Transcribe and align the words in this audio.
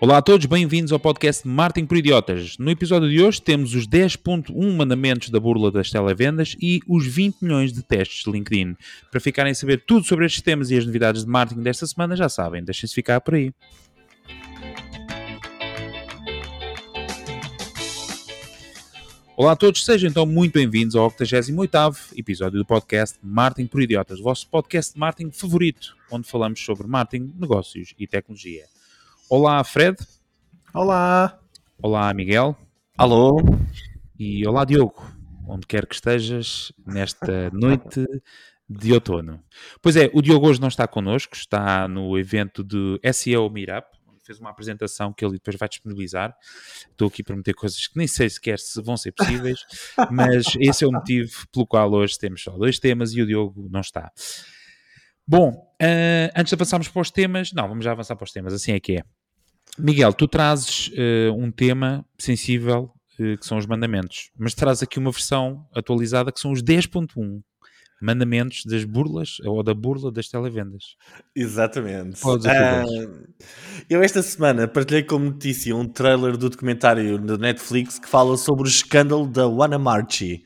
Olá 0.00 0.18
a 0.18 0.22
todos, 0.22 0.46
bem-vindos 0.46 0.92
ao 0.92 1.00
podcast 1.00 1.46
Marketing 1.46 1.84
por 1.84 1.96
Idiotas. 1.96 2.56
No 2.56 2.70
episódio 2.70 3.10
de 3.10 3.20
hoje 3.20 3.42
temos 3.42 3.74
os 3.74 3.84
10.1 3.84 4.76
mandamentos 4.76 5.28
da 5.28 5.40
burla 5.40 5.72
das 5.72 5.90
televendas 5.90 6.54
e 6.62 6.78
os 6.86 7.04
20 7.04 7.42
milhões 7.42 7.72
de 7.72 7.82
testes 7.82 8.22
de 8.22 8.30
LinkedIn. 8.30 8.76
Para 9.10 9.18
ficarem 9.18 9.50
a 9.50 9.54
saber 9.56 9.82
tudo 9.84 10.06
sobre 10.06 10.24
estes 10.24 10.40
temas 10.40 10.70
e 10.70 10.78
as 10.78 10.86
novidades 10.86 11.24
de 11.24 11.28
marketing 11.28 11.62
desta 11.62 11.84
semana, 11.84 12.14
já 12.14 12.28
sabem, 12.28 12.62
deixem-se 12.62 12.94
ficar 12.94 13.20
por 13.20 13.34
aí. 13.34 13.52
Olá 19.36 19.50
a 19.52 19.56
todos, 19.56 19.84
sejam 19.84 20.08
então 20.08 20.24
muito 20.24 20.52
bem-vindos 20.52 20.94
ao 20.94 21.10
88º 21.10 22.16
episódio 22.16 22.56
do 22.56 22.64
podcast 22.64 23.18
Marketing 23.20 23.66
por 23.66 23.82
Idiotas, 23.82 24.20
o 24.20 24.22
vosso 24.22 24.48
podcast 24.48 24.94
de 24.94 25.00
marketing 25.00 25.32
favorito, 25.32 25.96
onde 26.08 26.28
falamos 26.28 26.64
sobre 26.64 26.86
marketing, 26.86 27.34
negócios 27.36 27.94
e 27.98 28.06
tecnologia. 28.06 28.77
Olá, 29.30 29.62
Fred. 29.62 29.98
Olá. 30.72 31.38
Olá, 31.82 32.14
Miguel. 32.14 32.56
Alô. 32.96 33.36
E 34.18 34.46
olá, 34.48 34.64
Diogo, 34.64 35.04
onde 35.46 35.66
quer 35.66 35.86
que 35.86 35.94
estejas 35.94 36.72
nesta 36.86 37.50
noite 37.52 38.06
de 38.66 38.94
outono. 38.94 39.44
Pois 39.82 39.96
é, 39.96 40.08
o 40.14 40.22
Diogo 40.22 40.48
hoje 40.48 40.62
não 40.62 40.68
está 40.68 40.88
connosco, 40.88 41.36
está 41.36 41.86
no 41.86 42.18
evento 42.18 42.64
do 42.64 42.98
SEO 43.12 43.50
Meetup, 43.50 43.86
onde 44.08 44.24
fez 44.24 44.40
uma 44.40 44.48
apresentação 44.48 45.12
que 45.12 45.22
ele 45.22 45.34
depois 45.34 45.56
vai 45.56 45.68
disponibilizar. 45.68 46.34
Estou 46.90 47.08
aqui 47.08 47.22
para 47.22 47.36
meter 47.36 47.52
coisas 47.52 47.86
que 47.86 47.98
nem 47.98 48.06
sei 48.06 48.30
sequer 48.30 48.58
se 48.58 48.80
vão 48.80 48.96
ser 48.96 49.12
possíveis, 49.12 49.58
mas 50.10 50.46
esse 50.58 50.84
é 50.84 50.88
o 50.88 50.92
motivo 50.92 51.46
pelo 51.52 51.66
qual 51.66 51.92
hoje 51.92 52.18
temos 52.18 52.42
só 52.42 52.52
dois 52.52 52.78
temas 52.78 53.12
e 53.12 53.20
o 53.20 53.26
Diogo 53.26 53.68
não 53.70 53.80
está. 53.80 54.10
Bom, 55.26 55.50
uh, 55.50 56.32
antes 56.34 56.48
de 56.48 56.54
avançarmos 56.54 56.88
para 56.88 57.02
os 57.02 57.10
temas, 57.10 57.52
não, 57.52 57.68
vamos 57.68 57.84
já 57.84 57.92
avançar 57.92 58.16
para 58.16 58.24
os 58.24 58.32
temas, 58.32 58.54
assim 58.54 58.72
é 58.72 58.80
que 58.80 58.96
é. 58.96 59.04
Miguel, 59.78 60.12
tu 60.12 60.26
trazes 60.26 60.88
uh, 60.88 61.32
um 61.36 61.50
tema 61.50 62.04
sensível 62.18 62.90
uh, 63.18 63.38
que 63.38 63.46
são 63.46 63.58
os 63.58 63.66
mandamentos, 63.66 64.30
mas 64.36 64.54
traz 64.54 64.82
aqui 64.82 64.98
uma 64.98 65.10
versão 65.10 65.66
atualizada 65.74 66.32
que 66.32 66.40
são 66.40 66.52
os 66.52 66.62
10.1 66.62 67.40
mandamentos 68.00 68.64
das 68.64 68.84
burlas 68.84 69.38
ou 69.44 69.62
da 69.62 69.74
burla 69.74 70.10
das 70.12 70.28
televendas. 70.28 70.96
Exatamente. 71.34 72.20
Uh, 72.24 73.26
eu 73.90 74.02
esta 74.02 74.22
semana 74.22 74.68
partilhei 74.68 75.02
como 75.02 75.26
notícia 75.26 75.74
um 75.74 75.86
trailer 75.86 76.36
do 76.36 76.48
documentário 76.48 77.18
da 77.18 77.36
Netflix 77.36 77.98
que 77.98 78.08
fala 78.08 78.36
sobre 78.36 78.64
o 78.64 78.68
escândalo 78.68 79.26
da 79.26 79.46
Wanna 79.46 79.78
Marchi. 79.78 80.44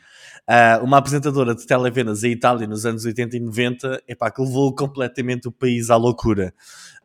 Uh, 0.49 0.84
uma 0.84 0.99
apresentadora 0.99 1.55
de 1.55 1.65
televendas 1.65 2.25
em 2.25 2.33
Itália 2.33 2.67
nos 2.67 2.84
anos 2.84 3.05
80 3.05 3.37
e 3.37 3.41
90, 3.41 4.03
epá, 4.09 4.31
que 4.31 4.43
levou 4.43 4.75
completamente 4.75 5.47
o 5.47 5.53
país 5.53 5.89
à 5.89 5.97
loucura. 5.97 6.53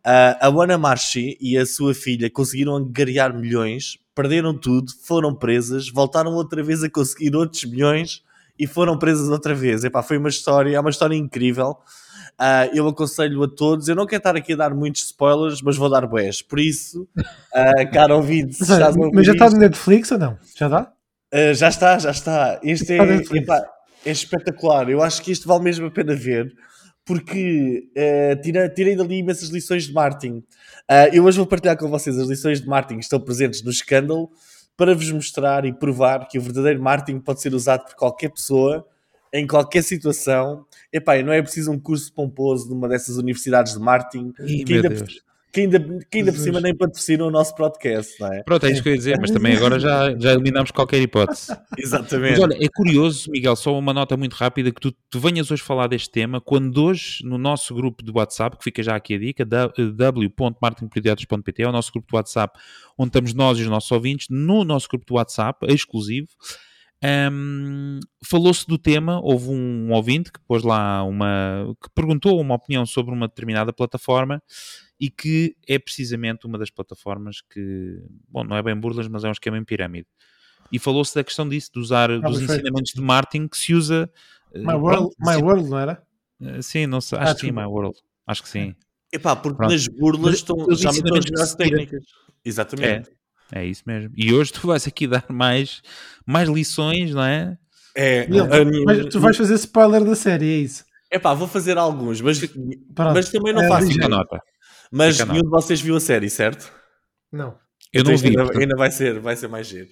Uh, 0.07 0.39
a 0.39 0.49
Wana 0.49 0.77
Marchi 0.77 1.37
e 1.41 1.57
a 1.57 1.65
sua 1.65 1.93
filha 1.93 2.29
conseguiram 2.29 2.77
angariar 2.77 3.37
milhões, 3.37 3.97
perderam 4.15 4.57
tudo, 4.57 4.89
foram 5.03 5.35
presas, 5.35 5.89
voltaram 5.89 6.31
outra 6.31 6.63
vez 6.63 6.81
a 6.81 6.89
conseguir 6.89 7.35
outros 7.35 7.65
milhões 7.65 8.23
e 8.57 8.65
foram 8.65 8.97
presas 8.97 9.27
outra 9.27 9.53
vez. 9.53 9.83
Epá, 9.83 10.01
foi 10.01 10.17
uma 10.17 10.29
história, 10.29 10.73
é 10.73 10.79
uma 10.79 10.91
história 10.91 11.13
incrível. 11.13 11.77
Uh, 12.39 12.71
eu 12.73 12.87
aconselho 12.87 13.43
a 13.43 13.49
todos, 13.49 13.89
eu 13.89 13.95
não 13.95 14.05
quero 14.05 14.21
estar 14.21 14.37
aqui 14.37 14.53
a 14.53 14.55
dar 14.55 14.73
muitos 14.73 15.03
spoilers, 15.03 15.61
mas 15.61 15.75
vou 15.75 15.89
dar 15.89 16.07
boés. 16.07 16.41
Por 16.41 16.61
isso, 16.61 17.05
uh, 17.17 17.91
caro 17.91 18.15
ouvinte, 18.15 18.55
mas, 18.61 18.95
mas 19.11 19.25
já 19.25 19.33
está 19.33 19.49
no 19.49 19.57
Netflix 19.57 20.09
ou 20.13 20.17
não? 20.17 20.37
Já 20.55 20.69
dá? 20.69 20.93
Uh, 21.33 21.53
já 21.53 21.67
está, 21.67 21.99
já 21.99 22.11
está. 22.11 22.61
Este 22.63 22.93
é, 22.93 23.15
epá, 23.35 23.61
é 24.05 24.11
espetacular. 24.11 24.89
Eu 24.89 25.03
acho 25.03 25.21
que 25.21 25.33
isto 25.33 25.49
vale 25.49 25.65
mesmo 25.65 25.87
a 25.87 25.91
pena 25.91 26.15
ver 26.15 26.55
porque 27.07 27.89
uh, 27.95 28.41
tira, 28.41 28.67
tirei 28.67 28.93
dali 28.93 29.19
imensas 29.19 29.47
lições 29.47 29.85
de 29.85 29.93
marketing. 29.93 30.39
Uh, 30.39 31.07
eu 31.13 31.23
hoje 31.23 31.37
vou 31.37 31.47
partilhar 31.47 31.77
com 31.77 31.87
vocês 31.87 32.17
as 32.19 32.27
lições 32.27 32.59
de 32.59 32.67
marketing 32.67 32.99
que 32.99 33.05
estão 33.05 33.19
presentes 33.19 33.63
no 33.63 33.71
escândalo 33.71 34.29
para 34.75 34.93
vos 34.93 35.09
mostrar 35.11 35.63
e 35.63 35.71
provar 35.71 36.27
que 36.27 36.37
o 36.37 36.41
verdadeiro 36.41 36.81
marketing 36.83 37.21
pode 37.21 37.41
ser 37.41 37.53
usado 37.53 37.85
por 37.85 37.95
qualquer 37.95 38.29
pessoa, 38.29 38.85
em 39.33 39.47
qualquer 39.47 39.83
situação. 39.83 40.65
Epá, 40.91 41.17
não 41.23 41.31
é 41.31 41.41
preciso 41.41 41.71
um 41.71 41.79
curso 41.79 42.13
pomposo 42.13 42.69
numa 42.69 42.89
dessas 42.89 43.15
universidades 43.15 43.73
de 43.73 43.79
marketing 43.79 44.33
Ih, 44.41 44.65
que 44.65 44.73
ainda, 44.73 45.05
que 45.51 45.61
ainda, 45.61 45.79
que 45.79 46.19
ainda 46.19 46.31
por 46.31 46.39
cima 46.39 46.59
nem 46.59 46.75
patrocinam 46.75 47.27
o 47.27 47.31
nosso 47.31 47.55
podcast, 47.55 48.19
não 48.19 48.33
é? 48.33 48.43
Pronto, 48.43 48.65
é 48.65 48.71
isso 48.71 48.83
que 48.83 48.89
eu 48.89 48.93
ia 48.93 48.97
dizer, 48.97 49.17
mas 49.19 49.31
também 49.31 49.55
agora 49.55 49.79
já, 49.79 50.13
já 50.17 50.33
eliminamos 50.33 50.71
qualquer 50.71 51.01
hipótese. 51.01 51.55
Exatamente. 51.77 52.39
Mas 52.39 52.39
olha, 52.39 52.57
é 52.63 52.67
curioso, 52.67 53.31
Miguel, 53.31 53.55
só 53.55 53.77
uma 53.77 53.93
nota 53.93 54.17
muito 54.17 54.33
rápida, 54.33 54.71
que 54.71 54.81
tu, 54.81 54.93
tu 55.09 55.19
venhas 55.19 55.49
hoje 55.49 55.63
falar 55.63 55.87
deste 55.87 56.11
tema, 56.11 56.41
quando 56.41 56.83
hoje, 56.83 57.19
no 57.23 57.37
nosso 57.37 57.73
grupo 57.73 58.03
de 58.03 58.11
WhatsApp, 58.11 58.57
que 58.57 58.63
fica 58.63 58.83
já 58.83 58.95
aqui 58.95 59.15
a 59.15 59.19
dica, 59.19 59.45
w.marketingprediatos.pt, 59.45 61.63
é 61.63 61.67
o 61.67 61.71
nosso 61.71 61.91
grupo 61.91 62.07
de 62.09 62.15
WhatsApp, 62.15 62.59
onde 62.97 63.09
estamos 63.09 63.33
nós 63.33 63.57
e 63.57 63.61
os 63.61 63.67
nossos 63.67 63.91
ouvintes, 63.91 64.27
no 64.29 64.63
nosso 64.63 64.87
grupo 64.89 65.05
de 65.05 65.13
WhatsApp, 65.13 65.65
exclusivo, 65.67 66.27
um, 67.31 67.99
falou-se 68.25 68.65
do 68.65 68.77
tema, 68.77 69.19
houve 69.21 69.49
um 69.49 69.91
ouvinte 69.91 70.31
que 70.31 70.39
pôs 70.47 70.63
lá 70.63 71.03
uma, 71.03 71.75
que 71.81 71.89
perguntou 71.93 72.39
uma 72.39 72.55
opinião 72.55 72.85
sobre 72.85 73.13
uma 73.13 73.27
determinada 73.27 73.71
plataforma, 73.71 74.41
e 74.99 75.09
que 75.09 75.55
é 75.67 75.77
precisamente 75.77 76.45
uma 76.45 76.57
das 76.57 76.69
plataformas 76.69 77.41
que, 77.41 78.01
bom, 78.27 78.43
não 78.43 78.55
é 78.55 78.63
bem 78.63 78.75
burlas, 78.75 79.07
mas 79.07 79.23
é 79.23 79.29
um 79.29 79.31
esquema 79.31 79.57
em 79.57 79.63
pirâmide. 79.63 80.07
E 80.71 80.79
falou-se 80.79 81.13
da 81.15 81.23
questão 81.23 81.47
disso, 81.47 81.71
de 81.73 81.79
usar 81.79 82.09
ah, 82.11 82.19
dos 82.19 82.41
ensinamentos 82.41 82.93
de 82.93 83.01
marketing 83.01 83.47
que 83.47 83.57
se 83.57 83.73
usa. 83.73 84.09
Eh, 84.53 84.59
My, 84.59 84.73
World, 84.73 85.15
My 85.19 85.35
World, 85.35 85.69
não 85.69 85.79
era? 85.79 86.01
Eh, 86.41 86.61
sim, 86.61 86.87
não 86.87 86.99
sei, 86.99 87.19
acho 87.19 87.31
ah, 87.31 87.35
que 87.35 87.41
sim, 87.41 87.51
My 87.51 87.65
World. 87.65 87.97
Acho 88.25 88.43
que 88.43 88.49
sim. 88.49 88.75
Epá, 89.11 89.35
porque 89.35 89.57
pronto. 89.57 89.71
nas 89.71 89.87
burlas 89.87 90.35
estão 90.35 90.57
já 90.75 90.89
as 90.89 91.55
técnicas. 91.55 92.03
Exatamente. 92.43 93.09
É, 93.53 93.61
é 93.61 93.65
isso 93.65 93.83
mesmo. 93.85 94.11
E 94.17 94.33
hoje 94.33 94.51
tu 94.51 94.67
vais 94.67 94.85
aqui 94.85 95.07
dar 95.07 95.25
mais, 95.29 95.81
mais 96.25 96.49
lições, 96.49 97.13
não 97.13 97.23
é? 97.23 97.57
É. 97.95 98.27
Mas 98.85 99.05
tu 99.07 99.19
vais 99.19 99.37
fazer 99.37 99.55
spoiler 99.55 100.03
da 100.03 100.15
série, 100.15 100.45
é 100.45 100.57
isso? 100.57 100.85
Epá, 101.09 101.33
vou 101.33 101.47
fazer 101.47 101.77
alguns, 101.77 102.19
mas, 102.19 102.39
mas 102.97 103.29
também 103.31 103.53
não 103.53 103.63
é, 103.63 103.67
faço. 103.69 103.87
a 104.03 104.09
nota. 104.09 104.41
Mas 104.91 105.19
nenhum 105.25 105.43
de 105.43 105.49
vocês 105.49 105.81
viu 105.81 105.95
a 105.95 105.99
série, 105.99 106.29
certo? 106.29 106.71
Não. 107.31 107.57
Eu 107.93 108.03
não 108.03 108.17
vi. 108.17 108.27
Ainda, 108.27 108.59
ainda, 108.59 108.75
vai, 108.75 108.91
ser, 108.91 109.19
vai 109.19 109.35
ser 109.35 109.47
mais 109.47 109.67
giro. 109.67 109.89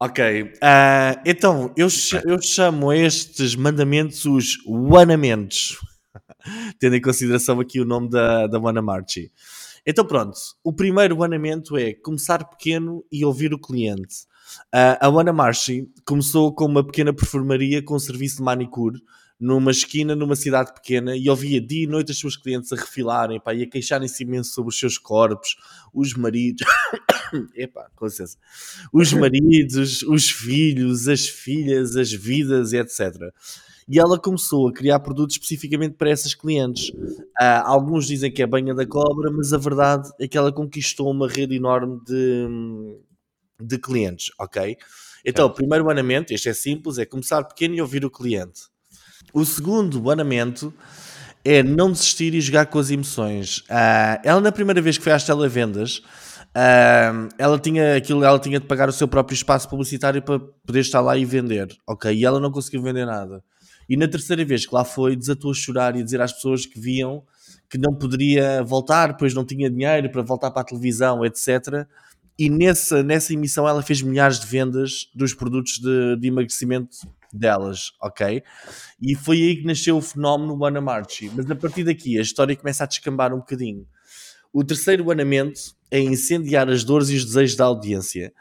Ok. 0.00 0.42
Uh, 0.42 1.20
então, 1.24 1.72
eu, 1.76 1.88
eu 2.24 2.40
chamo 2.42 2.92
estes 2.92 3.54
mandamentos 3.54 4.24
os 4.24 4.58
wanamentos. 4.66 5.78
Tendo 6.78 6.96
em 6.96 7.00
consideração 7.00 7.60
aqui 7.60 7.80
o 7.80 7.84
nome 7.84 8.10
da, 8.10 8.46
da 8.46 8.58
Wana 8.58 8.82
Marchi. 8.82 9.30
Então 9.84 10.04
pronto, 10.04 10.38
o 10.62 10.72
primeiro 10.72 11.18
wanamento 11.18 11.76
é 11.76 11.92
começar 11.92 12.44
pequeno 12.44 13.04
e 13.10 13.24
ouvir 13.24 13.52
o 13.52 13.58
cliente. 13.58 14.26
Uh, 14.74 14.98
a 15.00 15.08
Wana 15.08 15.32
Marchi 15.32 15.88
começou 16.04 16.52
com 16.54 16.66
uma 16.66 16.84
pequena 16.84 17.12
perfumaria 17.12 17.82
com 17.82 17.98
serviço 17.98 18.36
de 18.36 18.42
manicure 18.42 19.00
numa 19.42 19.72
esquina, 19.72 20.14
numa 20.14 20.36
cidade 20.36 20.72
pequena, 20.72 21.16
e 21.16 21.28
ouvia 21.28 21.60
dia 21.60 21.82
e 21.82 21.86
noite 21.88 22.12
as 22.12 22.18
suas 22.18 22.36
clientes 22.36 22.72
a 22.72 22.76
refilarem 22.76 23.40
pá, 23.40 23.52
e 23.52 23.64
a 23.64 23.66
queixarem-se 23.68 24.22
imenso 24.22 24.52
sobre 24.52 24.68
os 24.68 24.78
seus 24.78 24.96
corpos, 24.96 25.56
os 25.92 26.14
maridos, 26.14 26.64
epá, 27.56 27.88
com 27.96 28.04
licença, 28.04 28.38
os 28.92 29.10
maridos, 29.12 30.02
os 30.04 30.30
filhos, 30.30 31.08
as 31.08 31.26
filhas, 31.26 31.96
as 31.96 32.12
vidas, 32.12 32.72
etc. 32.72 33.16
E 33.88 33.98
ela 33.98 34.16
começou 34.16 34.68
a 34.68 34.72
criar 34.72 35.00
produtos 35.00 35.34
especificamente 35.34 35.96
para 35.96 36.10
essas 36.10 36.36
clientes. 36.36 36.90
Uh, 36.90 37.64
alguns 37.64 38.06
dizem 38.06 38.30
que 38.30 38.42
é 38.42 38.46
banha 38.46 38.72
da 38.72 38.86
cobra, 38.86 39.28
mas 39.32 39.52
a 39.52 39.58
verdade 39.58 40.08
é 40.20 40.28
que 40.28 40.38
ela 40.38 40.52
conquistou 40.52 41.10
uma 41.10 41.26
rede 41.26 41.56
enorme 41.56 42.00
de, 42.06 42.46
de 43.60 43.78
clientes, 43.78 44.30
ok? 44.38 44.76
Então, 45.24 45.46
o 45.46 45.50
primeiro 45.50 45.84
mandamento, 45.84 46.32
este 46.32 46.48
é 46.48 46.52
simples, 46.52 46.98
é 46.98 47.04
começar 47.04 47.44
pequeno 47.44 47.74
e 47.74 47.80
ouvir 47.80 48.04
o 48.04 48.10
cliente. 48.10 48.62
O 49.32 49.44
segundo 49.44 50.00
banamento 50.00 50.74
é 51.44 51.62
não 51.62 51.90
desistir 51.90 52.34
e 52.34 52.40
jogar 52.40 52.66
com 52.66 52.78
as 52.78 52.90
emoções. 52.90 53.58
Uh, 53.58 54.18
ela, 54.24 54.40
na 54.40 54.52
primeira 54.52 54.80
vez 54.80 54.98
que 54.98 55.04
foi 55.04 55.12
às 55.12 55.24
televendas, 55.24 55.98
uh, 55.98 57.28
ela 57.38 57.58
tinha 57.58 57.96
aquilo, 57.96 58.24
ela 58.24 58.38
tinha 58.38 58.60
de 58.60 58.66
pagar 58.66 58.88
o 58.88 58.92
seu 58.92 59.08
próprio 59.08 59.34
espaço 59.34 59.68
publicitário 59.68 60.22
para 60.22 60.38
poder 60.38 60.80
estar 60.80 61.00
lá 61.00 61.16
e 61.16 61.24
vender, 61.24 61.68
ok? 61.86 62.14
E 62.14 62.24
ela 62.24 62.40
não 62.40 62.50
conseguiu 62.50 62.82
vender 62.82 63.06
nada. 63.06 63.42
E 63.88 63.96
na 63.96 64.08
terceira 64.08 64.44
vez 64.44 64.66
que 64.66 64.74
lá 64.74 64.84
foi, 64.84 65.16
desatou 65.16 65.50
a 65.50 65.54
chorar 65.54 65.96
e 65.96 66.02
dizer 66.02 66.20
às 66.20 66.32
pessoas 66.32 66.66
que 66.66 66.78
viam 66.80 67.24
que 67.68 67.78
não 67.78 67.94
poderia 67.94 68.62
voltar, 68.62 69.16
pois 69.16 69.32
não 69.32 69.46
tinha 69.46 69.70
dinheiro 69.70 70.10
para 70.10 70.20
voltar 70.20 70.50
para 70.50 70.60
a 70.60 70.64
televisão, 70.64 71.24
etc. 71.24 71.86
E 72.38 72.48
nessa, 72.48 73.02
nessa 73.02 73.32
emissão 73.32 73.68
ela 73.68 73.82
fez 73.82 74.02
milhares 74.02 74.40
de 74.40 74.46
vendas 74.46 75.08
dos 75.14 75.34
produtos 75.34 75.78
de, 75.78 76.16
de 76.16 76.28
emagrecimento 76.28 76.96
delas, 77.32 77.92
ok? 78.00 78.42
E 79.00 79.14
foi 79.14 79.36
aí 79.36 79.56
que 79.56 79.66
nasceu 79.66 79.96
o 79.96 80.02
fenómeno 80.02 80.64
Ana 80.64 80.80
Marchi. 80.80 81.30
Mas 81.34 81.50
a 81.50 81.54
partir 81.54 81.84
daqui 81.84 82.18
a 82.18 82.22
história 82.22 82.56
começa 82.56 82.84
a 82.84 82.86
descambar 82.86 83.32
um 83.32 83.38
bocadinho. 83.38 83.86
O 84.52 84.62
terceiro 84.62 85.04
banamento 85.04 85.60
é 85.90 85.98
incendiar 85.98 86.68
as 86.68 86.84
dores 86.84 87.08
e 87.08 87.16
os 87.16 87.24
desejos 87.24 87.56
da 87.56 87.64
audiência. 87.64 88.32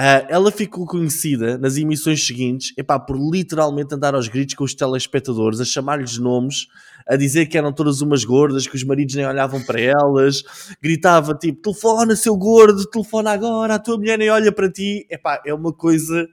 Uh, 0.00 0.22
ela 0.28 0.52
ficou 0.52 0.86
conhecida 0.86 1.58
nas 1.58 1.76
emissões 1.76 2.24
seguintes 2.24 2.72
epá, 2.76 3.00
por 3.00 3.16
literalmente 3.18 3.92
andar 3.92 4.14
aos 4.14 4.28
gritos 4.28 4.54
com 4.54 4.62
os 4.62 4.72
telespectadores, 4.72 5.58
a 5.58 5.64
chamar-lhes 5.64 6.18
nomes, 6.18 6.68
a 7.08 7.16
dizer 7.16 7.46
que 7.46 7.56
eram 7.56 7.72
todas 7.72 8.02
umas 8.02 8.22
gordas, 8.22 8.66
que 8.66 8.76
os 8.76 8.84
maridos 8.84 9.14
nem 9.14 9.26
olhavam 9.26 9.62
para 9.62 9.80
elas, 9.80 10.44
gritava 10.82 11.34
tipo: 11.34 11.62
telefona, 11.62 12.14
seu 12.14 12.36
gordo, 12.36 12.84
telefona 12.88 13.30
agora, 13.30 13.76
a 13.76 13.78
tua 13.78 13.96
mulher 13.96 14.18
nem 14.18 14.28
olha 14.28 14.52
para 14.52 14.70
ti. 14.70 15.06
Epá, 15.10 15.40
é 15.46 15.54
uma 15.54 15.72
coisa. 15.72 16.28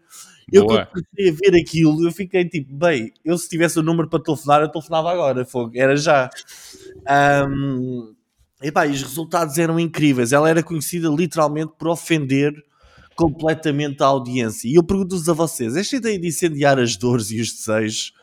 Eu 0.51 0.65
Boa. 0.65 0.85
comecei 0.85 1.29
a 1.29 1.33
ver 1.33 1.59
aquilo, 1.59 2.05
eu 2.05 2.11
fiquei 2.11 2.47
tipo, 2.47 2.71
bem, 2.75 3.11
eu 3.23 3.35
se 3.37 3.49
tivesse 3.49 3.79
o 3.79 3.83
número 3.83 4.07
para 4.07 4.21
telefonar, 4.21 4.61
eu 4.61 4.71
telefonava 4.71 5.11
agora, 5.11 5.43
fogo, 5.43 5.71
era 5.75 5.95
já. 5.97 6.29
Um, 7.49 8.13
epá, 8.61 8.85
e 8.85 8.91
os 8.91 9.01
resultados 9.01 9.57
eram 9.57 9.79
incríveis. 9.79 10.33
Ela 10.33 10.49
era 10.49 10.61
conhecida 10.61 11.09
literalmente 11.09 11.73
por 11.79 11.87
ofender 11.87 12.53
completamente 13.15 14.03
a 14.03 14.07
audiência. 14.07 14.67
E 14.67 14.75
eu 14.75 14.83
pergunto-vos 14.83 15.27
a 15.29 15.33
vocês: 15.33 15.75
esta 15.75 15.95
ideia 15.95 16.19
de 16.19 16.27
incendiar 16.27 16.77
as 16.77 16.95
dores 16.95 17.31
e 17.31 17.39
os 17.39 17.51
desejos, 17.51 18.13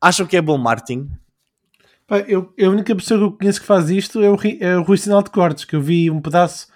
acham 0.00 0.26
que 0.26 0.36
é 0.36 0.42
bom 0.42 0.58
marketing? 0.58 1.08
Pá, 2.10 2.18
eu, 2.26 2.52
a 2.60 2.68
única 2.68 2.96
pessoa 2.96 3.20
que 3.20 3.24
eu 3.24 3.32
conheço 3.38 3.60
que 3.60 3.66
faz 3.68 3.88
isto 3.88 4.20
é 4.20 4.28
o, 4.28 4.36
é 4.60 4.76
o 4.76 4.82
Rui 4.82 4.98
Sinal 4.98 5.22
de 5.22 5.30
Cortes, 5.30 5.64
que 5.64 5.76
eu 5.76 5.80
vi 5.80 6.10
um 6.10 6.20
pedaço 6.20 6.66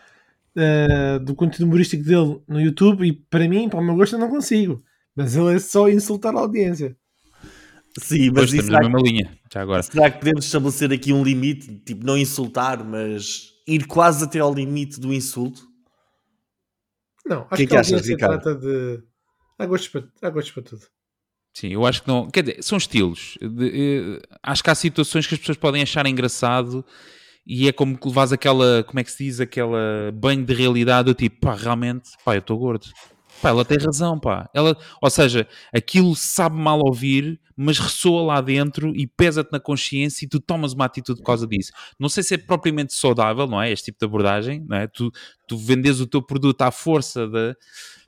eh, 0.56 1.18
do 1.18 1.34
conteúdo 1.34 1.64
humorístico 1.66 2.04
dele 2.04 2.40
no 2.46 2.60
YouTube 2.60 3.04
e 3.04 3.12
para 3.12 3.48
mim, 3.48 3.68
para 3.68 3.80
o 3.80 3.84
meu 3.84 3.96
gosto, 3.96 4.14
eu 4.14 4.20
não 4.20 4.30
consigo. 4.30 4.84
Mas 5.16 5.34
ele 5.34 5.56
é 5.56 5.58
só 5.58 5.88
insultar 5.88 6.32
a 6.36 6.38
audiência. 6.38 6.96
Sim, 7.98 8.30
mas 8.30 8.52
estamos 8.52 8.66
será, 8.66 8.80
na 8.80 8.88
mesma 8.88 9.00
linha, 9.00 9.38
já 9.52 9.62
agora. 9.62 9.82
que, 9.82 9.92
será 9.92 10.10
que 10.10 10.18
podemos 10.18 10.44
estabelecer 10.44 10.92
aqui 10.92 11.12
um 11.12 11.22
limite? 11.24 11.78
Tipo, 11.80 12.04
não 12.04 12.16
insultar, 12.18 12.84
mas 12.84 13.52
ir 13.66 13.86
quase 13.86 14.24
até 14.24 14.38
ao 14.40 14.52
limite 14.54 15.00
do 15.00 15.12
insulto? 15.12 15.68
Não, 17.24 17.46
acho 17.50 17.56
Que 17.56 17.66
que, 17.66 17.70
que 17.70 17.76
a 17.76 17.80
achas, 17.80 17.92
audiência 17.98 18.12
Ricardo? 18.12 18.42
trata 18.42 18.54
de. 18.54 19.02
Há 19.58 19.66
gostos 19.66 19.88
para, 19.88 20.08
há 20.22 20.30
gostos 20.30 20.52
para 20.52 20.62
tudo. 20.62 20.86
Sim, 21.54 21.68
eu 21.68 21.86
acho 21.86 22.02
que 22.02 22.08
não. 22.08 22.28
Quer 22.28 22.42
dizer, 22.42 22.62
são 22.62 22.76
estilos. 22.76 23.38
De- 23.40 24.16
eh, 24.20 24.22
acho 24.42 24.62
que 24.62 24.70
há 24.70 24.74
situações 24.74 25.26
que 25.26 25.34
as 25.34 25.40
pessoas 25.40 25.56
podem 25.56 25.82
achar 25.82 26.04
engraçado 26.06 26.84
e 27.46 27.68
é 27.68 27.72
como 27.72 27.96
que 27.98 28.08
levas 28.08 28.32
aquela, 28.32 28.82
como 28.84 29.00
é 29.00 29.04
que 29.04 29.12
se 29.12 29.24
diz, 29.24 29.40
aquela 29.40 30.10
banho 30.14 30.44
de 30.44 30.54
realidade, 30.54 31.06
do 31.06 31.14
tipo, 31.14 31.40
pá, 31.40 31.54
realmente, 31.54 32.10
pá, 32.24 32.34
eu 32.34 32.40
estou 32.40 32.58
gordo. 32.58 32.86
Pá, 33.42 33.50
ela 33.50 33.64
tem 33.64 33.78
razão, 33.78 34.18
pá. 34.18 34.48
Ela, 34.54 34.76
ou 35.02 35.10
seja, 35.10 35.46
aquilo 35.74 36.16
sabe 36.16 36.56
mal 36.56 36.80
ouvir, 36.84 37.40
mas 37.56 37.78
ressoa 37.78 38.22
lá 38.22 38.40
dentro 38.40 38.94
e 38.96 39.06
pesa-te 39.06 39.52
na 39.52 39.60
consciência 39.60 40.24
e 40.24 40.28
tu 40.28 40.40
tomas 40.40 40.72
uma 40.72 40.86
atitude 40.86 41.20
por 41.20 41.26
causa 41.26 41.46
disso. 41.46 41.72
Não 42.00 42.08
sei 42.08 42.22
se 42.24 42.34
é 42.34 42.38
propriamente 42.38 42.94
saudável, 42.94 43.46
não 43.46 43.60
é? 43.62 43.70
Este 43.72 43.86
tipo 43.86 43.98
de 44.00 44.06
abordagem, 44.06 44.64
não 44.68 44.76
é? 44.78 44.86
Tu, 44.88 45.10
tu 45.48 45.56
vendes 45.58 46.00
o 46.00 46.06
teu 46.06 46.22
produto 46.22 46.62
à 46.62 46.70
força 46.72 47.28
da. 47.28 47.54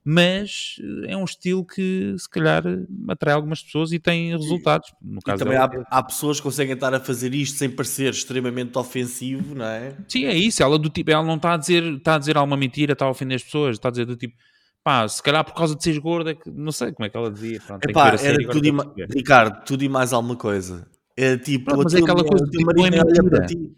Mas 0.08 0.76
eh, 1.04 1.12
é 1.12 1.16
um 1.16 1.24
estilo 1.24 1.64
que 1.66 2.14
se 2.16 2.30
calhar 2.30 2.62
atrai 3.08 3.34
algumas 3.34 3.60
pessoas 3.60 3.90
e 3.90 3.98
tem 3.98 4.30
resultados. 4.36 4.92
No 5.02 5.18
E 5.18 5.22
caso 5.24 5.42
também 5.42 5.58
dela. 5.58 5.84
há, 5.90 5.98
há 5.98 6.02
pessoas 6.04 6.36
que 6.36 6.44
conseguem 6.44 6.74
estar 6.74 6.94
a 6.94 7.00
fazer 7.00 7.34
isto 7.34 7.58
sem 7.58 7.68
parecer 7.68 8.12
extremamente 8.12 8.78
ofensivo, 8.78 9.56
não 9.56 9.64
é? 9.66 9.96
Sim, 10.06 10.26
é 10.26 10.34
isso. 10.34 10.62
Ela 10.62 10.78
do 10.78 10.88
tipo, 10.88 11.10
ela 11.10 11.24
não 11.24 11.34
está 11.34 11.54
a 11.54 11.56
dizer, 11.56 11.82
está 11.82 12.14
a 12.14 12.18
dizer 12.18 12.36
alguma 12.36 12.56
mentira, 12.56 12.92
está 12.92 13.04
a 13.04 13.10
ofender 13.10 13.34
as 13.34 13.42
pessoas, 13.42 13.74
está 13.74 13.88
a 13.88 13.90
dizer 13.90 14.04
do 14.04 14.16
tipo, 14.16 14.36
pá, 14.84 15.08
se 15.08 15.20
calhar 15.20 15.44
por 15.44 15.54
causa 15.54 15.74
de 15.74 15.82
seres 15.82 15.98
gorda, 15.98 16.30
é 16.30 16.34
que- 16.36 16.50
não 16.52 16.70
sei 16.70 16.92
como 16.92 17.04
é 17.04 17.10
que 17.10 17.16
ela 17.16 17.28
dizia. 17.28 17.58
Pronto, 17.66 17.80
que 17.80 17.90
Epá, 17.90 18.16
série 18.16 18.44
era 18.44 18.52
tudo 18.52 18.64
e 18.68 18.70
ma-. 18.70 18.94
Ricardo, 19.10 19.64
tudo 19.64 19.82
e 19.82 19.88
mais 19.88 20.12
alguma 20.12 20.36
coisa. 20.36 20.88
É 21.16 21.36
tipo, 21.36 21.64
Pronto, 21.64 21.82
mas 21.82 21.94
é 21.94 21.98
aquela 21.98 22.24
coisa, 22.24 22.44
teu 22.48 22.60
tipo, 22.60 22.70
é 22.80 23.00
olha 23.00 23.24
para 23.28 23.46
ti. 23.46 23.74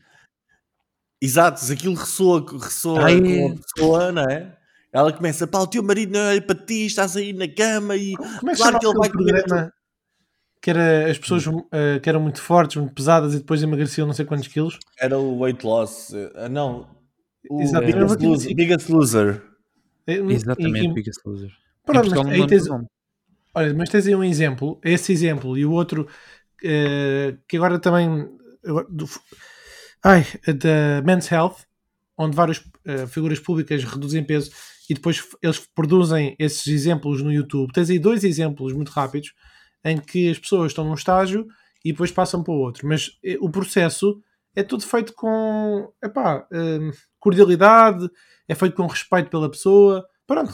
Exato, 1.23 1.73
aquilo 1.73 1.95
ressoa, 1.95 2.45
ressoa 2.61 3.11
é? 3.11 3.19
com 3.21 3.47
a 3.53 3.57
pessoa, 3.57 4.13
não 4.13 4.23
é? 4.25 4.57
Ela 4.93 5.12
começa, 5.12 5.46
pá, 5.46 5.58
o 5.61 5.67
teu 5.67 5.82
marido 5.82 6.12
não 6.12 6.20
olha 6.29 6.40
para 6.40 6.55
ti, 6.58 6.87
estás 6.87 7.17
aí 7.17 7.32
na 7.32 7.46
cama 7.49 7.94
e 7.96 8.14
Como 8.17 8.50
é 8.50 8.55
que 8.55 8.61
claro 8.61 8.79
que 8.79 8.87
ele 8.87 8.94
vai 8.99 9.11
comer. 9.11 9.43
programa 9.43 9.73
que 10.61 10.70
era 10.70 11.11
as 11.11 11.19
pessoas 11.19 11.44
eh, 11.73 12.00
que 12.00 12.08
eram 12.08 12.20
muito 12.20 12.40
fortes, 12.43 12.76
muito 12.76 12.94
pesadas 12.94 13.35
e 13.35 13.38
depois 13.38 13.62
emagreciam 13.62 14.06
não 14.06 14.14
sei 14.14 14.25
quantos 14.25 14.49
quilos? 14.49 14.79
Era 14.99 15.19
o 15.19 15.38
weight 15.38 15.64
loss, 15.64 16.12
ah, 16.35 16.49
não, 16.49 16.88
o 17.49 17.62
Exato, 17.62 17.87
biggest, 17.87 18.20
loser, 18.20 18.55
biggest 18.56 18.88
loser. 18.88 19.43
Eh, 20.06 20.14
Exatamente, 20.14 20.87
e- 20.87 20.91
e- 20.91 20.94
Biggest 20.94 21.20
Loser. 21.25 21.50
Pronto, 21.84 22.08
Portugal 22.11 22.25
mas 22.25 22.32
aí 22.34 22.46
tens, 22.46 22.69
olha, 23.55 23.75
mas 23.75 23.91
tens 23.91 24.06
aí 24.06 24.14
um 24.14 24.25
exemplo, 24.25 24.81
esse 24.82 25.12
exemplo 25.12 25.56
e 25.56 25.64
o 25.67 25.70
outro 25.73 26.08
eh, 26.64 27.37
que 27.46 27.56
agora 27.56 27.79
também 27.79 28.29
agora, 28.64 28.87
do, 28.91 29.05
ai, 30.02 30.25
da 30.46 31.02
Men's 31.05 31.31
Health, 31.31 31.56
onde 32.17 32.34
várias 32.34 32.62
figuras 33.11 33.38
públicas 33.38 33.84
reduzem 33.84 34.25
peso 34.25 34.50
e 34.88 34.94
depois 34.94 35.23
eles 35.43 35.61
produzem 35.75 36.35
esses 36.38 36.67
exemplos 36.67 37.23
no 37.23 37.32
YouTube. 37.32 37.73
Tens 37.73 37.90
aí 37.90 37.99
dois 37.99 38.25
exemplos 38.25 38.73
muito 38.73 38.90
rápidos 38.90 39.32
em 39.85 39.99
que 39.99 40.31
as 40.31 40.38
pessoas 40.38 40.73
estão 40.73 40.85
num 40.85 40.94
estágio 40.94 41.46
e 41.85 41.93
depois 41.93 42.11
passam 42.11 42.43
para 42.43 42.52
o 42.55 42.58
outro, 42.58 42.87
mas 42.88 43.11
eh, 43.25 43.37
o 43.40 43.50
processo 43.50 44.20
é 44.56 44.62
tudo 44.62 44.85
feito 44.85 45.12
com 45.14 45.93
epá, 46.02 46.46
eh, 46.52 46.90
cordialidade, 47.20 48.08
é 48.49 48.55
feito 48.55 48.75
com 48.75 48.87
respeito 48.87 49.31
pela 49.31 49.50
pessoa. 49.50 50.05
Pronto. 50.26 50.52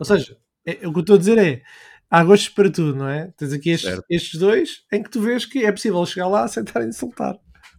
Ou 0.00 0.04
seja, 0.04 0.36
é- 0.66 0.86
o 0.86 0.92
que 0.92 0.98
eu 0.98 1.00
estou 1.00 1.16
a 1.16 1.18
dizer 1.18 1.38
é 1.38 1.62
há 2.10 2.24
gostos 2.24 2.48
para 2.50 2.70
tudo, 2.70 2.96
não 2.96 3.08
é? 3.08 3.32
Tens 3.36 3.52
aqui 3.52 3.70
estes, 3.70 3.88
estes 4.10 4.40
dois 4.40 4.82
em 4.92 5.02
que 5.02 5.10
tu 5.10 5.20
vês 5.20 5.44
que 5.46 5.64
é 5.64 5.70
possível 5.72 6.04
chegar 6.06 6.28
lá 6.28 6.48
sem 6.48 6.62
estar 6.64 6.80
a 6.80 6.86
insultar. 6.86 7.36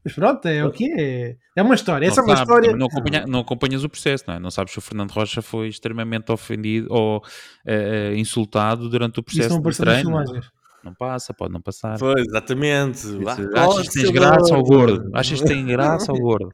Mas 0.07 0.13
pronto, 0.15 0.45
é 0.47 0.63
o 0.65 0.71
que 0.71 0.89
é. 0.97 1.35
É 1.53 1.61
uma 1.61 1.75
história. 1.75 2.05
Essa 2.07 2.21
é 2.21 2.23
Não 2.23 2.29
uma 2.33 2.39
história. 2.41 2.75
Não, 2.77 2.85
acompanha- 2.87 3.25
não 3.27 3.39
acompanhas 3.41 3.83
o 3.83 3.89
processo, 3.89 4.23
não 4.25 4.35
é? 4.35 4.39
Não 4.39 4.49
sabes 4.49 4.71
se 4.71 4.79
o 4.79 4.81
Fernando 4.81 5.11
Rocha 5.11 5.41
foi 5.41 5.67
extremamente 5.67 6.31
ofendido 6.31 6.87
ou 6.89 7.21
eh, 7.65 8.13
insultado 8.15 8.87
durante 8.89 9.19
o 9.19 9.23
Isso 9.27 9.35
processo 9.37 9.61
não 9.61 9.69
de 9.69 9.77
treino. 9.77 10.41
Não 10.83 10.93
passa, 10.93 11.33
pode 11.33 11.51
não 11.51 11.59
passar. 11.59 11.99
Foi, 11.99 12.13
exatamente. 12.21 12.99
Isso, 12.99 13.19
Ah, 13.55 13.65
Achas 13.65 13.89
que 13.89 13.93
tens 13.99 14.09
graça 14.11 14.55
ao 14.55 14.63
gordo. 14.63 15.09
Achas 15.13 15.41
que 15.41 15.47
tem 15.47 15.65
graça 15.65 16.11
ao 16.13 16.17
gordo? 16.17 16.49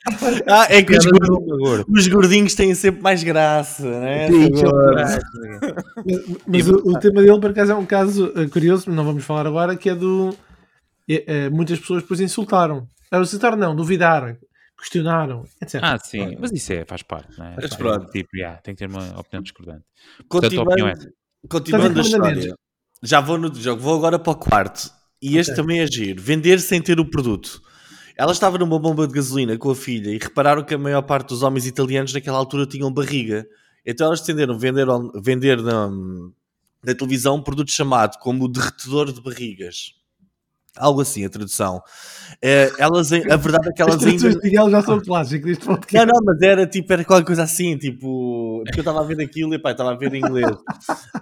Ah, 0.48 0.66
é 0.70 0.82
que 0.82 0.98
os, 0.98 1.06
gordo. 1.06 1.86
os 1.88 2.08
gordinhos 2.08 2.56
têm 2.56 2.74
sempre 2.74 3.04
mais 3.04 3.22
graça, 3.22 3.84
né? 4.00 4.28
Sim. 4.30 4.50
Mas, 4.96 5.20
mas 6.48 6.68
o, 6.68 6.76
o 6.90 7.00
tema 7.00 7.22
dele, 7.22 7.40
por 7.40 7.52
acaso, 7.52 7.72
é 7.74 7.76
um 7.76 7.86
caso 7.86 8.32
eh, 8.36 8.48
curioso, 8.48 8.90
não 8.90 9.04
vamos 9.06 9.24
falar 9.24 9.46
agora, 9.46 9.76
que 9.76 9.90
é 9.90 9.94
do. 9.96 10.36
eh, 11.08 11.24
eh, 11.28 11.50
muitas 11.50 11.80
pessoas 11.80 12.02
depois 12.02 12.20
insultaram. 12.20 12.88
Insultaram, 13.21 13.57
não, 13.57 13.75
duvidaram, 13.75 14.38
questionaram, 14.77 15.45
etc. 15.62 15.80
Ah, 15.83 15.98
sim, 15.98 16.36
mas 16.39 16.51
isso 16.51 16.74
é, 16.74 16.86
faz 16.86 17.04
parte, 17.04 17.38
não 17.38 17.45
é? 17.45 17.50
Mas 17.56 17.65
Faz 17.65 17.75
pronto. 17.75 18.00
parte. 18.01 18.12
Tipo, 18.13 18.38
yeah, 18.38 18.60
tem 18.62 18.74
que 18.75 18.80
ter 18.80 18.89
uma 18.89 19.19
opinião 19.19 19.42
discordante. 19.44 19.83
Portanto, 20.30 20.60
a 20.60 20.63
opinião 20.63 20.88
é 20.88 20.94
Continuando, 21.48 21.94
continuando 21.95 22.00
a 22.00 22.04
história. 22.04 22.56
Já 23.01 23.19
vou 23.19 23.38
no 23.38 23.54
jogo, 23.54 23.81
vou 23.81 23.95
agora 23.98 24.18
para 24.18 24.31
o 24.31 24.36
quarto. 24.36 24.89
E 25.21 25.38
este 25.38 25.54
também 25.56 25.80
é 25.80 25.88
giro. 25.88 26.21
Vender 26.21 26.60
sem 26.60 26.81
ter 26.81 27.00
o 27.00 27.06
produto. 27.10 27.62
Ela 28.15 28.31
estava 28.31 28.57
numa 28.57 28.80
bomba 28.80 29.07
de 29.07 29.13
gasolina 29.13 29.57
com 29.57 29.69
a 29.71 29.75
filha 29.75 30.10
e 30.12 30.18
repararam 30.18 30.63
que 30.63 30.74
a 30.74 30.77
maior 30.77 31.01
parte 31.01 31.30
dos 31.30 31.44
homens 31.44 31.65
italianos 31.65 32.13
naquela 32.13 32.38
altura 32.38 32.65
tinham 32.65 32.91
barriga. 32.93 33.46
Então 33.86 34.08
elas 34.08 34.20
decidiram 34.22 34.58
vender, 34.58 34.88
on- 34.88 35.12
vender 35.22 35.62
na, 35.62 35.89
na 35.89 36.96
televisão 36.96 37.36
um 37.38 37.41
produto 37.43 37.72
chamado 37.72 38.17
como 38.20 38.46
o 38.46 38.48
derretedor 38.48 39.12
de 39.12 39.22
barrigas. 39.22 39.93
Algo 40.77 41.01
assim, 41.01 41.24
a 41.24 41.30
tradução. 41.30 41.82
Eh, 42.42 42.72
elas, 42.80 43.13
a 43.13 43.36
verdade 43.38 43.70
é 43.70 43.72
que 43.72 43.82
As 43.82 43.88
elas 43.88 44.03
ainda... 44.03 44.18
traduções 44.18 44.36
de 44.36 44.42
Miguel 44.42 44.70
já 44.72 44.82
são 44.82 45.00
clássicas 45.00 45.46
deste 45.46 45.68
Não, 45.68 45.75
podcast. 45.75 46.12
não, 46.12 46.20
mas 46.25 46.42
era 46.42 46.65
tipo, 46.65 46.92
era 46.92 47.06
qualquer 47.06 47.25
coisa 47.25 47.44
assim, 47.44 47.77
tipo, 47.77 48.62
porque 48.65 48.80
eu 48.80 48.82
estava 48.82 49.01
a 49.01 49.03
ver 49.03 49.22
aquilo 49.22 49.53
e 49.53 49.60
pá, 49.60 49.72
estava 49.72 49.92
a 49.92 49.96
ver 49.96 50.13
em 50.13 50.18
inglês. 50.18 50.51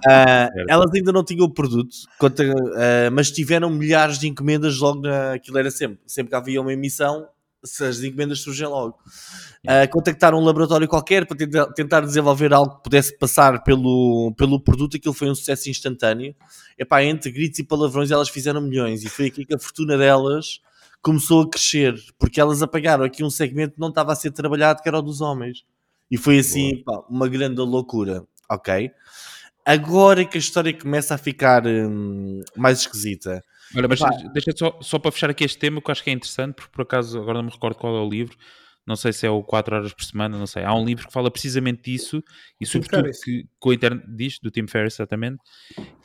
Ah, 0.08 0.48
elas 0.70 0.90
ainda 0.96 1.12
não 1.12 1.24
tinham 1.24 1.46
o 1.46 1.54
produto, 1.54 1.96
ah, 2.22 3.10
mas 3.12 3.30
tiveram 3.30 3.70
milhares 3.70 4.18
de 4.18 4.28
encomendas 4.28 4.78
logo 4.80 5.02
na. 5.02 5.34
Aquilo 5.34 5.58
era 5.58 5.70
sempre, 5.70 6.00
sempre 6.08 6.30
que 6.30 6.36
havia 6.36 6.62
uma 6.62 6.72
emissão, 6.72 7.28
se 7.64 7.84
as 7.84 8.02
encomendas 8.02 8.40
surgem 8.40 8.68
logo. 8.68 8.98
Contactaram 9.92 10.40
um 10.40 10.44
laboratório 10.44 10.88
qualquer 10.88 11.26
para 11.26 11.38
tentar, 11.38 11.66
tentar 11.68 12.02
desenvolver 12.02 12.54
algo 12.54 12.78
que 12.78 12.84
pudesse 12.84 13.18
passar 13.18 13.64
pelo, 13.64 14.34
pelo 14.38 14.60
produto, 14.60 14.98
aquilo 14.98 15.14
foi 15.14 15.30
um 15.30 15.36
sucesso 15.36 15.70
instantâneo. 15.70 16.36
Epá, 16.78 17.04
entre 17.04 17.32
gritos 17.32 17.60
e 17.60 17.64
palavrões 17.64 18.12
elas 18.12 18.30
fizeram 18.30 18.62
milhões 18.62 19.04
e 19.04 19.10
foi 19.10 19.28
aqui 19.28 19.46
que 19.46 19.54
a 19.54 19.60
fortuna 19.60 19.98
delas 19.98 20.60
começou 21.02 21.42
a 21.42 21.50
crescer, 21.50 21.96
porque 22.20 22.40
elas 22.40 22.62
apagaram 22.62 23.04
aqui 23.04 23.24
um 23.24 23.30
segmento 23.30 23.76
que 23.76 23.80
não 23.80 23.90
estava 23.90 24.14
a 24.14 24.16
ser 24.16 24.32
trabalhado, 24.32 24.82
que 24.82 24.88
era 24.88 25.00
o 25.00 25.02
dos 25.02 25.20
homens. 25.22 25.66
E 26.10 26.18
foi 26.18 26.40
assim, 26.40 26.84
pá, 26.84 27.04
uma 27.10 27.28
grande 27.28 27.62
loucura, 27.62 28.24
ok? 28.50 28.92
Agora 29.66 30.22
é 30.22 30.26
que 30.26 30.38
a 30.38 30.40
história 30.40 30.78
começa 30.78 31.16
a 31.16 31.18
ficar 31.18 31.66
hum, 31.66 32.42
mais 32.56 32.80
esquisita. 32.80 33.44
Olha, 33.76 33.88
mas 33.88 34.02
Epá. 34.02 34.12
deixa 34.34 34.52
só, 34.56 34.80
só 34.82 35.00
para 35.00 35.12
fechar 35.12 35.30
aqui 35.30 35.44
este 35.44 35.58
tema, 35.58 35.82
que 35.82 35.90
eu 35.90 35.92
acho 35.92 36.04
que 36.04 36.10
é 36.10 36.14
interessante, 36.14 36.56
porque 36.56 36.72
por 36.72 36.82
acaso 36.82 37.20
agora 37.20 37.38
não 37.40 37.46
me 37.46 37.52
recordo 37.52 37.76
qual 37.76 37.96
é 37.96 38.00
o 38.00 38.10
livro, 38.10 38.38
não 38.86 38.96
sei 38.96 39.14
se 39.14 39.26
é 39.26 39.30
o 39.30 39.44
4 39.44 39.76
horas 39.76 39.94
por 39.94 40.04
semana, 40.04 40.38
não 40.38 40.48
sei. 40.48 40.64
Há 40.64 40.74
um 40.74 40.84
livro 40.84 41.08
que 41.08 41.14
fala 41.14 41.30
precisamente 41.30 41.84
disso 41.84 42.24
e, 42.60 42.66
sobretudo, 42.66 43.10
que, 43.24 43.48
com 43.60 43.70
a 43.70 43.74
internet 43.74 44.06
diz, 44.10 44.40
do 44.40 44.50
Tim 44.50 44.68
Ferriss, 44.68 44.96
exatamente, 44.96 45.40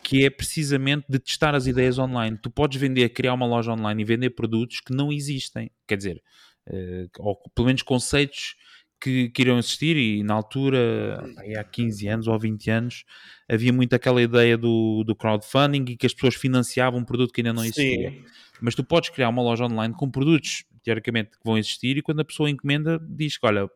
que 0.02 0.24
é 0.24 0.30
precisamente 0.30 1.06
de 1.08 1.18
testar 1.18 1.54
as 1.54 1.66
ideias 1.66 1.98
online. 1.98 2.38
Tu 2.40 2.50
podes 2.50 2.78
vender, 2.80 3.08
criar 3.08 3.34
uma 3.34 3.46
loja 3.46 3.72
online 3.72 4.02
e 4.02 4.04
vender 4.04 4.30
produtos 4.30 4.80
que 4.80 4.94
não 4.94 5.12
existem, 5.12 5.70
quer 5.86 5.96
dizer, 5.96 6.22
eh, 6.66 7.06
ou 7.18 7.36
pelo 7.54 7.66
menos 7.66 7.82
conceitos 7.82 8.56
que, 9.00 9.28
que 9.30 9.42
irão 9.42 9.58
existir 9.58 9.96
e 9.96 10.22
na 10.22 10.34
altura, 10.34 11.22
há 11.58 11.64
15 11.64 12.08
anos 12.08 12.28
ou 12.28 12.38
20 12.38 12.70
anos, 12.70 13.04
havia 13.48 13.72
muito 13.72 13.94
aquela 13.94 14.20
ideia 14.22 14.56
do, 14.56 15.04
do 15.04 15.14
crowdfunding 15.14 15.84
e 15.88 15.96
que 15.96 16.06
as 16.06 16.14
pessoas 16.14 16.34
financiavam 16.34 17.00
um 17.00 17.04
produto 17.04 17.32
que 17.32 17.40
ainda 17.40 17.52
não 17.52 17.64
existia. 17.64 18.10
Sim. 18.10 18.24
Mas 18.60 18.74
tu 18.74 18.82
podes 18.82 19.10
criar 19.10 19.28
uma 19.28 19.42
loja 19.42 19.64
online 19.64 19.94
com 19.94 20.10
produtos, 20.10 20.64
teoricamente, 20.82 21.30
que 21.30 21.44
vão 21.44 21.58
existir 21.58 21.96
e 21.98 22.02
quando 22.02 22.20
a 22.20 22.24
pessoa 22.24 22.48
encomenda, 22.48 22.98
diz 23.02 23.36
que, 23.36 23.46
olha, 23.46 23.68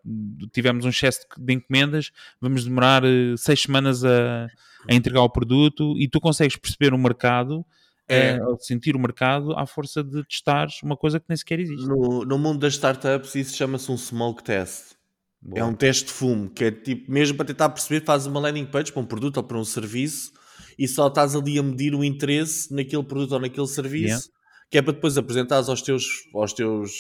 tivemos 0.53 0.85
um 0.85 0.89
excesso 0.89 1.27
de 1.37 1.53
encomendas, 1.53 2.11
vamos 2.41 2.65
demorar 2.65 3.05
uh, 3.05 3.37
seis 3.37 3.63
semanas 3.63 4.05
a, 4.05 4.49
a 4.89 4.95
entregar 4.95 5.23
o 5.23 5.31
produto 5.31 5.95
e 5.99 6.09
tu 6.09 6.21
consegues 6.21 6.57
perceber 6.57 6.95
o 6.95 6.99
mercado 6.99 7.65
é. 8.09 8.43
Uh, 8.43 8.57
sentir 8.59 8.97
o 8.97 8.99
mercado 8.99 9.53
à 9.53 9.65
força 9.65 10.03
de 10.03 10.25
testares 10.25 10.83
uma 10.83 10.97
coisa 10.97 11.21
que 11.21 11.27
nem 11.29 11.37
sequer 11.37 11.61
existe. 11.61 11.87
No, 11.87 12.25
no 12.25 12.39
mundo 12.39 12.59
das 12.59 12.73
startups, 12.73 13.37
isso 13.37 13.57
chama-se 13.57 13.91
um 13.93 13.97
smoke 13.97 14.43
test. 14.43 14.97
Boa. 15.43 15.61
É 15.61 15.65
um 15.65 15.75
teste 15.75 16.07
de 16.07 16.13
fumo, 16.13 16.51
que 16.51 16.65
é 16.65 16.71
tipo, 16.71 17.11
mesmo 17.11 17.37
para 17.37 17.47
tentar 17.47 17.71
perceber, 17.71 18.05
fazes 18.05 18.27
uma 18.27 18.39
landing 18.41 18.67
page 18.67 18.93
para 18.93 19.01
um 19.01 19.07
produto 19.07 19.39
ou 19.39 19.43
para 19.43 19.59
um 19.59 19.65
serviço 19.65 20.33
e 20.79 20.87
só 20.87 21.09
estás 21.09 21.35
ali 21.35 21.59
a 21.59 21.63
medir 21.63 21.95
o 21.95 22.05
interesse 22.05 22.73
naquele 22.75 23.03
produto 23.03 23.33
ou 23.33 23.41
naquele 23.41 23.67
serviço, 23.67 24.07
yeah. 24.07 24.25
que 24.71 24.79
é 24.79 24.83
para 24.83 24.93
depois 24.93 25.17
apresentares 25.17 25.69
aos 25.69 25.81
teus, 25.81 26.05
aos 26.35 26.53
teus 26.53 26.93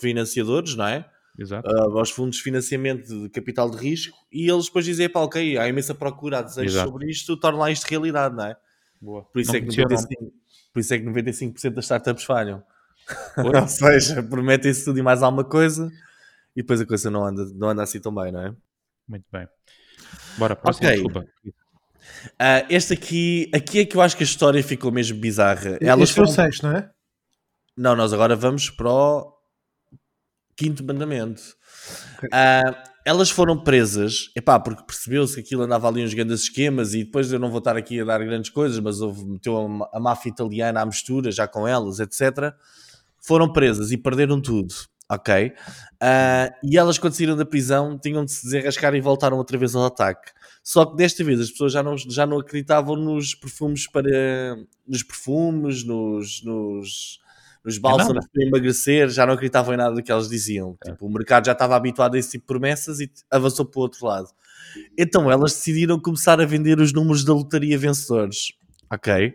financiadores, 0.00 0.76
não 0.76 0.86
é? 0.86 1.04
Exato. 1.38 1.68
Uh, 1.68 1.98
aos 1.98 2.10
fundos 2.10 2.36
de 2.36 2.42
financiamento 2.42 3.22
de 3.22 3.28
capital 3.30 3.70
de 3.70 3.76
risco 3.78 4.16
e 4.32 4.48
eles 4.48 4.66
depois 4.66 4.84
dizem, 4.84 5.08
pá, 5.08 5.20
ok, 5.20 5.58
há 5.58 5.68
imensa 5.68 5.94
procura, 5.94 6.38
há 6.38 6.42
desejo 6.42 6.68
Exato. 6.68 6.90
sobre 6.90 7.10
isto, 7.10 7.36
torna 7.36 7.58
lá 7.58 7.70
isto 7.70 7.84
realidade, 7.84 8.36
não 8.36 8.44
é? 8.44 8.56
Boa. 9.00 9.24
Por 9.24 9.40
isso, 9.40 9.56
é 9.56 9.60
que 9.60 9.66
95, 9.66 10.32
por 10.72 10.80
isso 10.80 10.94
é 10.94 10.98
que 10.98 11.04
95% 11.04 11.70
das 11.70 11.84
startups 11.84 12.24
falham. 12.24 12.62
Ou 13.38 13.66
seja, 13.66 14.22
prometem-se 14.22 14.84
tudo 14.84 14.98
e 14.98 15.02
mais 15.02 15.22
alguma 15.22 15.44
coisa 15.44 15.90
e 16.56 16.62
depois 16.62 16.80
a 16.80 16.86
coisa 16.86 17.10
não 17.10 17.24
anda, 17.24 17.44
não 17.54 17.68
anda 17.68 17.82
assim 17.82 18.00
tão 18.00 18.14
bem, 18.14 18.32
não 18.32 18.40
é? 18.40 18.54
Muito 19.08 19.24
bem. 19.32 19.46
Bora, 20.38 20.56
próximo, 20.56 20.86
okay. 20.86 21.02
desculpa. 21.02 21.26
Uh, 22.34 22.66
este 22.68 22.92
aqui, 22.92 23.50
aqui 23.54 23.80
é 23.80 23.84
que 23.84 23.96
eu 23.96 24.00
acho 24.00 24.16
que 24.16 24.22
a 24.22 24.26
história 24.26 24.62
ficou 24.62 24.90
mesmo 24.90 25.18
bizarra. 25.18 25.78
Elas 25.80 26.10
este 26.10 26.14
foram... 26.14 26.48
não 26.62 26.76
é? 26.76 26.90
Não, 27.76 27.96
nós 27.96 28.12
agora 28.12 28.34
vamos 28.36 28.68
para 28.70 28.90
o 28.90 29.32
quinto 30.56 30.84
mandamento. 30.84 31.42
Uh, 32.24 32.90
elas 33.06 33.30
foram 33.30 33.62
presas, 33.62 34.30
epá, 34.36 34.60
porque 34.60 34.82
percebeu-se 34.84 35.34
que 35.34 35.40
aquilo 35.40 35.62
andava 35.62 35.88
ali 35.88 36.04
uns 36.04 36.12
grandes 36.12 36.42
esquemas 36.42 36.92
e 36.94 37.04
depois 37.04 37.32
eu 37.32 37.38
não 37.38 37.48
vou 37.48 37.58
estar 37.58 37.76
aqui 37.76 38.00
a 38.00 38.04
dar 38.04 38.18
grandes 38.18 38.50
coisas, 38.50 38.78
mas 38.78 39.00
houve, 39.00 39.24
meteu 39.24 39.56
a, 39.56 39.96
a 39.96 40.00
máfia 40.00 40.30
italiana 40.30 40.82
à 40.82 40.86
mistura 40.86 41.32
já 41.32 41.48
com 41.48 41.66
elas, 41.66 41.98
etc. 42.00 42.54
Foram 43.18 43.52
presas 43.52 43.90
e 43.90 43.96
perderam 43.96 44.40
tudo 44.40 44.74
ok? 45.10 45.48
Uh, 45.48 46.54
e 46.62 46.78
elas, 46.78 46.98
quando 46.98 47.14
saíram 47.14 47.36
da 47.36 47.44
prisão, 47.44 47.98
tinham 47.98 48.24
de 48.24 48.30
se 48.30 48.44
desenrascar 48.44 48.94
e 48.94 49.00
voltaram 49.00 49.36
outra 49.36 49.58
vez 49.58 49.74
ao 49.74 49.84
ataque. 49.84 50.30
Só 50.62 50.86
que 50.86 50.96
desta 50.96 51.24
vez 51.24 51.40
as 51.40 51.50
pessoas 51.50 51.72
já 51.72 51.82
não, 51.82 51.98
já 51.98 52.24
não 52.24 52.38
acreditavam 52.38 52.94
nos 52.94 53.34
perfumes 53.34 53.88
para. 53.90 54.56
nos 54.86 55.02
perfumes, 55.02 55.84
nos. 55.84 56.42
nos 56.44 57.20
nos 57.62 57.76
bálsamos 57.76 58.26
para 58.32 58.46
emagrecer, 58.46 59.10
já 59.10 59.26
não 59.26 59.34
acreditavam 59.34 59.74
em 59.74 59.76
nada 59.76 59.94
do 59.94 60.02
que 60.02 60.10
elas 60.10 60.30
diziam. 60.30 60.78
É. 60.82 60.92
Tipo, 60.92 61.06
o 61.06 61.12
mercado 61.12 61.44
já 61.44 61.52
estava 61.52 61.76
habituado 61.76 62.14
a 62.14 62.18
esse 62.18 62.30
tipo 62.30 62.44
de 62.44 62.46
promessas 62.46 63.00
e 63.00 63.10
avançou 63.30 63.66
para 63.66 63.78
o 63.78 63.82
outro 63.82 64.06
lado. 64.06 64.28
Então 64.96 65.30
elas 65.30 65.52
decidiram 65.52 66.00
começar 66.00 66.40
a 66.40 66.46
vender 66.46 66.80
os 66.80 66.90
números 66.90 67.22
da 67.22 67.34
lotaria 67.34 67.76
vencedores. 67.76 68.54
Ok? 68.90 69.34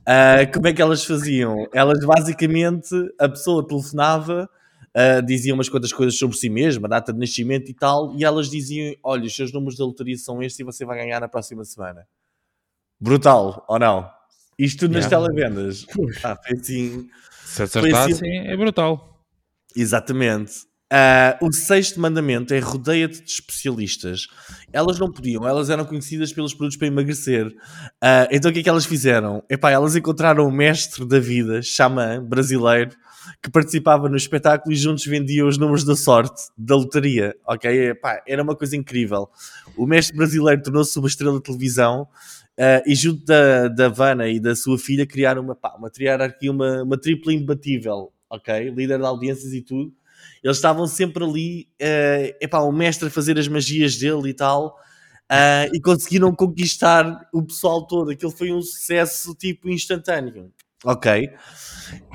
Uh, 0.00 0.52
como 0.52 0.68
é 0.68 0.72
que 0.74 0.82
elas 0.82 1.02
faziam? 1.02 1.66
Elas 1.72 2.04
basicamente, 2.04 2.94
a 3.18 3.28
pessoa 3.28 3.66
telefonava 3.66 4.50
uh, 4.96 5.24
diziam 5.24 5.54
umas 5.54 5.68
quantas 5.68 5.92
coisas 5.92 6.18
sobre 6.18 6.36
si 6.36 6.48
mesma, 6.48 6.88
data 6.88 7.12
de 7.12 7.18
nascimento 7.18 7.70
e 7.70 7.74
tal, 7.74 8.14
e 8.16 8.24
elas 8.24 8.48
diziam: 8.50 8.94
Olha, 9.02 9.24
os 9.24 9.34
seus 9.34 9.52
números 9.52 9.76
da 9.76 9.84
loteria 9.84 10.16
são 10.16 10.42
estes 10.42 10.60
e 10.60 10.64
você 10.64 10.84
vai 10.84 10.98
ganhar 10.98 11.20
na 11.20 11.28
próxima 11.28 11.64
semana. 11.64 12.06
Brutal, 13.00 13.64
ou 13.68 13.78
não? 13.78 14.08
Isto 14.58 14.80
tudo 14.80 14.94
nas 14.94 15.06
yeah. 15.06 15.26
televendas. 15.26 15.86
Ah, 16.22 16.36
foi 16.36 16.58
assim. 16.58 17.08
Se 17.44 17.62
acertar, 17.64 18.04
assim, 18.04 18.14
sim, 18.14 18.38
é 18.38 18.56
brutal. 18.56 19.20
Exatamente. 19.74 20.72
Uh, 20.92 21.46
o 21.46 21.52
sexto 21.52 21.98
mandamento 21.98 22.52
é 22.52 22.58
rodeia-te 22.58 23.22
de 23.22 23.30
especialistas. 23.30 24.26
Elas 24.70 24.98
não 24.98 25.10
podiam, 25.10 25.48
elas 25.48 25.70
eram 25.70 25.86
conhecidas 25.86 26.34
pelos 26.34 26.52
produtos 26.52 26.76
para 26.76 26.86
emagrecer. 26.86 27.46
Uh, 27.46 28.28
então 28.30 28.50
o 28.50 28.54
que 28.54 28.60
é 28.60 28.62
que 28.62 28.68
elas 28.68 28.84
fizeram? 28.84 29.42
Epá, 29.48 29.70
elas 29.70 29.96
encontraram 29.96 30.46
o 30.46 30.52
mestre 30.52 31.06
da 31.06 31.18
vida, 31.18 31.62
xamã, 31.62 32.22
brasileiro, 32.22 32.94
que 33.42 33.50
participava 33.50 34.08
no 34.08 34.16
espetáculo 34.16 34.72
e 34.72 34.76
juntos 34.76 35.04
vendiam 35.04 35.48
os 35.48 35.58
números 35.58 35.84
da 35.84 35.96
sorte 35.96 36.42
da 36.56 36.76
lotaria, 36.76 37.34
ok? 37.46 37.90
Epá, 37.90 38.22
era 38.26 38.42
uma 38.42 38.56
coisa 38.56 38.76
incrível. 38.76 39.28
O 39.76 39.86
mestre 39.86 40.16
brasileiro 40.16 40.62
tornou-se 40.62 40.98
uma 40.98 41.08
estrela 41.08 41.36
de 41.36 41.42
televisão 41.42 42.02
uh, 42.58 42.82
e 42.86 42.94
junto 42.94 43.24
da, 43.24 43.68
da 43.68 43.88
Vanna 43.88 44.28
e 44.28 44.40
da 44.40 44.54
sua 44.54 44.78
filha 44.78 45.06
criaram 45.06 45.42
uma, 45.42 45.54
pá, 45.54 45.74
uma 45.76 45.90
triarquia, 45.90 46.50
uma, 46.50 46.82
uma 46.82 46.98
tripla 46.98 47.32
imbatível, 47.32 48.12
ok? 48.30 48.70
Líder 48.70 48.98
de 48.98 49.04
audiências 49.06 49.52
e 49.52 49.62
tudo. 49.62 49.92
Eles 50.42 50.56
estavam 50.56 50.86
sempre 50.86 51.24
ali, 51.24 51.68
uh, 51.80 52.36
epá, 52.40 52.60
o 52.60 52.72
mestre 52.72 53.08
a 53.08 53.10
fazer 53.10 53.38
as 53.38 53.48
magias 53.48 53.96
dele 53.96 54.30
e 54.30 54.34
tal. 54.34 54.76
Uh, 55.30 55.74
e 55.74 55.80
conseguiram 55.80 56.34
conquistar 56.34 57.26
o 57.32 57.42
pessoal 57.42 57.86
todo. 57.86 58.10
Aquilo 58.10 58.30
foi 58.30 58.52
um 58.52 58.60
sucesso 58.60 59.34
tipo 59.34 59.68
instantâneo. 59.68 60.52
Ok. 60.84 61.30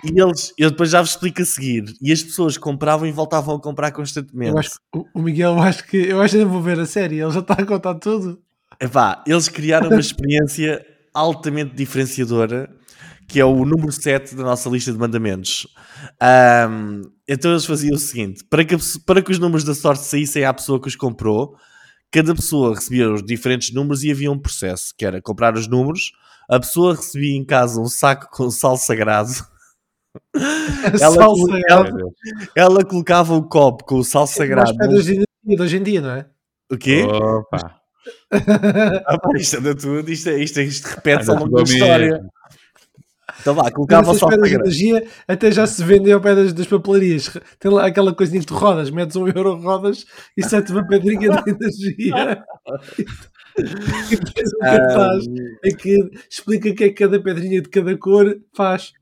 E 0.03 0.19
eles, 0.19 0.53
eu 0.57 0.69
depois 0.71 0.89
já 0.89 1.01
vos 1.01 1.11
explico 1.11 1.41
a 1.41 1.45
seguir. 1.45 1.85
E 2.01 2.11
as 2.11 2.23
pessoas 2.23 2.57
compravam 2.57 3.07
e 3.07 3.11
voltavam 3.11 3.55
a 3.55 3.61
comprar 3.61 3.91
constantemente. 3.91 4.51
Eu 4.51 4.59
acho 4.59 4.71
o 5.13 5.21
Miguel, 5.21 5.53
eu 5.53 5.61
acho 5.61 5.83
que 5.85 5.97
eu 5.97 6.21
acho 6.21 6.37
que 6.37 6.45
vou 6.45 6.61
ver 6.61 6.79
a 6.79 6.85
série, 6.85 7.19
ele 7.19 7.31
já 7.31 7.39
está 7.39 7.53
a 7.53 7.65
contar 7.65 7.95
tudo. 7.95 8.39
Epá, 8.79 9.23
eles 9.25 9.49
criaram 9.49 9.89
uma 9.89 9.99
experiência 9.99 10.85
altamente 11.13 11.75
diferenciadora, 11.75 12.69
que 13.27 13.39
é 13.39 13.45
o 13.45 13.65
número 13.65 13.91
7 13.91 14.35
da 14.35 14.43
nossa 14.43 14.69
lista 14.69 14.91
de 14.91 14.97
mandamentos. 14.97 15.67
Um, 16.69 17.01
então 17.27 17.51
eles 17.51 17.65
faziam 17.65 17.95
o 17.95 17.99
seguinte: 17.99 18.43
para 18.49 18.63
que, 18.63 18.75
para 19.05 19.21
que 19.21 19.31
os 19.31 19.39
números 19.39 19.63
da 19.63 19.73
sorte 19.73 20.03
saíssem 20.03 20.45
à 20.45 20.53
pessoa 20.53 20.79
que 20.79 20.87
os 20.87 20.95
comprou, 20.95 21.55
cada 22.11 22.35
pessoa 22.35 22.75
recebia 22.75 23.11
os 23.11 23.23
diferentes 23.23 23.73
números 23.73 24.03
e 24.03 24.11
havia 24.11 24.31
um 24.31 24.39
processo, 24.39 24.93
que 24.97 25.05
era 25.05 25.21
comprar 25.21 25.55
os 25.55 25.67
números 25.67 26.11
a 26.47 26.59
pessoa 26.59 26.95
recebia 26.95 27.35
em 27.35 27.45
casa 27.45 27.79
um 27.79 27.87
saco 27.87 28.29
com 28.31 28.49
sal 28.49 28.77
sagrado. 28.77 29.31
ela, 31.01 31.15
sal 31.15 31.33
ela, 31.69 31.89
ela, 32.55 32.85
colocava 32.85 33.35
o 33.35 33.43
copo 33.43 33.83
com 33.83 33.99
o 33.99 34.03
sal 34.03 34.23
é 34.23 34.27
sagrado. 34.27 34.71
É 34.81 34.87
de 34.87 35.61
hoje 35.61 35.77
em 35.77 35.83
dia, 35.83 36.01
não 36.01 36.11
é? 36.11 36.25
O 36.71 36.77
quê? 36.77 37.03
Opa. 37.03 37.79
ah, 39.05 39.17
pá, 39.19 39.29
isto 39.37 39.57
anda 39.57 39.75
tudo, 39.75 40.09
isto, 40.11 40.29
isto, 40.29 40.61
isto 40.61 40.85
repete-se 40.85 41.29
ao 41.29 41.37
longo 41.37 41.55
da 41.55 41.63
história. 41.63 42.25
Então 43.39 43.53
vá, 43.53 43.69
colocava 43.71 44.13
só 44.13 44.27
pedras 44.27 44.49
de 44.49 44.55
energia 44.55 45.07
até 45.27 45.51
já 45.51 45.67
se 45.67 45.83
vendeu 45.83 46.19
pedras 46.19 46.53
das 46.53 46.67
papelarias. 46.67 47.37
Tem 47.59 47.71
lá 47.71 47.85
aquela 47.85 48.13
coisinha 48.13 48.41
de 48.41 48.51
rodas, 48.51 48.89
metes 48.89 49.15
um 49.15 49.27
euro 49.27 49.55
rodas 49.55 50.05
e 50.35 50.43
sete 50.43 50.71
uma 50.71 50.85
pedrinha 50.87 51.29
de 51.29 51.51
energia. 51.51 52.43
um 54.55 54.59
cartaz 54.59 55.25
é 55.63 55.69
que 55.71 56.11
explica 56.29 56.73
que 56.73 56.83
é 56.83 56.89
que 56.89 56.93
cada 56.93 57.19
pedrinha 57.21 57.61
de 57.61 57.69
cada 57.69 57.97
cor 57.97 58.39
faz. 58.53 58.93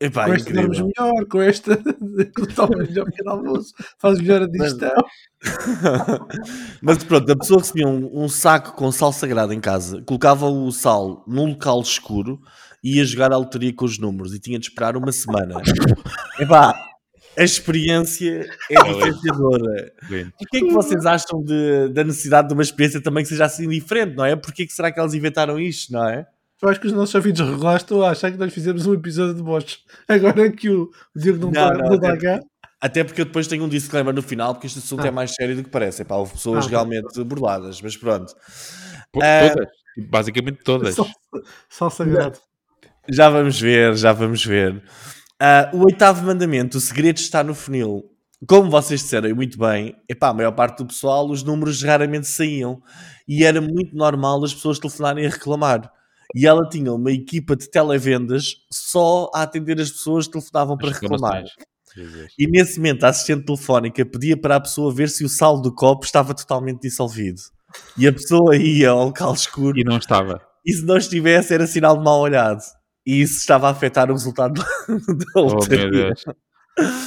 Epá, 0.00 0.26
com 0.26 0.34
esta 0.34 0.52
dormes 0.52 0.80
melhor, 0.80 1.24
com 1.26 1.40
esta 1.40 1.76
tomas 2.54 2.88
melhor 2.88 3.06
pequeno 3.06 3.30
almoço, 3.30 3.72
faz 3.98 4.18
melhor 4.18 4.42
a 4.42 4.46
digestão. 4.46 4.92
Mas 6.82 7.02
pronto, 7.04 7.30
a 7.30 7.36
pessoa 7.36 7.60
recebia 7.60 7.86
um, 7.86 8.24
um, 8.24 8.28
saco 8.28 8.74
com 8.74 8.90
sal 8.90 9.12
sagrado 9.12 9.52
em 9.52 9.60
casa, 9.60 10.02
colocava 10.02 10.46
o 10.46 10.70
sal 10.72 11.24
num 11.26 11.46
local 11.46 11.80
escuro 11.80 12.40
e 12.82 12.96
ia 12.96 13.04
jogar 13.04 13.32
a 13.32 13.36
loteria 13.36 13.72
com 13.74 13.84
os 13.84 13.98
números 13.98 14.34
e 14.34 14.40
tinha 14.40 14.58
de 14.58 14.66
esperar 14.66 14.96
uma 14.96 15.12
semana. 15.12 15.62
Epá, 16.38 16.74
a 17.36 17.42
experiência 17.42 18.48
é 18.70 18.82
diferenciadora. 18.82 19.92
O 20.40 20.46
que 20.46 20.56
é 20.58 20.60
que 20.60 20.72
vocês 20.72 21.04
acham 21.06 21.42
de, 21.42 21.88
da 21.88 22.04
necessidade 22.04 22.48
de 22.48 22.54
uma 22.54 22.62
experiência 22.62 23.00
também 23.00 23.22
que 23.22 23.28
seja 23.28 23.44
assim 23.44 23.68
diferente, 23.68 24.14
não 24.14 24.24
é? 24.24 24.36
Porquê 24.36 24.66
que 24.66 24.72
será 24.72 24.90
que 24.92 25.00
eles 25.00 25.14
inventaram 25.14 25.58
isto, 25.58 25.92
não 25.92 26.08
é? 26.08 26.26
Eu 26.62 26.68
acho 26.68 26.80
que 26.80 26.86
os 26.86 26.92
nossos 26.92 27.14
ouvidos 27.14 27.40
regulares 27.40 27.82
estão 27.82 28.02
a 28.02 28.10
achar 28.10 28.30
que 28.30 28.38
nós 28.38 28.52
fizemos 28.52 28.86
um 28.86 28.94
episódio 28.94 29.34
de 29.34 29.42
bots. 29.42 29.80
Agora 30.08 30.50
que 30.50 30.70
o 30.70 30.90
Diego 31.14 31.50
não, 31.50 31.50
não, 31.50 31.78
não, 31.78 31.90
não 31.90 31.98
dá 31.98 32.16
cá. 32.16 32.40
Até 32.80 33.02
porque 33.02 33.20
eu 33.22 33.24
depois 33.24 33.46
tenho 33.46 33.64
um 33.64 33.68
disclaimer 33.68 34.14
no 34.14 34.22
final, 34.22 34.54
porque 34.54 34.66
este 34.66 34.78
assunto 34.78 35.00
é 35.00 35.04
ah. 35.04 35.08
é 35.08 35.10
mais 35.10 35.34
sério 35.34 35.56
do 35.56 35.62
que 35.62 35.70
parece. 35.70 36.02
É 36.02 36.04
para 36.04 36.16
houve 36.16 36.32
pessoas 36.32 36.66
ah, 36.66 36.68
realmente 36.68 37.14
tá. 37.14 37.24
burladas, 37.24 37.80
mas 37.80 37.96
pronto. 37.96 38.34
Todas, 39.12 39.54
uh, 39.54 39.68
basicamente 40.08 40.58
todas. 40.62 40.94
Só, 40.94 41.06
só 41.68 41.90
sagrado. 41.90 42.38
Já 43.10 43.28
vamos 43.28 43.60
ver, 43.60 43.96
já 43.96 44.12
vamos 44.12 44.44
ver. 44.44 44.82
Uh, 45.44 45.76
o 45.76 45.84
oitavo 45.84 46.24
mandamento, 46.24 46.78
o 46.78 46.80
segredo 46.80 47.18
está 47.18 47.44
no 47.44 47.54
funil. 47.54 48.02
Como 48.48 48.70
vocês 48.70 49.00
disseram 49.00 49.34
muito 49.34 49.58
bem, 49.58 49.94
epá, 50.08 50.28
a 50.28 50.34
maior 50.34 50.52
parte 50.52 50.78
do 50.78 50.86
pessoal, 50.86 51.28
os 51.28 51.42
números 51.42 51.82
raramente 51.82 52.26
saíam. 52.26 52.80
E 53.28 53.44
era 53.44 53.60
muito 53.60 53.94
normal 53.94 54.42
as 54.42 54.54
pessoas 54.54 54.78
telefonarem 54.78 55.26
a 55.26 55.30
reclamar. 55.30 55.90
E 56.34 56.46
ela 56.46 56.66
tinha 56.68 56.92
uma 56.92 57.12
equipa 57.12 57.54
de 57.56 57.70
televendas 57.70 58.54
só 58.70 59.30
a 59.34 59.42
atender 59.42 59.78
as 59.80 59.90
pessoas 59.90 60.26
que 60.26 60.32
telefonavam 60.32 60.76
para 60.78 60.90
reclamar. 60.90 61.44
E 62.38 62.46
nesse 62.48 62.78
momento 62.78 63.04
a 63.04 63.08
assistente 63.10 63.44
telefónica 63.44 64.04
pedia 64.04 64.36
para 64.36 64.56
a 64.56 64.60
pessoa 64.60 64.92
ver 64.92 65.08
se 65.10 65.24
o 65.24 65.28
saldo 65.28 65.62
do 65.62 65.74
copo 65.74 66.04
estava 66.04 66.34
totalmente 66.34 66.80
dissolvido. 66.80 67.40
E 67.98 68.06
a 68.06 68.12
pessoa 68.12 68.56
ia 68.56 68.90
ao 68.90 69.06
local 69.06 69.34
escuro 69.34 69.78
E 69.78 69.84
não 69.84 69.98
estava. 69.98 70.40
e 70.64 70.72
se 70.72 70.84
não 70.84 70.96
estivesse 70.96 71.52
era 71.54 71.66
sinal 71.66 71.96
de 71.96 72.04
mal 72.04 72.20
olhado. 72.20 72.62
E 73.06 73.20
isso 73.20 73.38
estava 73.38 73.68
a 73.68 73.70
afetar 73.70 74.10
o 74.10 74.14
resultado 74.14 74.54
da 74.88 75.24
Oh, 75.36 75.40
lotaria. 75.54 75.90
Deus. 75.90 76.24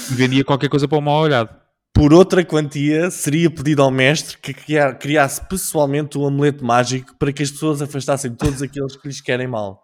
Vendia 0.10 0.44
qualquer 0.44 0.70
coisa 0.70 0.88
para 0.88 0.98
o 0.98 1.02
mal 1.02 1.22
olhado. 1.22 1.50
Por 1.94 2.14
outra 2.14 2.46
quantia, 2.46 3.10
seria 3.10 3.50
pedido 3.50 3.82
ao 3.82 3.90
mestre 3.90 4.38
que 4.38 4.54
cria- 4.54 4.94
criasse 4.94 5.42
pessoalmente 5.48 6.18
um 6.18 6.28
amuleto 6.28 6.64
mágico 6.64 7.16
para 7.18 7.34
que 7.34 7.42
as 7.42 7.50
pessoas 7.50 7.82
afastassem 7.82 8.36
todos 8.36 8.62
aqueles 8.62 8.96
que 8.96 9.08
lhes 9.08 9.20
querem 9.20 9.48
mal. 9.48 9.84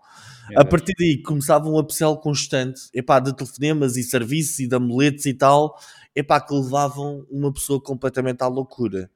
A 0.55 0.63
partir 0.63 0.93
daí 0.99 1.21
começava 1.23 1.67
um 1.67 1.77
upsell 1.79 2.15
constante 2.17 2.81
epá, 2.93 3.19
de 3.19 3.35
telefonemas 3.35 3.95
e 3.97 4.03
serviços 4.03 4.59
e 4.59 4.67
de 4.67 4.75
amuletos 4.75 5.25
e 5.25 5.33
tal, 5.33 5.75
epá, 6.15 6.39
que 6.39 6.53
levavam 6.53 7.25
uma 7.31 7.51
pessoa 7.51 7.81
completamente 7.81 8.41
à 8.43 8.47
loucura. 8.47 9.09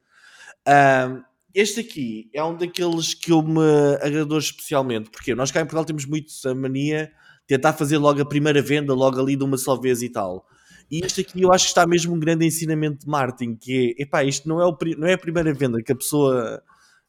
Ahm, 0.65 1.21
este 1.53 1.79
aqui 1.79 2.29
é 2.33 2.43
um 2.43 2.55
daqueles 2.55 3.13
que 3.13 3.31
eu 3.31 3.41
me 3.41 3.61
agradou 4.01 4.37
especialmente, 4.37 5.09
porque 5.09 5.33
nós 5.33 5.51
cá 5.51 5.61
em 5.61 5.63
Portugal 5.63 5.85
temos 5.85 6.05
muito 6.05 6.31
a 6.45 6.53
mania 6.53 7.11
de 7.41 7.55
tentar 7.55 7.73
fazer 7.73 7.97
logo 7.97 8.21
a 8.21 8.25
primeira 8.25 8.61
venda, 8.61 8.93
logo 8.93 9.19
ali 9.19 9.35
de 9.35 9.43
uma 9.43 9.57
só 9.57 9.75
vez 9.75 10.01
e 10.01 10.09
tal. 10.09 10.45
E 10.89 11.03
este 11.03 11.21
aqui 11.21 11.41
eu 11.41 11.51
acho 11.51 11.65
que 11.65 11.69
está 11.69 11.85
mesmo 11.85 12.13
um 12.13 12.19
grande 12.19 12.45
ensinamento 12.45 13.05
de 13.05 13.07
marketing, 13.07 13.55
que 13.55 13.95
é, 13.97 14.03
epá, 14.03 14.23
isto 14.23 14.47
não 14.47 14.61
é, 14.61 14.65
o 14.65 14.77
não 14.97 15.07
é 15.07 15.13
a 15.13 15.17
primeira 15.17 15.53
venda 15.53 15.81
que 15.81 15.91
a 15.91 15.95
pessoa, 15.95 16.61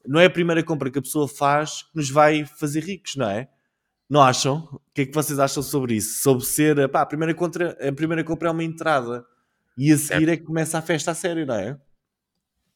não 0.07 0.19
é 0.19 0.27
a 0.27 0.31
primeira 0.31 0.63
compra 0.63 0.91
que 0.91 0.99
a 0.99 1.03
pessoa 1.03 1.29
faz 1.29 1.83
que 1.83 1.91
nos 1.95 2.11
vai 2.11 2.45
fazer 2.45 2.81
ricos, 2.81 3.17
não 3.17 3.29
é? 3.29 3.49
Não 4.09 4.23
acham? 4.23 4.69
O 4.73 4.81
que 4.95 5.03
é 5.03 5.07
que 5.07 5.15
vocês 5.15 5.39
acham 5.39 5.63
sobre 5.63 5.95
isso? 5.95 6.23
Sobre 6.23 6.45
ser, 6.45 6.89
pá, 6.89 7.03
a 7.03 7.07
primeira, 7.07 7.35
contra, 7.35 7.77
a 7.87 7.93
primeira 7.93 8.25
compra 8.25 8.49
é 8.49 8.51
uma 8.51 8.65
entrada 8.65 9.25
e 9.77 9.93
a 9.93 9.99
seguir 9.99 10.29
é 10.29 10.37
que 10.37 10.45
começa 10.45 10.79
a 10.79 10.83
festa 10.83 11.11
a 11.11 11.15
sério, 11.15 11.47
não 11.47 11.55
é? 11.55 11.79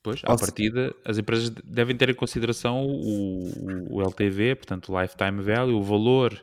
Pois, 0.02 0.20
à 0.24 0.32
Ou 0.32 0.38
partida, 0.38 0.94
as 1.04 1.16
empresas 1.16 1.48
devem 1.50 1.96
ter 1.96 2.10
em 2.10 2.14
consideração 2.14 2.84
o, 2.84 3.96
o 3.96 4.02
LTV, 4.02 4.56
portanto, 4.56 4.92
o 4.92 5.00
Lifetime 5.00 5.40
Value, 5.40 5.78
o 5.78 5.82
valor 5.82 6.42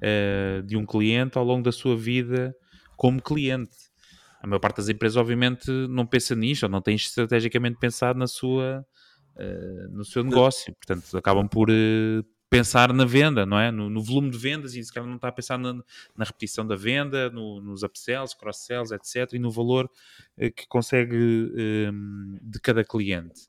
eh, 0.00 0.62
de 0.64 0.76
um 0.76 0.86
cliente 0.86 1.36
ao 1.36 1.44
longo 1.44 1.64
da 1.64 1.72
sua 1.72 1.96
vida 1.96 2.54
como 2.96 3.20
cliente. 3.20 3.76
A 4.40 4.46
maior 4.46 4.60
parte 4.60 4.76
das 4.76 4.88
empresas, 4.88 5.16
obviamente, 5.16 5.70
não 5.88 6.06
pensa 6.06 6.34
nisto, 6.36 6.64
ou 6.64 6.68
não 6.68 6.80
tem 6.80 6.94
estrategicamente 6.94 7.78
pensado 7.78 8.18
na 8.18 8.26
sua, 8.26 8.84
eh, 9.36 9.86
no 9.90 10.04
seu 10.04 10.22
negócio. 10.22 10.74
Portanto, 10.74 11.16
acabam 11.16 11.48
por 11.48 11.70
eh, 11.70 12.22
pensar 12.52 12.92
na 12.92 13.04
venda, 13.06 13.46
não 13.46 13.58
é? 13.58 13.70
No, 13.72 13.88
no 13.88 14.02
volume 14.02 14.30
de 14.30 14.36
vendas 14.36 14.74
e 14.74 14.84
se 14.84 14.92
calhar 14.92 15.08
não 15.08 15.16
está 15.16 15.28
a 15.28 15.32
pensar 15.32 15.56
na, 15.58 15.72
na 16.16 16.24
repetição 16.24 16.66
da 16.66 16.76
venda, 16.76 17.30
no- 17.30 17.60
nos 17.62 17.82
upsells, 17.82 18.36
cross-sells, 18.36 18.92
etc. 18.94 19.32
E 19.32 19.38
no 19.38 19.50
valor 19.50 19.90
eh, 20.36 20.50
que 20.50 20.66
consegue 20.68 21.50
eh, 21.56 21.90
de 22.42 22.60
cada 22.60 22.84
cliente. 22.84 23.48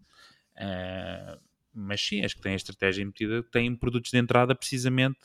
Ah, 0.55 1.37
mas 1.73 1.99
sim, 2.01 2.23
acho 2.23 2.35
que 2.35 2.41
tem 2.41 2.53
a 2.53 2.55
estratégia 2.55 3.01
embutida, 3.03 3.43
tem 3.43 3.75
produtos 3.75 4.11
de 4.11 4.17
entrada 4.17 4.55
precisamente 4.55 5.19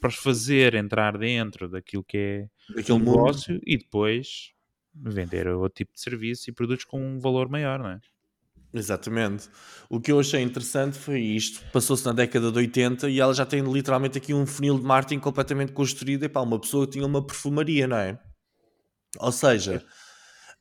para 0.00 0.08
os 0.08 0.16
fazer 0.16 0.74
entrar 0.74 1.16
dentro 1.16 1.68
daquilo 1.68 2.04
que 2.04 2.18
é 2.18 2.48
Aquele 2.80 2.92
o 2.92 2.98
mundo. 2.98 3.10
negócio 3.12 3.60
e 3.64 3.78
depois 3.78 4.52
vender 4.94 5.46
outro 5.48 5.76
tipo 5.76 5.94
de 5.94 6.00
serviço 6.00 6.50
e 6.50 6.52
produtos 6.52 6.84
com 6.84 7.00
um 7.00 7.18
valor 7.18 7.48
maior, 7.48 7.78
não 7.78 7.88
é? 7.88 8.00
Exatamente. 8.74 9.48
O 9.88 10.00
que 10.00 10.10
eu 10.10 10.18
achei 10.18 10.42
interessante 10.42 10.98
foi 10.98 11.20
isto. 11.20 11.62
Passou-se 11.72 12.04
na 12.04 12.12
década 12.12 12.50
de 12.50 12.58
80 12.58 13.08
e 13.08 13.20
ela 13.20 13.32
já 13.32 13.46
tem 13.46 13.62
literalmente 13.62 14.18
aqui 14.18 14.34
um 14.34 14.44
funil 14.44 14.78
de 14.78 14.84
marketing 14.84 15.20
completamente 15.20 15.72
construído. 15.72 16.24
Epá, 16.24 16.40
uma 16.40 16.60
pessoa 16.60 16.84
tinha 16.84 17.06
uma 17.06 17.24
perfumaria, 17.24 17.86
não 17.86 17.96
é? 17.96 18.18
Ou 19.20 19.30
seja, 19.30 19.84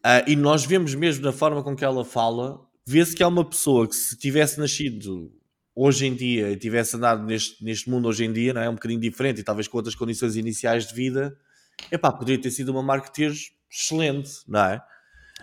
ah, 0.04 0.24
e 0.28 0.36
nós 0.36 0.64
vemos 0.64 0.94
mesmo 0.94 1.26
na 1.26 1.32
forma 1.32 1.64
com 1.64 1.76
que 1.76 1.84
ela 1.84 2.06
fala, 2.06 2.60
vê-se 2.86 3.16
que 3.16 3.24
é 3.24 3.28
uma 3.28 3.44
pessoa 3.44 3.88
que 3.88 3.96
se 3.96 4.16
tivesse 4.16 4.60
nascido 4.60 5.32
hoje 5.76 6.06
em 6.06 6.14
dia 6.14 6.52
e 6.52 6.56
tivesse 6.56 6.96
andado 6.96 7.24
neste, 7.24 7.64
neste 7.64 7.90
mundo 7.90 8.08
hoje 8.08 8.24
em 8.26 8.32
dia, 8.32 8.54
não 8.54 8.62
é? 8.62 8.70
Um 8.70 8.76
bocadinho 8.76 9.00
diferente 9.00 9.42
e 9.42 9.44
talvez 9.44 9.68
com 9.68 9.78
outras 9.78 9.96
condições 9.96 10.36
iniciais 10.36 10.86
de 10.86 10.94
vida, 10.94 11.36
epá, 11.92 12.12
poderia 12.12 12.40
ter 12.40 12.52
sido 12.52 12.70
uma 12.70 12.84
marketeer 12.84 13.34
excelente, 13.72 14.30
não 14.48 14.60
é? 14.60 14.82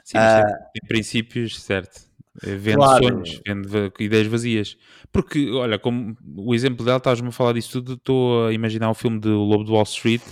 Sim, 0.04 0.18
mas 0.18 0.32
certo, 0.32 0.70
tem 0.72 0.88
princípios, 0.88 1.60
certo. 1.60 2.09
Eh, 2.42 2.56
Vende 2.56 2.76
Claro. 2.78 3.04
sonhos, 3.04 3.40
vende 3.46 3.92
ideias 4.00 4.26
vazias. 4.26 4.76
Porque, 5.12 5.50
olha, 5.50 5.78
como 5.78 6.16
o 6.36 6.54
exemplo 6.54 6.84
dela, 6.84 6.98
estás-me 6.98 7.28
a 7.28 7.32
falar 7.32 7.52
disso 7.52 7.72
tudo, 7.72 7.94
estou 7.94 8.46
a 8.46 8.52
imaginar 8.52 8.90
o 8.90 8.94
filme 8.94 9.18
do 9.20 9.38
Lobo 9.42 9.64
de 9.64 9.70
Wall 9.70 9.82
Street, 9.84 10.22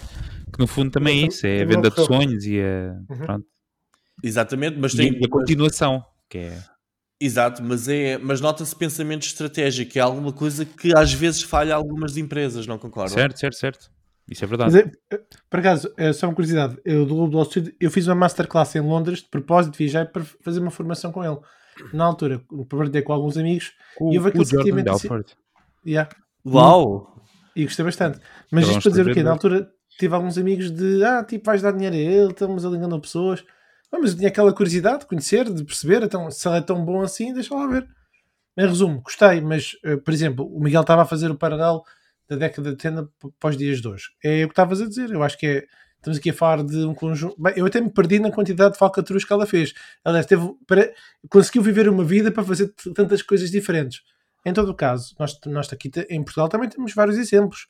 que 0.53 0.59
no 0.59 0.67
fundo 0.67 0.91
também 0.91 1.15
é 1.15 1.21
Também- 1.23 1.29
isso, 1.29 1.47
é 1.47 1.57
a 1.57 1.59
também 1.61 1.77
venda 1.77 1.91
de 1.91 2.05
sonhos 2.05 2.45
e 2.47 2.61
a, 2.61 2.97
Uhum. 3.13 3.19
pronto, 3.27 3.47
Exatamente, 4.23 4.77
mas 4.79 4.95
e 4.95 4.97
tem 4.97 5.21
a 5.25 5.29
continuação, 5.29 6.03
que 6.29 6.39
é... 6.39 6.59
Exato, 7.21 7.63
mas, 7.63 7.89
é, 7.89 8.17
mas 8.19 8.41
nota-se 8.41 8.75
pensamento 8.75 9.23
estratégico, 9.27 9.93
que 9.93 9.99
é 9.99 10.03
alguma 10.03 10.33
coisa 10.33 10.65
que 10.65 10.97
às 10.97 11.13
vezes 11.13 11.43
falha 11.43 11.75
algumas 11.75 12.17
empresas, 12.17 12.67
não 12.67 12.79
concordam? 12.79 13.13
Certo, 13.15 13.39
certo, 13.39 13.57
certo. 13.57 13.91
Isso 14.31 14.45
é 14.45 14.49
Mas 14.49 14.73
verdade. 14.75 14.93
é, 15.13 15.21
por 15.49 15.61
acaso, 15.61 15.93
é 15.97 16.13
só 16.13 16.27
uma 16.29 16.35
curiosidade, 16.35 16.77
eu 16.85 17.05
do 17.07 17.15
Globo 17.15 17.31
de 17.31 17.37
Wall 17.37 17.45
Street, 17.47 17.75
eu 17.81 17.91
fiz 17.91 18.07
uma 18.07 18.15
masterclass 18.15 18.75
em 18.77 18.81
Londres, 18.81 19.21
de 19.21 19.29
propósito, 19.29 19.77
viajei 19.79 20.05
para 20.05 20.23
fazer 20.43 20.61
uma 20.61 20.71
formação 20.71 21.11
com 21.11 21.25
ele. 21.25 21.39
Na 21.93 22.05
altura, 22.05 22.41
partilhei 22.69 23.03
com 23.03 23.13
alguns 23.13 23.37
amigos, 23.37 23.73
O, 24.01 24.13
e 24.13 24.17
houve 24.19 24.29
aquele 24.31 24.45
sentimento 24.59 24.85
assim- 24.97 25.09
yeah, 25.87 26.11
Uau! 26.47 27.23
e 27.57 27.65
gostei 27.65 27.85
bastante. 27.85 28.21
Mas 28.51 28.65
é 28.65 28.67
um 28.67 28.71
isto 28.71 28.83
para 28.83 28.91
dizer 28.91 29.03
o 29.03 29.15
quê? 29.15 29.23
Na 29.23 29.31
altura 29.33 29.71
tive 29.99 30.15
alguns 30.15 30.39
amigos 30.39 30.71
de, 30.71 31.05
ah, 31.05 31.25
tipo, 31.25 31.45
vais 31.47 31.61
dar 31.63 31.73
dinheiro 31.73 31.97
a 31.97 31.99
ele, 31.99 32.31
estamos 32.33 32.65
ali 32.65 32.77
enganando 32.77 33.01
pessoas. 33.03 33.45
Ah, 33.93 33.99
mas 34.01 34.11
eu 34.13 34.17
tinha 34.19 34.29
aquela 34.29 34.53
curiosidade 34.53 35.01
de 35.01 35.07
conhecer, 35.07 35.51
de 35.53 35.65
perceber, 35.65 36.03
então, 36.03 36.31
se 36.31 36.47
ele 36.49 36.59
é 36.59 36.61
tão 36.61 36.85
bom 36.85 37.01
assim, 37.01 37.33
deixa 37.33 37.55
lá 37.55 37.67
ver. 37.67 37.89
Em 38.57 38.67
resumo, 38.67 39.01
gostei, 39.01 39.41
mas, 39.41 39.73
eh, 39.85 39.97
por 39.97 40.13
exemplo, 40.13 40.45
o 40.47 40.61
Miguel 40.61 40.83
estava 40.83 41.03
a 41.03 41.07
fazer 41.07 41.31
o 41.31 41.37
paralelo 41.37 41.83
da 42.29 42.37
década 42.37 42.63
de 42.65 42.69
80 42.71 43.05
p- 43.05 43.29
para 43.41 43.51
os 43.51 43.57
dias 43.57 43.81
de 43.81 43.89
hoje. 43.89 44.07
É 44.23 44.45
o 44.45 44.49
que 44.49 44.53
estavas 44.53 44.81
a 44.81 44.87
dizer, 44.87 45.11
eu 45.11 45.23
acho 45.23 45.39
que 45.39 45.47
é. 45.47 45.67
Estamos 45.99 46.19
aqui 46.19 46.31
a 46.31 46.35
falar 46.35 46.63
de 46.65 46.77
um 46.85 46.95
conjunto. 46.95 47.35
Bem, 47.41 47.55
eu 47.57 47.67
até 47.67 47.81
me 47.81 47.91
perdi 47.91 48.19
na 48.19 48.31
quantidade 48.31 48.73
de 48.75 48.79
falcatruas 48.79 49.25
que 49.25 49.33
ela 49.33 49.47
fez. 49.47 49.75
Aliás, 50.05 50.27
teve, 50.27 50.49
para, 50.67 50.93
conseguiu 51.29 51.61
viver 51.63 51.89
uma 51.89 52.05
vida 52.05 52.31
para 52.31 52.45
fazer 52.45 52.73
tantas 52.95 53.21
coisas 53.23 53.51
diferentes. 53.51 54.03
Em 54.47 54.53
todo 54.53 54.71
o 54.71 54.75
caso, 54.75 55.15
nós, 55.19 55.37
nós 55.47 55.73
aqui 55.73 55.91
em 56.09 56.23
Portugal 56.23 56.49
também 56.49 56.69
temos 56.69 56.95
vários 56.95 57.19
exemplos. 57.19 57.67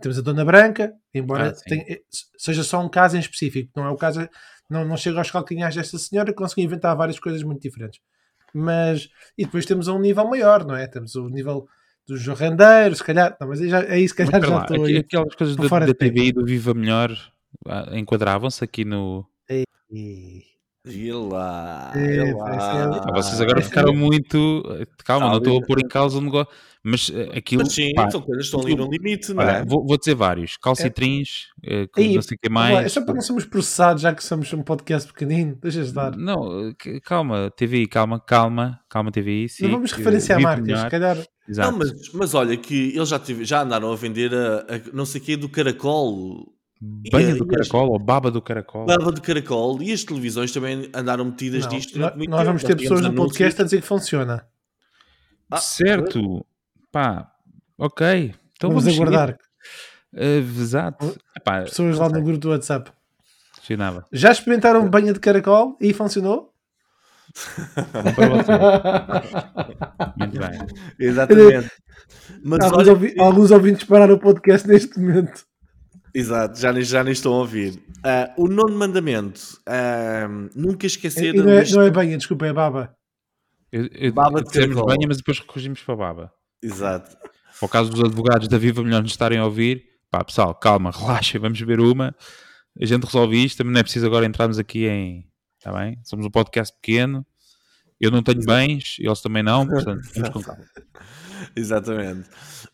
Temos 0.00 0.18
a 0.18 0.22
Dona 0.22 0.44
Branca, 0.44 0.92
embora 1.12 1.48
Ah, 1.50 1.52
tenha- 1.68 1.84
eh, 1.88 2.00
seja 2.38 2.62
só 2.64 2.80
um 2.84 2.88
caso 2.88 3.16
em 3.16 3.20
específico, 3.20 3.70
não 3.76 3.84
é 3.84 3.90
o 3.90 3.96
caso, 3.96 4.28
não, 4.70 4.84
não 4.84 4.96
chega 4.96 5.18
aos 5.18 5.30
calcanhares 5.30 5.76
desta 5.76 5.98
senhora, 5.98 6.32
conseguiu 6.32 6.64
inventar 6.64 6.96
várias 6.96 7.18
coisas 7.18 7.42
muito 7.42 7.60
diferentes. 7.62 8.00
Mas, 8.52 9.08
e 9.36 9.44
depois 9.44 9.66
temos 9.66 9.88
a 9.88 9.92
um 9.92 9.98
nível 10.00 10.26
maior, 10.28 10.64
não 10.64 10.74
é? 10.76 10.86
Temos 10.86 11.14
o 11.16 11.28
nível 11.28 11.66
do 12.06 12.16
jorrandeiro, 12.16 12.94
se 12.94 13.02
calhar, 13.04 13.36
não, 13.40 13.48
mas 13.48 13.60
aí, 13.60 13.68
já, 13.68 13.80
aí 13.80 14.08
se 14.08 14.14
Mas 14.18 14.30
calhar 14.30 14.42
espera 14.42 14.46
já 14.46 14.54
lá, 14.56 14.62
estou 14.62 14.84
aqui- 14.84 14.96
aquelas 14.98 15.34
coisas 15.34 15.56
da, 15.56 15.78
da. 15.80 15.94
TV 15.94 16.20
e 16.26 16.32
do 16.32 16.44
Viva 16.44 16.72
Melhor 16.74 17.10
enquadravam-se 17.92 18.62
aqui 18.64 18.84
no. 18.84 19.26
E 20.86 21.10
lá, 21.10 21.92
É, 21.96 22.16
e 22.28 22.32
lá. 22.34 23.00
que 23.00 23.08
Ah, 23.08 23.12
vocês 23.14 23.40
agora 23.40 23.62
ficaram 23.62 23.94
muito. 23.94 24.62
Calma, 25.02 25.30
não 25.30 25.38
estou 25.38 25.56
a 25.58 25.62
pôr 25.62 25.78
em 25.80 25.88
causa 25.88 26.18
o 26.18 26.20
negócio, 26.20 26.52
mas 26.82 27.10
eh, 27.10 27.38
aquilo. 27.38 27.62
Mas 27.64 27.72
sim, 27.72 27.94
pá, 27.94 28.10
são 28.10 28.20
coisas 28.20 28.50
que 28.50 28.54
estão 28.54 28.60
ali 28.60 28.76
no 28.76 28.90
limite, 28.90 29.32
não 29.32 29.42
olha, 29.42 29.52
é? 29.52 29.64
vou, 29.64 29.86
vou 29.86 29.96
dizer 29.96 30.14
vários: 30.14 30.58
calcitrins, 30.58 31.46
eh, 31.62 31.86
que 31.86 32.02
Aí, 32.02 32.14
não 32.14 32.20
sei 32.20 32.34
o 32.34 32.38
que 32.38 32.50
mais. 32.50 32.84
É 32.84 32.88
só 32.90 33.02
para 33.02 33.14
não 33.14 33.22
sermos 33.22 33.46
processados, 33.46 34.02
já 34.02 34.14
que 34.14 34.22
somos 34.22 34.52
um 34.52 34.62
podcast 34.62 35.10
pequenino, 35.10 35.56
deixas 35.62 35.86
de 35.88 35.94
dar. 35.94 36.14
Não, 36.14 36.68
eh, 36.68 36.74
que- 36.78 37.00
calma, 37.00 37.50
TVI, 37.56 37.86
calma, 37.86 38.20
calma, 38.20 38.78
calma, 38.86 39.10
TVI. 39.10 39.48
Sim, 39.48 39.62
não 39.64 39.70
vamos 39.70 39.90
que 39.90 39.98
referenciar 39.98 40.38
marcas, 40.38 40.80
se 40.80 40.90
calhar. 40.90 41.16
Exato. 41.48 41.70
Não, 41.72 41.78
mas, 41.78 42.12
mas 42.12 42.34
olha 42.34 42.58
que 42.58 42.94
eles 42.94 43.08
já, 43.08 43.18
tive- 43.18 43.46
já 43.46 43.62
andaram 43.62 43.90
a 43.90 43.96
vender 43.96 44.34
a, 44.34 44.58
a 44.68 44.80
não 44.92 45.06
sei 45.06 45.18
o 45.18 45.24
quê 45.24 45.34
do 45.34 45.48
caracol, 45.48 46.52
Banha 46.80 47.30
e- 47.30 47.34
do 47.38 47.44
e 47.44 47.48
caracol 47.48 47.90
ou 47.90 47.98
baba 47.98 48.30
do 48.30 48.42
caracol. 48.42 48.84
baba 48.86 49.12
de 49.12 49.20
caracol, 49.20 49.82
e 49.82 49.92
as 49.92 50.04
televisões 50.04 50.52
também 50.52 50.90
andaram 50.94 51.24
metidas 51.24 51.62
Não, 51.64 51.68
disto 51.70 51.98
nós 51.98 52.12
nós 52.28 52.46
vamos 52.46 52.62
ter 52.62 52.76
pessoas 52.76 53.00
no 53.00 53.14
podcast 53.14 53.60
a 53.60 53.64
dizer 53.64 53.80
que 53.80 53.86
funciona. 53.86 54.46
Ah, 55.50 55.56
certo, 55.58 56.44
pá, 56.92 57.30
ok. 57.78 58.34
Então 58.56 58.70
vamos, 58.70 58.84
vamos, 58.84 58.98
aguardar. 58.98 59.38
Eh, 60.14 60.38
exato. 60.38 61.16
Epá, 61.36 61.62
Pessoas 61.62 61.98
lá 61.98 62.08
no 62.08 62.22
grupo 62.22 62.38
do 62.38 62.50
WhatsApp. 62.50 62.90
funcionava. 63.56 64.04
Já 64.12 64.30
experimentaram 64.32 64.88
banha 64.88 65.12
de 65.12 65.20
caracol 65.20 65.76
e 65.80 65.92
funcionou? 65.92 66.52
Muito 70.16 70.38
bem. 70.38 70.66
Exatamente. 70.98 71.70
Mas 72.44 72.60
alguns, 72.60 72.78
olha, 72.78 72.92
ouvi- 72.92 73.14
alguns 73.18 73.50
ouvintes 73.50 73.84
pararam 73.84 74.14
o 74.14 74.18
podcast 74.18 74.66
neste 74.68 74.98
momento. 74.98 75.44
Exato, 76.14 76.58
já, 76.60 76.72
nem- 76.72 76.82
já 76.82 77.02
nem 77.04 77.12
estão 77.12 77.32
a 77.32 77.38
ouvir. 77.38 77.82
Ah, 78.04 78.32
o 78.36 78.46
nono 78.46 78.76
mandamento, 78.76 79.40
ah, 79.66 80.28
nunca 80.54 80.86
esquecer 80.86 81.34
não 81.34 81.48
é, 81.50 81.60
deste- 81.60 81.74
não 81.74 81.82
é 81.82 81.90
banha, 81.90 82.16
desculpa, 82.16 82.46
é 82.46 82.52
baba. 82.52 82.94
Eu, 83.72 83.88
eu, 83.92 84.12
Baba 84.12 84.40
de 84.42 84.66
banha, 84.68 85.06
mas 85.08 85.16
depois 85.16 85.40
corrigimos 85.40 85.82
para 85.82 85.96
baba. 85.96 86.32
Exato. 86.62 87.16
Para 87.58 87.66
o 87.66 87.68
caso 87.68 87.90
dos 87.90 88.00
advogados 88.04 88.46
da 88.46 88.56
Viva 88.56 88.82
Melhor 88.84 89.02
nos 89.02 89.10
estarem 89.10 89.38
a 89.38 89.44
ouvir, 89.44 89.84
pá, 90.10 90.22
pessoal, 90.24 90.54
calma, 90.54 90.90
relaxa, 90.92 91.38
vamos 91.40 91.60
ver 91.60 91.80
uma. 91.80 92.14
a 92.80 92.84
gente 92.86 93.04
resolve 93.04 93.42
isto, 93.44 93.58
também 93.58 93.72
não 93.72 93.80
é 93.80 93.82
preciso 93.82 94.06
agora 94.06 94.26
entrarmos 94.26 94.58
aqui 94.58 94.86
em. 94.86 95.26
Está 95.58 95.72
bem? 95.72 95.98
Somos 96.04 96.24
um 96.26 96.30
podcast 96.30 96.72
pequeno. 96.80 97.26
Eu 98.00 98.10
não 98.10 98.22
tenho 98.22 98.44
bens, 98.44 98.96
eles 99.00 99.20
também 99.20 99.42
não, 99.42 99.66
portanto, 99.66 100.02
vamos 100.14 100.28
com 100.30 100.42
calma. 100.42 100.64
Exatamente. 101.54 102.28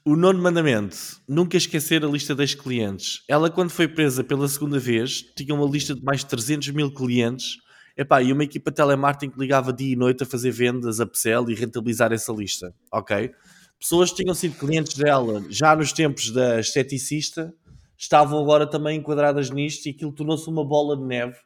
O 0.04 0.16
nono 0.16 0.42
mandamento: 0.42 0.96
nunca 1.28 1.56
esquecer 1.56 2.04
a 2.04 2.08
lista 2.08 2.34
das 2.34 2.54
clientes. 2.54 3.22
Ela, 3.28 3.50
quando 3.50 3.70
foi 3.70 3.88
presa 3.88 4.24
pela 4.24 4.48
segunda 4.48 4.78
vez, 4.78 5.22
tinha 5.36 5.54
uma 5.54 5.66
lista 5.66 5.94
de 5.94 6.02
mais 6.02 6.20
de 6.20 6.26
300 6.26 6.70
mil 6.70 6.92
clientes. 6.92 7.58
Epá, 7.96 8.22
e 8.22 8.32
uma 8.32 8.44
equipa 8.44 8.70
de 8.70 8.76
telemarketing 8.76 9.32
que 9.32 9.38
ligava 9.38 9.72
dia 9.72 9.92
e 9.92 9.96
noite 9.96 10.22
a 10.22 10.26
fazer 10.26 10.50
vendas, 10.52 11.00
upsell 11.00 11.50
e 11.50 11.54
rentabilizar 11.54 12.12
essa 12.12 12.32
lista. 12.32 12.74
Ok? 12.90 13.32
Pessoas 13.78 14.10
que 14.10 14.22
tinham 14.22 14.34
sido 14.34 14.56
clientes 14.56 14.96
dela 14.96 15.44
já 15.50 15.74
nos 15.74 15.92
tempos 15.92 16.30
da 16.30 16.60
esteticista 16.60 17.52
estavam 17.98 18.40
agora 18.40 18.66
também 18.66 18.98
enquadradas 18.98 19.50
nisto 19.50 19.86
e 19.86 19.90
aquilo 19.90 20.12
tornou-se 20.12 20.48
uma 20.48 20.64
bola 20.64 20.96
de 20.96 21.04
neve 21.04 21.36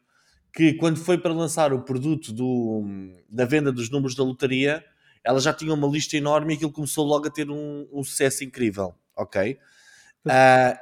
que 0.54 0.74
quando 0.74 0.98
foi 0.98 1.18
para 1.18 1.32
lançar 1.32 1.72
o 1.72 1.82
produto 1.82 2.32
do, 2.32 2.84
da 3.28 3.44
venda 3.44 3.72
dos 3.72 3.90
números 3.90 4.14
da 4.14 4.22
lotaria, 4.22 4.84
ela 5.24 5.40
já 5.40 5.52
tinha 5.52 5.72
uma 5.72 5.88
lista 5.88 6.16
enorme 6.16 6.52
e 6.52 6.56
aquilo 6.56 6.72
começou 6.72 7.06
logo 7.06 7.26
a 7.26 7.30
ter 7.30 7.50
um, 7.50 7.88
um 7.92 8.04
sucesso 8.04 8.44
incrível, 8.44 8.94
ok? 9.16 9.58
Uh, 10.26 10.78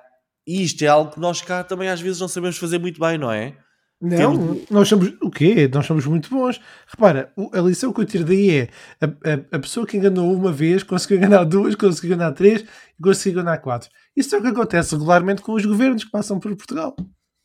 e 0.46 0.62
isto 0.64 0.82
é 0.82 0.88
algo 0.88 1.12
que 1.12 1.20
nós 1.20 1.40
cá 1.40 1.62
também 1.62 1.88
às 1.88 2.00
vezes 2.00 2.20
não 2.20 2.28
sabemos 2.28 2.58
fazer 2.58 2.78
muito 2.78 3.00
bem, 3.00 3.16
não 3.16 3.30
é? 3.30 3.56
Não, 4.00 4.16
Temos... 4.16 4.68
nós 4.68 4.88
somos 4.88 5.14
o 5.22 5.30
quê? 5.30 5.70
Nós 5.72 5.86
somos 5.86 6.04
muito 6.06 6.28
bons. 6.28 6.60
Repara, 6.88 7.32
a 7.52 7.60
lição 7.60 7.92
que 7.92 8.00
eu 8.00 8.04
tiro 8.04 8.24
daí 8.24 8.50
é 8.50 8.68
a, 9.00 9.06
a, 9.06 9.56
a, 9.56 9.58
pessoa 9.60 9.86
que 9.86 9.96
enganou 9.96 10.34
uma 10.34 10.50
vez 10.50 10.82
conseguiu 10.82 11.18
enganar 11.18 11.44
duas, 11.44 11.76
conseguiu 11.76 12.16
enganar 12.16 12.32
três 12.32 12.62
e 12.62 13.02
conseguiu 13.02 13.40
enganar 13.40 13.58
quatro. 13.58 13.88
Isso 14.16 14.34
é 14.34 14.38
o 14.40 14.42
que 14.42 14.48
acontece 14.48 14.92
regularmente 14.96 15.40
com 15.40 15.52
os 15.52 15.64
governos 15.64 16.02
que 16.02 16.10
passam 16.10 16.40
por 16.40 16.54
Portugal. 16.56 16.96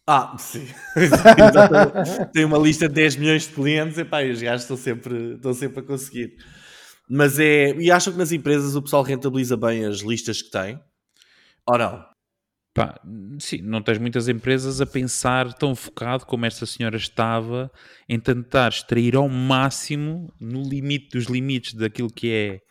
Ah, 0.08 0.36
sim. 0.40 0.66
Tem 2.34 2.46
uma 2.46 2.58
lista 2.58 2.88
de 2.88 2.96
10 2.96 3.18
milhões 3.18 3.44
de 3.44 3.54
clientes 3.54 3.98
e 3.98 4.32
os 4.32 4.42
gajos 4.42 4.62
estão 4.64 4.78
sempre, 4.78 5.36
estão 5.36 5.54
sempre 5.54 5.82
a 5.82 5.84
conseguir. 5.84 6.38
Mas 7.10 7.40
é. 7.40 7.74
E 7.76 7.92
acham 7.92 8.14
que 8.14 8.20
nas 8.20 8.32
empresas 8.32 8.76
o 8.76 8.82
pessoal 8.82 9.04
rentabiliza 9.04 9.56
bem 9.56 9.86
as 9.86 10.00
listas 10.00 10.42
que 10.42 10.52
tem? 10.52 10.80
Ou 11.66 11.78
não? 11.78 12.06
Pá, 12.78 13.02
sim, 13.40 13.60
não 13.64 13.82
tens 13.82 13.98
muitas 13.98 14.28
empresas 14.30 14.80
a 14.80 14.86
pensar 14.86 15.52
tão 15.54 15.76
focado 15.76 16.28
como 16.28 16.46
esta 16.46 16.64
senhora 16.64 16.96
estava 16.96 17.72
em 18.08 18.20
tentar 18.20 18.70
extrair 18.70 19.16
ao 19.16 19.28
máximo, 19.28 20.32
no 20.40 20.62
limite 20.62 21.18
dos 21.18 21.26
limites 21.26 21.74
daquilo 21.74 22.14
que 22.14 22.32
é, 22.32 22.62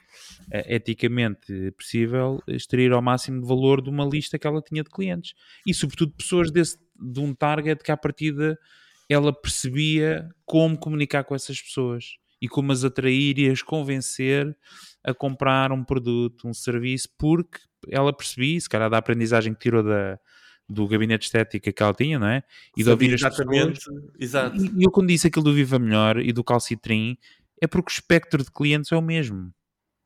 é 0.52 0.76
eticamente 0.76 1.72
possível, 1.72 2.40
extrair 2.46 2.92
ao 2.92 3.02
máximo 3.02 3.40
de 3.40 3.48
valor 3.48 3.82
de 3.82 3.90
uma 3.90 4.04
lista 4.04 4.38
que 4.38 4.46
ela 4.46 4.62
tinha 4.62 4.84
de 4.84 4.90
clientes. 4.90 5.34
E 5.66 5.74
sobretudo 5.74 6.12
pessoas 6.12 6.52
desse, 6.52 6.78
de 6.94 7.18
um 7.18 7.34
target 7.34 7.82
que 7.82 7.90
à 7.90 7.96
partida 7.96 8.56
ela 9.08 9.32
percebia 9.32 10.28
como 10.44 10.78
comunicar 10.78 11.24
com 11.24 11.34
essas 11.34 11.60
pessoas 11.60 12.16
e 12.40 12.48
como 12.48 12.72
as 12.72 12.84
atrair 12.84 13.38
e 13.38 13.50
as 13.50 13.62
convencer 13.62 14.56
a 15.02 15.14
comprar 15.14 15.72
um 15.72 15.84
produto, 15.84 16.48
um 16.48 16.54
serviço, 16.54 17.08
porque 17.16 17.60
ela 17.88 18.12
percebia, 18.12 18.60
se 18.60 18.68
calhar 18.68 18.90
da 18.90 18.98
aprendizagem 18.98 19.54
que 19.54 19.60
tirou 19.60 19.82
da, 19.82 20.18
do 20.68 20.86
gabinete 20.88 21.20
de 21.20 21.26
estética 21.26 21.72
que 21.72 21.82
ela 21.82 21.94
tinha, 21.94 22.18
não 22.18 22.26
é? 22.26 22.42
E 22.76 22.82
de 22.82 22.90
ouvir 22.90 23.12
exatamente, 23.12 23.80
exato. 24.18 24.56
E, 24.56 24.80
e 24.80 24.84
eu 24.84 24.90
quando 24.90 25.08
disse 25.08 25.28
aquilo 25.28 25.44
do 25.44 25.54
Viva 25.54 25.78
Melhor 25.78 26.18
e 26.18 26.32
do 26.32 26.42
Calcitrim, 26.42 27.16
é 27.60 27.66
porque 27.66 27.90
o 27.90 27.94
espectro 27.94 28.42
de 28.42 28.50
clientes 28.50 28.90
é 28.92 28.96
o 28.96 29.02
mesmo. 29.02 29.52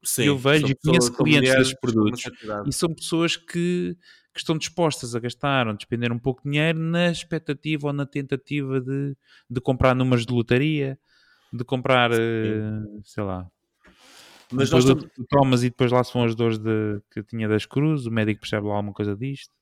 Sim, 0.02 0.24
eu 0.24 0.38
vejo 0.38 0.66
e 0.66 0.74
conheço 0.74 1.12
clientes 1.12 1.54
desses 1.54 1.74
produtos 1.74 2.22
e 2.66 2.72
são 2.72 2.94
pessoas 2.94 3.36
que, 3.36 3.94
que, 4.32 4.38
estão 4.38 4.56
dispostas 4.56 5.14
a 5.14 5.20
gastar 5.20 5.68
ou 5.68 5.74
despender 5.74 6.10
um 6.10 6.18
pouco 6.18 6.42
de 6.42 6.50
dinheiro 6.50 6.78
na 6.78 7.10
expectativa 7.10 7.86
ou 7.86 7.92
na 7.92 8.06
tentativa 8.06 8.80
de, 8.80 9.14
de 9.48 9.60
comprar 9.60 9.94
números 9.94 10.24
de 10.24 10.32
lotaria, 10.32 10.98
de 11.52 11.64
comprar, 11.64 12.10
uh, 12.12 13.00
sei 13.04 13.24
lá. 13.24 13.46
Mas 14.52 14.70
nós 14.70 14.84
estamos... 14.84 15.06
tomas 15.28 15.62
e 15.62 15.70
depois 15.70 15.92
lá 15.92 16.02
são 16.02 16.24
as 16.24 16.34
dores 16.34 16.58
de, 16.58 17.00
que 17.12 17.22
tinha 17.22 17.48
das 17.48 17.66
cruzes, 17.66 18.06
o 18.06 18.10
médico 18.10 18.40
percebe 18.40 18.66
lá 18.66 18.74
alguma 18.74 18.92
coisa 18.92 19.16
disto. 19.16 19.52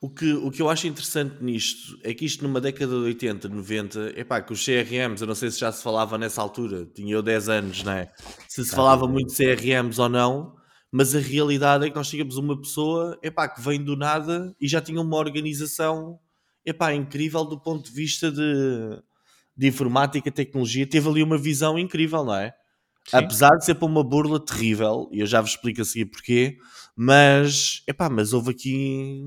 O 0.00 0.10
que, 0.10 0.30
o 0.34 0.50
que 0.50 0.60
eu 0.60 0.68
acho 0.68 0.86
interessante 0.86 1.42
nisto 1.42 1.98
é 2.04 2.12
que 2.12 2.26
isto 2.26 2.44
numa 2.44 2.60
década 2.60 2.92
de 2.92 3.04
80, 3.04 3.48
90, 3.48 4.12
é 4.14 4.22
pá, 4.24 4.42
que 4.42 4.52
os 4.52 4.62
CRMs, 4.62 5.22
eu 5.22 5.26
não 5.26 5.34
sei 5.34 5.50
se 5.50 5.58
já 5.58 5.72
se 5.72 5.82
falava 5.82 6.18
nessa 6.18 6.42
altura, 6.42 6.86
tinha 6.94 7.14
eu 7.14 7.22
10 7.22 7.48
anos, 7.48 7.82
não 7.82 7.92
é? 7.92 8.12
Se 8.46 8.64
se 8.64 8.74
falava 8.74 9.08
muito 9.08 9.34
de 9.34 9.36
CRMs 9.36 9.98
ou 9.98 10.08
não, 10.08 10.54
mas 10.92 11.14
a 11.14 11.18
realidade 11.18 11.86
é 11.86 11.90
que 11.90 11.96
nós 11.96 12.10
tínhamos 12.10 12.36
uma 12.36 12.60
pessoa, 12.60 13.18
é 13.22 13.30
pá, 13.30 13.48
que 13.48 13.60
vem 13.60 13.82
do 13.82 13.96
nada 13.96 14.54
e 14.60 14.68
já 14.68 14.82
tinha 14.82 15.00
uma 15.00 15.16
organização, 15.16 16.18
é 16.64 16.74
pá, 16.74 16.92
incrível 16.92 17.44
do 17.44 17.58
ponto 17.58 17.86
de 17.88 17.92
vista 17.92 18.30
de, 18.30 19.02
de 19.56 19.66
informática, 19.66 20.30
tecnologia, 20.30 20.86
teve 20.86 21.08
ali 21.08 21.22
uma 21.22 21.38
visão 21.38 21.78
incrível, 21.78 22.24
não 22.24 22.34
é? 22.34 22.52
Sim. 23.06 23.16
Apesar 23.18 23.50
de 23.56 23.64
ser 23.64 23.76
para 23.76 23.86
uma 23.86 24.02
burla 24.02 24.44
terrível, 24.44 25.08
e 25.12 25.20
eu 25.20 25.26
já 25.26 25.40
vos 25.40 25.50
explico 25.50 25.80
a 25.80 25.84
seguir 25.84 26.06
porquê, 26.06 26.56
mas, 26.96 27.82
epá, 27.86 28.10
mas 28.10 28.32
houve 28.32 28.50
aqui 28.50 29.22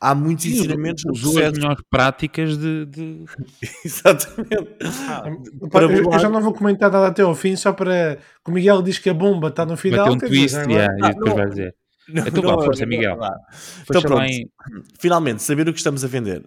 há 0.00 0.14
muitos 0.14 0.44
Sim, 0.44 0.52
ensinamentos 0.52 1.04
no 1.04 1.12
processo. 1.12 1.38
as 1.38 1.52
melhores 1.52 1.84
práticas 1.88 2.56
de... 2.56 2.86
de... 2.86 3.24
Exatamente. 3.84 4.76
Ah, 5.08 5.22
para 5.70 5.84
eu, 5.84 6.10
eu, 6.10 6.18
já 6.18 6.28
não 6.28 6.40
vou 6.40 6.54
comentar 6.54 6.90
nada 6.90 7.08
até 7.08 7.22
ao 7.22 7.34
fim, 7.34 7.54
só 7.54 7.72
para... 7.72 8.18
O 8.46 8.50
Miguel 8.50 8.82
diz 8.82 8.98
que 8.98 9.10
a 9.10 9.14
bomba 9.14 9.48
está 9.48 9.66
no 9.66 9.76
final. 9.76 10.06
Ter 10.06 10.12
um 10.12 10.18
twist, 10.18 10.56
dizer, 10.56 10.70
yeah, 10.70 10.94
ah, 11.02 11.10
e 11.10 11.14
depois 11.14 11.34
vai 11.34 11.48
dizer. 11.48 11.74
Não, 12.08 12.26
então, 12.26 12.42
não, 12.42 12.60
força, 12.60 12.84
Miguel. 12.86 13.16
Então, 13.88 14.02
pronto. 14.02 14.24
Em... 14.24 14.50
Finalmente, 14.98 15.42
saber 15.42 15.68
o 15.68 15.72
que 15.72 15.78
estamos 15.78 16.04
a 16.04 16.08
vender. 16.08 16.44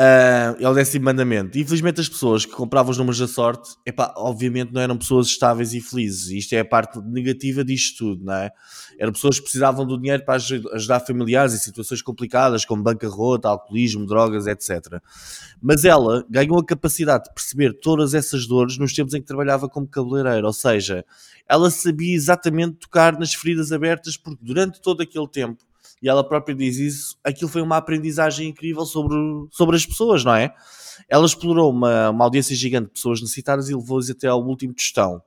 Uh, 0.00 0.56
é 0.58 0.66
o 0.66 0.72
décimo 0.72 1.04
mandamento. 1.04 1.58
Infelizmente, 1.58 2.00
as 2.00 2.08
pessoas 2.08 2.46
que 2.46 2.52
compravam 2.52 2.90
os 2.90 2.96
números 2.96 3.18
da 3.18 3.28
sorte, 3.28 3.76
epá, 3.84 4.14
obviamente 4.16 4.72
não 4.72 4.80
eram 4.80 4.96
pessoas 4.96 5.26
estáveis 5.26 5.74
e 5.74 5.82
felizes. 5.82 6.30
Isto 6.30 6.54
é 6.54 6.60
a 6.60 6.64
parte 6.64 6.98
negativa 7.00 7.62
disto 7.62 7.98
tudo, 7.98 8.24
não 8.24 8.32
é? 8.32 8.50
Eram 8.98 9.12
pessoas 9.12 9.36
que 9.36 9.42
precisavam 9.42 9.86
do 9.86 9.98
dinheiro 9.98 10.24
para 10.24 10.42
ajudar 10.72 11.00
familiares 11.00 11.52
em 11.52 11.58
situações 11.58 12.00
complicadas, 12.00 12.64
como 12.64 12.82
bancarrota, 12.82 13.48
alcoolismo, 13.48 14.06
drogas, 14.06 14.46
etc. 14.46 14.98
Mas 15.60 15.84
ela 15.84 16.24
ganhou 16.30 16.58
a 16.58 16.64
capacidade 16.64 17.24
de 17.24 17.34
perceber 17.34 17.74
todas 17.78 18.14
essas 18.14 18.46
dores 18.46 18.78
nos 18.78 18.94
tempos 18.94 19.12
em 19.12 19.20
que 19.20 19.26
trabalhava 19.26 19.68
como 19.68 19.86
cabeleireiro, 19.86 20.46
ou 20.46 20.54
seja, 20.54 21.04
ela 21.46 21.70
sabia 21.70 22.14
exatamente 22.14 22.76
tocar 22.76 23.18
nas 23.18 23.34
feridas 23.34 23.70
abertas, 23.70 24.16
porque 24.16 24.42
durante 24.42 24.80
todo 24.80 25.02
aquele 25.02 25.28
tempo 25.28 25.62
e 26.02 26.08
ela 26.08 26.26
própria 26.26 26.54
diz 26.54 26.76
isso, 26.78 27.16
aquilo 27.22 27.48
foi 27.48 27.62
uma 27.62 27.76
aprendizagem 27.76 28.48
incrível 28.48 28.84
sobre, 28.84 29.16
sobre 29.52 29.76
as 29.76 29.86
pessoas, 29.86 30.24
não 30.24 30.34
é? 30.34 30.52
Ela 31.08 31.24
explorou 31.24 31.70
uma, 31.70 32.10
uma 32.10 32.24
audiência 32.24 32.56
gigante 32.56 32.88
de 32.88 32.94
pessoas 32.94 33.20
necessitadas 33.20 33.68
e 33.68 33.74
levou-as 33.74 34.10
até 34.10 34.26
ao 34.26 34.42
último 34.44 34.74
tostão. 34.74 35.22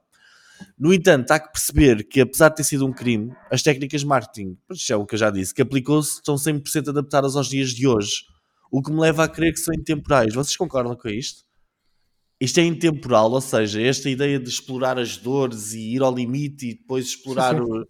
No 0.77 0.93
entanto, 0.93 1.31
há 1.31 1.39
que 1.39 1.51
perceber 1.51 2.03
que, 2.03 2.21
apesar 2.21 2.49
de 2.49 2.57
ter 2.57 2.63
sido 2.63 2.85
um 2.85 2.91
crime, 2.91 3.33
as 3.49 3.63
técnicas 3.63 4.01
de 4.01 4.07
marketing, 4.07 4.57
isto 4.71 4.91
é 4.91 4.95
o 4.95 5.05
que 5.05 5.15
eu 5.15 5.19
já 5.19 5.29
disse, 5.29 5.53
que 5.53 5.61
aplicou-se, 5.61 6.15
estão 6.15 6.35
100% 6.35 6.89
adaptadas 6.89 7.35
aos 7.35 7.47
dias 7.47 7.69
de 7.69 7.87
hoje. 7.87 8.23
O 8.71 8.81
que 8.81 8.91
me 8.91 8.99
leva 8.99 9.23
a 9.23 9.27
crer 9.27 9.53
que 9.53 9.59
são 9.59 9.73
intemporais. 9.73 10.33
Vocês 10.33 10.57
concordam 10.57 10.95
com 10.95 11.07
isto? 11.07 11.43
Isto 12.39 12.59
é 12.59 12.63
intemporal, 12.63 13.31
ou 13.31 13.39
seja, 13.39 13.81
esta 13.81 14.09
ideia 14.09 14.37
de 14.37 14.49
explorar 14.49 14.99
as 14.99 15.15
dores 15.15 15.73
e 15.73 15.95
ir 15.95 16.01
ao 16.01 16.13
limite 16.13 16.67
e 16.67 16.73
depois 16.73 17.05
explorar 17.05 17.55
sim, 17.55 17.63
sim. 17.63 17.71
o. 17.71 17.87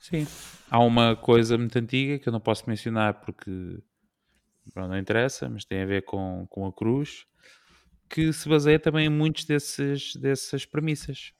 Sim. 0.00 0.26
Há 0.70 0.78
uma 0.80 1.16
coisa 1.16 1.56
muito 1.56 1.78
antiga 1.78 2.18
que 2.18 2.28
eu 2.28 2.32
não 2.32 2.40
posso 2.40 2.64
mencionar 2.68 3.20
porque 3.20 3.78
não 4.76 4.98
interessa, 4.98 5.48
mas 5.48 5.64
tem 5.64 5.82
a 5.82 5.86
ver 5.86 6.02
com, 6.02 6.46
com 6.50 6.66
a 6.66 6.72
cruz, 6.72 7.24
que 8.08 8.32
se 8.32 8.48
baseia 8.48 8.78
também 8.78 9.06
em 9.06 9.10
muitos 9.10 9.44
desses, 9.44 10.14
dessas 10.16 10.64
premissas. 10.64 11.32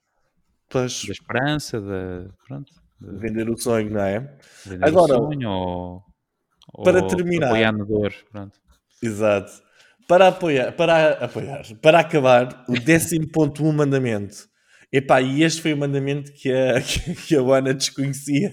Pois. 0.68 1.04
Da 1.04 1.12
esperança, 1.12 1.80
da. 1.80 2.28
Pronto. 2.46 2.72
De 3.00 3.16
vender 3.16 3.48
o 3.48 3.56
sonho, 3.56 3.90
não 3.90 4.00
é? 4.00 4.38
Vender 4.66 4.84
Agora, 4.84 5.18
o 5.18 5.32
sonho 5.32 5.50
ou, 5.50 6.84
para 6.84 7.02
ou 7.02 7.06
terminar. 7.06 7.48
Apoiar 7.48 7.72
na 7.72 7.84
dor. 7.84 8.12
Pronto. 8.30 8.58
Exato. 9.02 9.62
Para 10.06 10.28
apoiar, 10.28 10.72
para 10.72 11.24
apoiar, 11.24 11.62
para 11.80 12.00
acabar, 12.00 12.64
o 12.68 12.72
10.1 12.80 13.72
mandamento 13.72 14.48
Epá, 14.90 15.20
e 15.20 15.42
este 15.42 15.60
foi 15.60 15.74
o 15.74 15.76
mandamento 15.76 16.32
que 16.32 16.50
a, 16.50 16.80
que 17.26 17.36
a 17.36 17.40
Ana 17.40 17.74
desconhecia. 17.74 18.52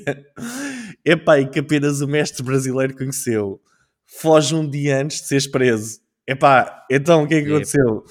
Epá, 1.03 1.39
e 1.39 1.47
que 1.47 1.59
apenas 1.59 2.01
o 2.01 2.07
mestre 2.07 2.43
brasileiro 2.43 2.95
conheceu. 2.95 3.61
Foge 4.05 4.53
um 4.53 4.69
dia 4.69 5.01
antes 5.01 5.21
de 5.21 5.27
seres 5.27 5.47
preso. 5.47 5.99
Epá, 6.27 6.85
então 6.89 7.23
o 7.23 7.27
que 7.27 7.35
é 7.35 7.41
que 7.41 7.49
aconteceu? 7.49 8.03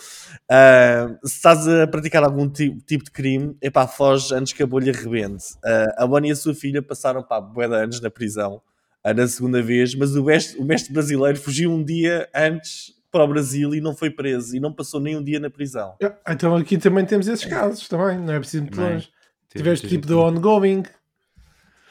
Uh, 0.51 1.27
se 1.27 1.35
estás 1.37 1.67
a 1.67 1.87
praticar 1.87 2.23
algum 2.23 2.49
tipo, 2.49 2.81
tipo 2.87 3.05
de 3.05 3.11
crime, 3.11 3.57
epá, 3.61 3.87
foge 3.89 4.33
antes 4.35 4.53
que 4.53 4.63
a 4.63 4.67
bolha 4.67 4.93
rebente. 4.93 5.55
Uh, 5.65 5.93
a 5.99 6.05
Ana 6.05 6.29
e 6.29 6.31
a 6.31 6.37
sua 6.37 6.55
filha 6.55 6.81
passaram 6.81 7.23
pá, 7.23 7.41
bué 7.41 7.67
de 7.67 7.75
anos 7.75 8.01
na 8.01 8.11
prisão, 8.11 8.63
uh, 9.05 9.13
na 9.13 9.27
segunda 9.27 9.61
vez, 9.61 9.95
mas 9.95 10.15
o 10.15 10.25
mestre, 10.25 10.61
o 10.61 10.65
mestre 10.65 10.93
brasileiro 10.93 11.39
fugiu 11.39 11.73
um 11.73 11.85
dia 11.85 12.29
antes 12.35 12.94
para 13.15 13.23
o 13.23 13.29
Brasil 13.29 13.73
e 13.77 13.81
não 13.81 13.95
foi 13.95 14.11
preso 14.11 14.57
e 14.57 14.59
não 14.59 14.73
passou 14.73 14.99
nem 14.99 15.17
um 15.17 15.23
dia 15.23 15.39
na 15.39 15.49
prisão. 15.49 15.95
Então 16.29 16.57
aqui 16.57 16.77
também 16.77 17.07
temos 17.07 17.29
esses 17.29 17.45
casos, 17.45 17.87
também, 17.87 18.19
não 18.19 18.35
é 18.35 18.41
preciso 18.41 18.65
muito 18.65 18.81
longe. 18.81 19.09
Tiveste 19.49 19.87
tipo 19.87 20.05
do 20.05 20.19
ongoing, 20.19 20.83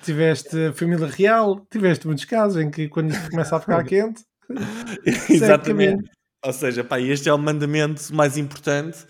tiveste 0.03 0.65
a 0.65 0.73
família 0.73 1.07
real, 1.07 1.65
tiveste 1.71 2.05
muitos 2.05 2.25
casos 2.25 2.61
em 2.61 2.69
que 2.69 2.89
quando 2.89 3.11
isto 3.11 3.29
começa 3.29 3.55
a 3.55 3.59
ficar 3.61 3.81
quente, 3.87 4.21
exatamente. 5.29 6.11
Ou 6.43 6.51
seja, 6.51 6.83
pá, 6.83 6.99
este 6.99 7.29
é 7.29 7.33
o 7.33 7.37
mandamento 7.37 8.13
mais 8.13 8.37
importante. 8.37 9.05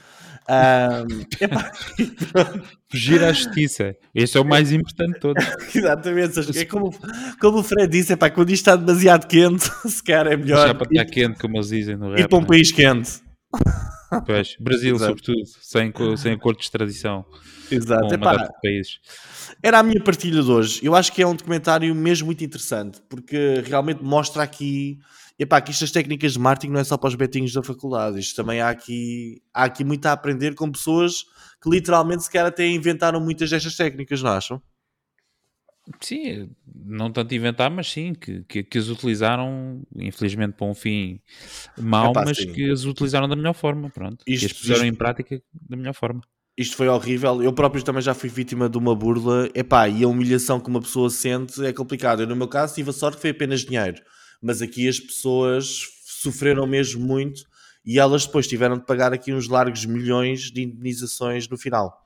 Um, 0.50 1.22
epá, 1.40 1.72
Fugir 2.92 3.24
à 3.24 3.32
justiça. 3.32 3.96
Este 4.14 4.38
é 4.38 4.42
o 4.42 4.46
mais 4.46 4.72
importante 4.72 5.14
de 5.14 5.20
todos. 5.20 5.44
exatamente. 5.74 6.60
É 6.60 6.66
como, 6.66 6.94
como 7.40 7.60
o 7.60 7.64
Fred 7.64 7.88
disse, 7.88 8.14
epá, 8.14 8.30
quando 8.30 8.50
isto 8.50 8.70
está 8.70 8.76
demasiado 8.76 9.28
quente, 9.28 9.64
se 9.90 10.04
calhar 10.04 10.28
é 10.28 10.38
melhor 10.38 10.68
Já 10.68 10.74
para 10.74 10.88
estar 10.88 11.04
ir, 11.04 11.12
quente, 11.12 11.40
como 11.40 11.58
eles 11.58 11.70
dizem 11.70 11.96
no 11.96 12.18
ir 12.18 12.28
para 12.28 12.38
um 12.38 12.42
né? 12.42 12.48
país 12.48 12.72
quente. 12.72 13.22
Pois, 14.26 14.56
Brasil, 14.60 14.96
Exato. 14.96 15.12
sobretudo, 15.12 15.42
sem, 15.62 15.94
sem 16.18 16.34
acordo 16.34 16.58
de 16.58 16.66
extradição 16.66 17.26
Exato. 17.72 18.08
com 18.08 18.14
Epá, 18.14 18.50
países. 18.62 19.00
Era 19.62 19.80
a 19.80 19.84
minha 19.84 20.02
partilha 20.04 20.44
de 20.44 20.52
hoje. 20.52 20.80
Eu 20.84 20.94
acho 20.94 21.12
que 21.12 21.22
é 21.22 21.28
um 21.28 21.36
documentário 21.36 21.94
mesmo 21.96 22.28
muito 22.28 22.44
interessante, 22.44 23.02
porque 23.10 23.64
realmente 23.66 24.04
mostra 24.04 24.44
aqui, 24.44 25.00
epá, 25.38 25.60
que 25.62 25.72
estas 25.72 25.92
técnicas 25.92 26.34
de 26.34 26.40
marketing 26.40 26.74
não 26.74 26.80
é 26.80 26.84
só 26.84 26.98
para 26.98 27.08
os 27.10 27.16
betinhos 27.16 27.54
da 27.54 27.64
faculdade. 27.64 28.20
Isto 28.20 28.36
também 28.36 28.62
há 28.62 28.70
aqui, 28.70 29.42
há 29.54 29.64
aqui 29.66 29.84
muito 29.84 30.06
a 30.06 30.12
aprender 30.12 30.56
com 30.56 30.72
pessoas 30.72 31.24
que 31.62 31.70
literalmente 31.70 32.24
sequer 32.24 32.46
até 32.46 32.68
inventaram 32.68 33.20
muitas 33.22 33.50
destas 33.50 33.76
técnicas, 33.76 34.22
não 34.22 34.32
acham? 34.32 34.62
Sim, 36.00 36.50
não 36.74 37.12
tanto 37.12 37.36
inventar, 37.36 37.70
mas 37.70 37.92
sim, 37.92 38.14
que, 38.14 38.44
que, 38.44 38.64
que 38.64 38.78
as 38.78 38.88
utilizaram, 38.88 39.82
infelizmente, 39.98 40.54
para 40.54 40.66
um 40.66 40.74
fim 40.74 41.20
mau, 41.78 42.12
Epá, 42.12 42.24
mas 42.26 42.38
sim. 42.38 42.54
que 42.54 42.72
as 42.72 42.86
utilizaram 42.86 43.28
da 43.28 43.36
melhor 43.36 43.54
forma, 43.54 43.90
pronto. 43.90 44.24
Isto- 44.26 44.40
que 44.48 44.54
as 44.54 44.54
puseram 44.54 44.86
isto- 44.86 44.94
em 44.94 44.96
prática 44.96 45.42
da 45.52 45.76
melhor 45.76 45.94
forma. 45.94 46.22
Isto 46.56 46.78
foi 46.78 46.88
horrível. 46.88 47.42
Eu 47.42 47.52
próprio 47.52 47.84
também 47.84 48.02
já 48.02 48.14
fui 48.14 48.30
vítima 48.30 48.70
de 48.70 48.78
uma 48.78 48.96
burla. 48.96 49.50
Epá, 49.56 49.90
e 49.90 50.04
a 50.04 50.08
humilhação 50.08 50.60
que 50.60 50.70
uma 50.70 50.80
pessoa 50.80 51.10
sente 51.10 51.66
é 51.66 51.74
complicado. 51.74 52.22
Eu, 52.22 52.28
no 52.28 52.36
meu 52.36 52.48
caso, 52.48 52.76
tive 52.76 52.92
a 52.92 52.94
sorte 52.94 53.16
que 53.16 53.22
foi 53.22 53.32
apenas 53.32 53.62
dinheiro. 53.62 54.00
Mas 54.44 54.62
aqui 54.62 54.88
as 54.90 55.00
pessoas 55.00 55.80
sofreram 56.06 56.68
mesmo 56.68 57.04
muito 57.04 57.42
e 57.86 57.98
elas 57.98 58.26
depois 58.26 58.46
tiveram 58.48 58.78
de 58.78 58.86
pagar 58.86 59.14
aqui 59.14 59.34
uns 59.34 59.48
largos 59.48 59.86
milhões 59.86 60.52
de 60.52 60.62
indenizações 60.64 61.48
no 61.48 61.58
final. 61.58 61.98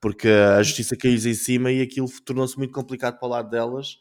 Porque 0.00 0.28
a 0.28 0.62
justiça 0.62 0.96
caiu 0.96 1.14
em 1.14 1.34
cima 1.34 1.70
e 1.70 1.80
aquilo 1.80 2.08
tornou-se 2.24 2.56
muito 2.58 2.72
complicado 2.72 3.18
para 3.18 3.26
o 3.26 3.30
lado 3.30 3.48
delas. 3.50 3.98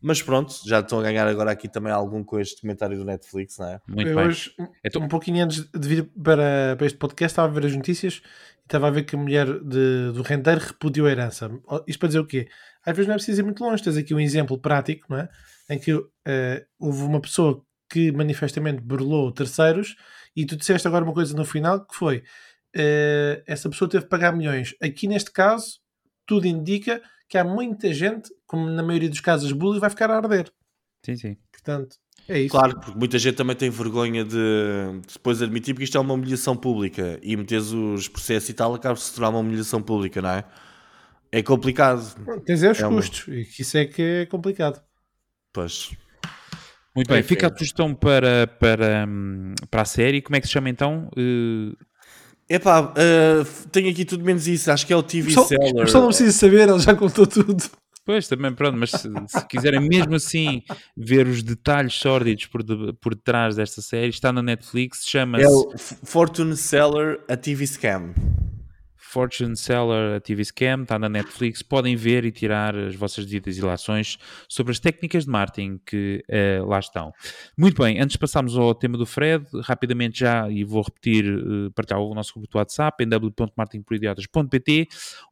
Mas 0.00 0.22
pronto, 0.22 0.54
já 0.64 0.78
estão 0.78 1.00
a 1.00 1.02
ganhar 1.02 1.26
agora 1.26 1.50
aqui 1.50 1.68
também 1.68 1.92
algum 1.92 2.22
com 2.22 2.38
este 2.38 2.60
comentário 2.60 2.96
do 2.96 3.04
Netflix, 3.04 3.58
não 3.58 3.66
é? 3.66 3.80
Muito 3.88 4.08
Eu 4.08 4.14
bem. 4.16 4.26
hoje, 4.28 4.52
um- 4.56 4.68
Então- 4.84 5.02
um 5.02 5.08
pouquinho 5.08 5.44
antes 5.44 5.64
de 5.72 5.88
vir 5.88 6.04
para, 6.22 6.76
para 6.76 6.86
este 6.86 6.96
podcast, 6.98 7.32
estava 7.32 7.48
a 7.48 7.60
ver 7.60 7.66
as 7.66 7.74
notícias 7.74 8.22
e 8.60 8.62
estava 8.64 8.86
a 8.86 8.90
ver 8.90 9.02
que 9.02 9.16
a 9.16 9.18
mulher 9.18 9.46
de- 9.46 10.12
do 10.12 10.22
rendeiro 10.22 10.60
repudiou 10.60 11.08
a 11.08 11.10
herança. 11.10 11.50
Isto 11.84 11.98
para 11.98 12.06
dizer 12.08 12.20
o 12.20 12.26
quê? 12.26 12.46
Às 12.86 12.94
vezes 12.96 13.08
não 13.08 13.14
é 13.14 13.16
preciso 13.16 13.40
ir 13.40 13.44
muito 13.44 13.64
longe. 13.64 13.82
Tens 13.82 13.96
aqui 13.96 14.14
um 14.14 14.20
exemplo 14.20 14.56
prático, 14.56 15.04
não 15.10 15.18
é? 15.18 15.28
Em 15.70 15.78
que 15.78 15.92
eh, 16.26 16.66
houve 16.78 17.02
uma 17.02 17.20
pessoa 17.20 17.62
que 17.90 18.10
manifestamente 18.12 18.80
burlou 18.82 19.32
terceiros 19.32 19.96
e 20.36 20.44
tu 20.46 20.56
disseste 20.56 20.86
agora 20.88 21.04
uma 21.04 21.14
coisa 21.14 21.34
no 21.36 21.44
final 21.44 21.84
que 21.86 21.94
foi 21.94 22.22
eh, 22.74 23.42
essa 23.46 23.68
pessoa 23.68 23.88
teve 23.88 24.04
que 24.04 24.10
pagar 24.10 24.34
milhões. 24.36 24.74
Aqui 24.82 25.06
neste 25.08 25.30
caso, 25.30 25.78
tudo 26.26 26.46
indica 26.46 27.02
que 27.28 27.36
há 27.38 27.44
muita 27.44 27.92
gente, 27.92 28.30
como 28.46 28.68
na 28.70 28.82
maioria 28.82 29.08
dos 29.08 29.20
casos 29.20 29.52
bullying, 29.52 29.80
vai 29.80 29.90
ficar 29.90 30.10
a 30.10 30.16
arder. 30.16 30.50
Sim, 31.04 31.16
sim. 31.16 31.36
Portanto, 31.52 31.96
é 32.28 32.40
isso. 32.40 32.50
Claro, 32.50 32.78
porque 32.80 32.98
muita 32.98 33.18
gente 33.18 33.36
também 33.36 33.56
tem 33.56 33.70
vergonha 33.70 34.24
de 34.24 34.30
de 35.06 35.12
depois 35.14 35.40
admitir 35.42 35.74
porque 35.74 35.84
isto 35.84 35.96
é 35.96 36.00
uma 36.00 36.14
humilhação 36.14 36.56
pública 36.56 37.18
e 37.22 37.36
meteres 37.36 37.70
os 37.72 38.08
processos 38.08 38.48
e 38.48 38.54
tal 38.54 38.74
acaba 38.74 38.94
por 38.94 39.00
se 39.00 39.12
tornar 39.14 39.30
uma 39.30 39.38
humilhação 39.40 39.82
pública, 39.82 40.20
não 40.22 40.30
é? 40.30 40.44
É 41.30 41.42
complicado, 41.42 42.02
Tens 42.46 42.62
é 42.62 42.70
os 42.70 42.80
É 42.80 42.86
uma- 42.86 42.96
custos, 43.02 43.28
e 43.28 43.44
que 43.44 43.62
isso 43.62 43.76
é 43.76 43.84
que 43.86 44.02
é 44.02 44.26
complicado. 44.26 44.82
Pois. 45.52 45.90
Muito 46.94 47.08
bem, 47.08 47.22
fica 47.22 47.46
a 47.46 47.50
sugestão 47.56 47.94
para, 47.94 48.46
para, 48.46 49.06
hum, 49.08 49.54
para 49.70 49.82
a 49.82 49.84
série. 49.84 50.20
Como 50.20 50.36
é 50.36 50.40
que 50.40 50.46
se 50.46 50.52
chama 50.52 50.68
então? 50.68 51.08
Eh, 51.16 51.74
Epá, 52.56 52.92
eh, 52.96 53.44
tenho 53.70 53.90
aqui 53.90 54.04
tudo 54.04 54.24
menos 54.24 54.48
isso, 54.48 54.72
acho 54.72 54.86
que 54.86 54.92
é 54.92 54.96
o 54.96 55.02
TV 55.02 55.36
O 55.36 55.42
o 55.42 55.44
Seller. 55.46 55.84
pessoal 55.84 56.02
não 56.02 56.08
precisa 56.08 56.32
saber, 56.32 56.68
ele 56.68 56.78
já 56.78 56.94
contou 56.94 57.26
tudo. 57.26 57.62
Pois, 58.06 58.26
também, 58.26 58.54
pronto, 58.54 58.78
mas 58.78 58.90
se, 58.90 59.08
se 59.28 59.46
quiserem 59.46 59.86
mesmo 59.86 60.14
assim 60.14 60.62
ver 60.96 61.26
os 61.26 61.42
detalhes 61.42 61.92
sórdidos 61.92 62.46
por, 62.46 62.62
de- 62.62 62.94
por 62.94 63.14
detrás 63.14 63.54
desta 63.56 63.82
série, 63.82 64.08
está 64.08 64.32
na 64.32 64.42
Netflix, 64.42 65.04
chama-se 65.06 65.44
É 65.44 65.48
o 65.48 65.70
Fortune 66.04 66.56
Seller, 66.56 67.20
a 67.28 67.36
TV 67.36 67.66
Scam. 67.66 68.14
Fortune 69.08 69.56
Seller 69.56 70.20
TV 70.20 70.44
Scam, 70.44 70.82
está 70.82 70.98
na 70.98 71.08
Netflix, 71.08 71.62
podem 71.62 71.96
ver 71.96 72.26
e 72.26 72.30
tirar 72.30 72.76
as 72.76 72.94
vossas 72.94 73.24
devidas 73.24 73.56
ilações 73.56 74.18
sobre 74.46 74.70
as 74.70 74.78
técnicas 74.78 75.24
de 75.24 75.30
marketing 75.30 75.80
que 75.86 76.22
eh, 76.28 76.60
lá 76.62 76.78
estão. 76.78 77.10
Muito 77.56 77.82
bem, 77.82 77.98
antes 77.98 78.12
de 78.12 78.18
passarmos 78.18 78.54
ao 78.54 78.74
tema 78.74 78.98
do 78.98 79.06
Fred, 79.06 79.46
rapidamente 79.62 80.20
já, 80.20 80.50
e 80.50 80.62
vou 80.62 80.82
repetir, 80.82 81.24
eh, 81.24 81.70
partilhar 81.74 82.02
o 82.02 82.14
nosso 82.14 82.34
grupo 82.34 82.52
do 82.52 82.58
WhatsApp 82.58 83.02
em 83.02 83.08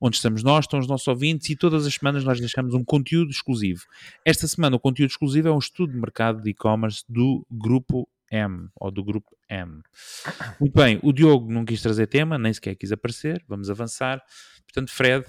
onde 0.01 0.17
estamos 0.17 0.43
nós, 0.43 0.65
estão 0.65 0.79
os 0.79 0.89
nossos 0.89 1.07
ouvintes 1.07 1.51
e 1.51 1.57
todas 1.57 1.87
as 1.87 1.93
semanas 1.93 2.25
nós 2.25 2.41
deixamos 2.41 2.73
um 2.73 2.83
conteúdo 2.83 3.31
exclusivo. 3.31 3.83
Esta 4.25 4.47
semana 4.47 4.77
o 4.77 4.81
conteúdo 4.81 5.11
exclusivo 5.11 5.49
é 5.49 5.53
um 5.53 5.59
estudo 5.59 5.93
de 5.93 5.99
mercado 5.99 6.43
de 6.43 6.49
e-commerce 6.49 7.05
do 7.07 7.47
grupo 7.51 8.09
M, 8.31 8.69
ou 8.75 8.91
do 8.91 9.05
grupo 9.05 9.37
M. 9.49 9.81
Muito 10.61 10.75
bem, 10.75 10.99
o 11.03 11.13
Diogo 11.13 11.51
não 11.53 11.65
quis 11.65 11.81
trazer 11.83 12.07
tema, 12.07 12.39
nem 12.39 12.53
sequer 12.53 12.75
quis 12.75 12.93
aparecer, 12.93 13.45
vamos 13.49 13.71
avançar. 13.71 14.23
Portanto, 14.65 14.91
Fred, 14.93 15.25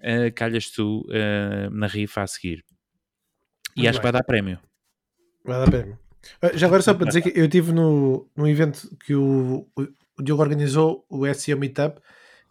eh, 0.00 0.30
calhas 0.30 0.70
tu 0.70 1.06
eh, 1.10 1.68
na 1.70 1.86
rifa 1.86 2.22
a 2.22 2.26
seguir. 2.26 2.64
E 3.76 3.80
Muito 3.80 3.90
acho 3.90 3.98
que 3.98 4.02
bem. 4.02 4.12
vai 4.12 4.20
dar 4.20 4.24
prémio. 4.24 4.58
Vai 5.44 5.58
dar 5.64 5.70
pena. 5.70 5.98
Ah, 6.42 6.50
Já 6.56 6.66
agora 6.66 6.82
só 6.82 6.94
para 6.94 7.06
dizer 7.06 7.22
que 7.22 7.38
eu 7.38 7.44
estive 7.44 7.72
no, 7.72 8.28
no 8.36 8.48
evento 8.48 8.88
que 9.04 9.14
o, 9.14 9.68
o, 9.76 10.22
Diogo 10.22 10.42
organizou, 10.42 11.06
o 11.08 11.26
SEO 11.32 11.58
Meetup. 11.58 12.00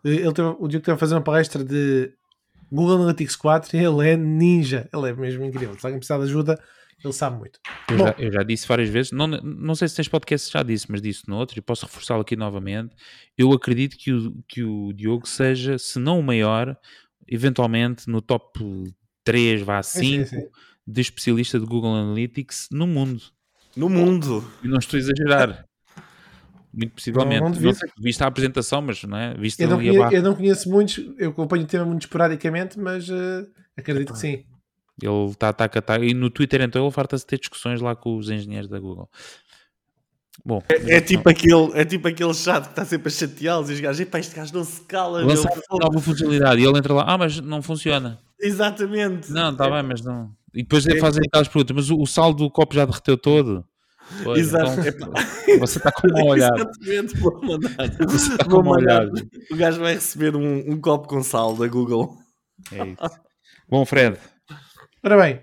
Eh, 0.05 0.09
Ele 0.09 0.33
teve, 0.33 0.47
o 0.47 0.67
Diogo 0.67 0.77
esteve 0.77 0.95
a 0.95 0.97
fazer 0.97 1.15
uma 1.15 1.23
palestra 1.23 1.63
de 1.63 2.13
Google 2.71 2.97
Analytics 2.97 3.35
4 3.35 3.75
e 3.77 3.79
ele 3.83 4.09
é 4.09 4.15
ninja. 4.17 4.89
Ele 4.93 5.09
é 5.09 5.13
mesmo 5.13 5.43
incrível. 5.43 5.77
Se 5.77 5.85
alguém 5.85 5.99
precisar 5.99 6.17
de 6.17 6.23
ajuda, 6.25 6.61
ele 7.03 7.13
sabe 7.13 7.37
muito. 7.37 7.59
Eu 7.89 7.97
Bom. 7.97 8.05
já, 8.07 8.15
eu 8.17 8.31
já 8.31 8.43
disse 8.43 8.67
várias 8.67 8.89
vezes, 8.89 9.11
não, 9.11 9.27
não 9.27 9.75
sei 9.75 9.87
se 9.87 9.95
tens 9.95 10.07
podcast, 10.07 10.51
já 10.51 10.63
disse, 10.63 10.91
mas 10.91 11.01
disse 11.01 11.27
no 11.27 11.35
outro 11.37 11.57
e 11.57 11.61
posso 11.61 11.85
reforçá-lo 11.85 12.21
aqui 12.21 12.35
novamente. 12.35 12.95
Eu 13.37 13.51
acredito 13.53 13.97
que 13.97 14.11
o, 14.11 14.33
que 14.47 14.63
o 14.63 14.91
Diogo 14.93 15.27
seja, 15.27 15.77
se 15.77 15.99
não 15.99 16.19
o 16.19 16.23
maior, 16.23 16.75
eventualmente 17.27 18.09
no 18.09 18.21
top 18.21 18.59
3, 19.23 19.61
vá 19.61 19.83
Sim, 19.83 20.25
5 20.25 20.27
sim, 20.27 20.39
sim. 20.41 20.47
de 20.87 21.01
especialista 21.01 21.59
de 21.59 21.65
Google 21.65 21.93
Analytics 21.95 22.69
no 22.71 22.87
mundo. 22.87 23.21
No 23.75 23.89
mundo. 23.89 24.43
E 24.63 24.67
não 24.67 24.79
estou 24.79 24.97
a 24.97 25.01
exagerar. 25.01 25.65
Muito 26.73 26.93
possivelmente. 26.93 27.41
Não- 27.41 27.71
Não, 27.71 27.73
viste 27.99 28.23
a 28.23 28.27
apresentação, 28.27 28.81
mas 28.81 29.03
não 29.03 29.17
é? 29.17 29.33
Viste 29.35 29.61
Eu 29.61 29.69
não, 29.69 29.77
conheço, 29.77 30.13
eu 30.15 30.21
não 30.21 30.35
conheço 30.35 30.69
muitos, 30.69 30.97
eu 31.17 31.29
acompanho 31.29 31.63
o 31.63 31.67
tema 31.67 31.85
muito 31.85 32.01
esporadicamente, 32.03 32.79
mas 32.79 33.09
eh, 33.09 33.45
acredito 33.75 34.13
que 34.13 34.19
sim. 34.19 34.45
Ele 35.01 35.25
está 35.29 35.49
a 35.49 35.53
taca 35.53 36.03
E 36.03 36.13
no 36.13 36.29
Twitter, 36.29 36.61
então, 36.61 36.83
ele 36.83 36.91
farta-se 36.91 37.25
ter 37.25 37.37
discussões 37.39 37.81
lá 37.81 37.95
com 37.95 38.17
os 38.17 38.29
engenheiros 38.29 38.67
da 38.69 38.79
Google. 38.79 39.09
Bom, 40.45 40.61
É 40.69 41.01
tipo, 41.01 41.27
aquele, 41.29 41.71
é 41.73 41.83
tipo 41.83 42.07
aquele 42.07 42.33
chato 42.33 42.65
que 42.65 42.69
está 42.69 42.85
sempre 42.85 43.09
a 43.09 43.11
chateá-los 43.11 43.69
e 43.69 43.73
os 43.73 43.79
gajos, 43.79 43.99
epá, 43.99 44.19
este 44.19 44.35
gajo 44.35 44.53
não 44.53 44.63
se 44.63 44.81
cala, 44.81 45.23
lançar 45.25 45.51
nova 45.71 45.99
funcionalidade 45.99 46.61
e 46.61 46.65
ele 46.65 46.77
entra 46.77 46.93
lá, 46.93 47.05
ah, 47.07 47.17
mas 47.17 47.39
não 47.39 47.61
funciona. 47.61 48.19
Exatamente. 48.39 49.31
Não, 49.31 49.51
está 49.51 49.69
bem, 49.69 49.83
mas 49.83 50.01
não. 50.01 50.31
E 50.53 50.61
depois 50.61 50.85
ele 50.85 50.99
fazem 50.99 51.23
aquelas 51.27 51.47
perguntas, 51.47 51.75
mas 51.75 51.89
o, 51.89 51.97
o 51.99 52.05
saldo 52.07 52.43
do 52.43 52.51
copo 52.51 52.73
já 52.75 52.85
derreteu 52.85 53.17
todo. 53.17 53.65
Pois, 54.23 54.39
Exato. 54.39 54.79
então, 54.87 55.11
você 55.59 55.79
está 55.79 55.91
com 55.91 56.07
uma 56.07 56.23
olhada. 56.31 56.55
Exatamente, 56.55 57.17
vou 57.17 57.41
mandar. 57.43 57.69
Você 58.07 58.31
está 58.31 58.45
com 58.45 58.61
uma 58.61 58.71
olhada. 58.71 59.11
O 59.51 59.55
gajo 59.57 59.81
vai 59.81 59.95
receber 59.95 60.33
um, 60.33 60.71
um 60.71 60.79
copo 60.79 61.09
com 61.09 61.21
sal 61.21 61.55
da 61.57 61.67
Google. 61.67 62.15
É 62.71 62.87
isso. 62.87 63.19
Bom, 63.69 63.85
Fred, 63.85 64.17
Ora 65.09 65.23
bem, 65.23 65.41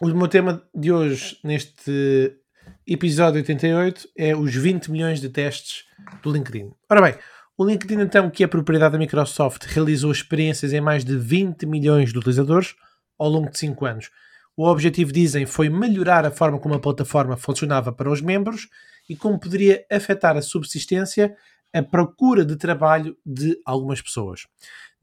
o 0.00 0.06
meu 0.14 0.28
tema 0.28 0.62
de 0.72 0.92
hoje, 0.92 1.36
neste 1.42 2.38
episódio 2.86 3.38
88, 3.38 4.08
é 4.16 4.36
os 4.36 4.54
20 4.54 4.92
milhões 4.92 5.20
de 5.20 5.28
testes 5.28 5.82
do 6.22 6.30
LinkedIn. 6.30 6.70
Ora 6.88 7.02
bem, 7.02 7.14
o 7.58 7.66
LinkedIn, 7.66 8.00
então, 8.00 8.30
que 8.30 8.44
é 8.44 8.46
propriedade 8.46 8.92
da 8.92 8.98
Microsoft, 9.00 9.64
realizou 9.64 10.12
experiências 10.12 10.72
em 10.72 10.80
mais 10.80 11.04
de 11.04 11.16
20 11.16 11.66
milhões 11.66 12.12
de 12.12 12.18
utilizadores 12.20 12.76
ao 13.18 13.28
longo 13.28 13.50
de 13.50 13.58
5 13.58 13.86
anos. 13.86 14.10
O 14.56 14.68
objetivo, 14.68 15.10
dizem, 15.10 15.46
foi 15.46 15.68
melhorar 15.68 16.24
a 16.24 16.30
forma 16.30 16.60
como 16.60 16.76
a 16.76 16.80
plataforma 16.80 17.36
funcionava 17.36 17.90
para 17.90 18.08
os 18.08 18.20
membros 18.20 18.68
e 19.08 19.16
como 19.16 19.40
poderia 19.40 19.84
afetar 19.90 20.36
a 20.36 20.42
subsistência, 20.42 21.36
a 21.74 21.82
procura 21.82 22.44
de 22.44 22.54
trabalho 22.54 23.16
de 23.26 23.60
algumas 23.66 24.00
pessoas. 24.00 24.42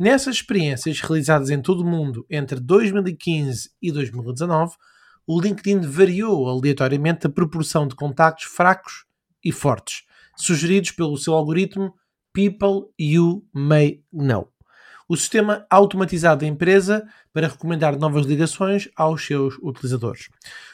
Nessas 0.01 0.37
experiências 0.37 0.99
realizadas 0.99 1.51
em 1.51 1.61
todo 1.61 1.81
o 1.81 1.87
mundo 1.87 2.25
entre 2.27 2.59
2015 2.59 3.69
e 3.79 3.91
2019, 3.91 4.73
o 5.27 5.39
LinkedIn 5.39 5.81
variou 5.81 6.49
aleatoriamente 6.49 7.27
a 7.27 7.29
proporção 7.29 7.87
de 7.87 7.93
contactos 7.93 8.45
fracos 8.45 9.05
e 9.45 9.51
fortes, 9.51 10.01
sugeridos 10.35 10.89
pelo 10.89 11.15
seu 11.17 11.35
algoritmo 11.35 11.93
People 12.33 12.91
You 12.99 13.47
May 13.53 14.01
Know. 14.11 14.51
O 15.07 15.15
sistema 15.15 15.67
automatizado 15.69 16.41
da 16.41 16.47
empresa 16.47 17.07
para 17.31 17.49
recomendar 17.49 17.95
novas 17.95 18.25
ligações 18.25 18.89
aos 18.95 19.23
seus 19.23 19.55
utilizadores. 19.61 20.29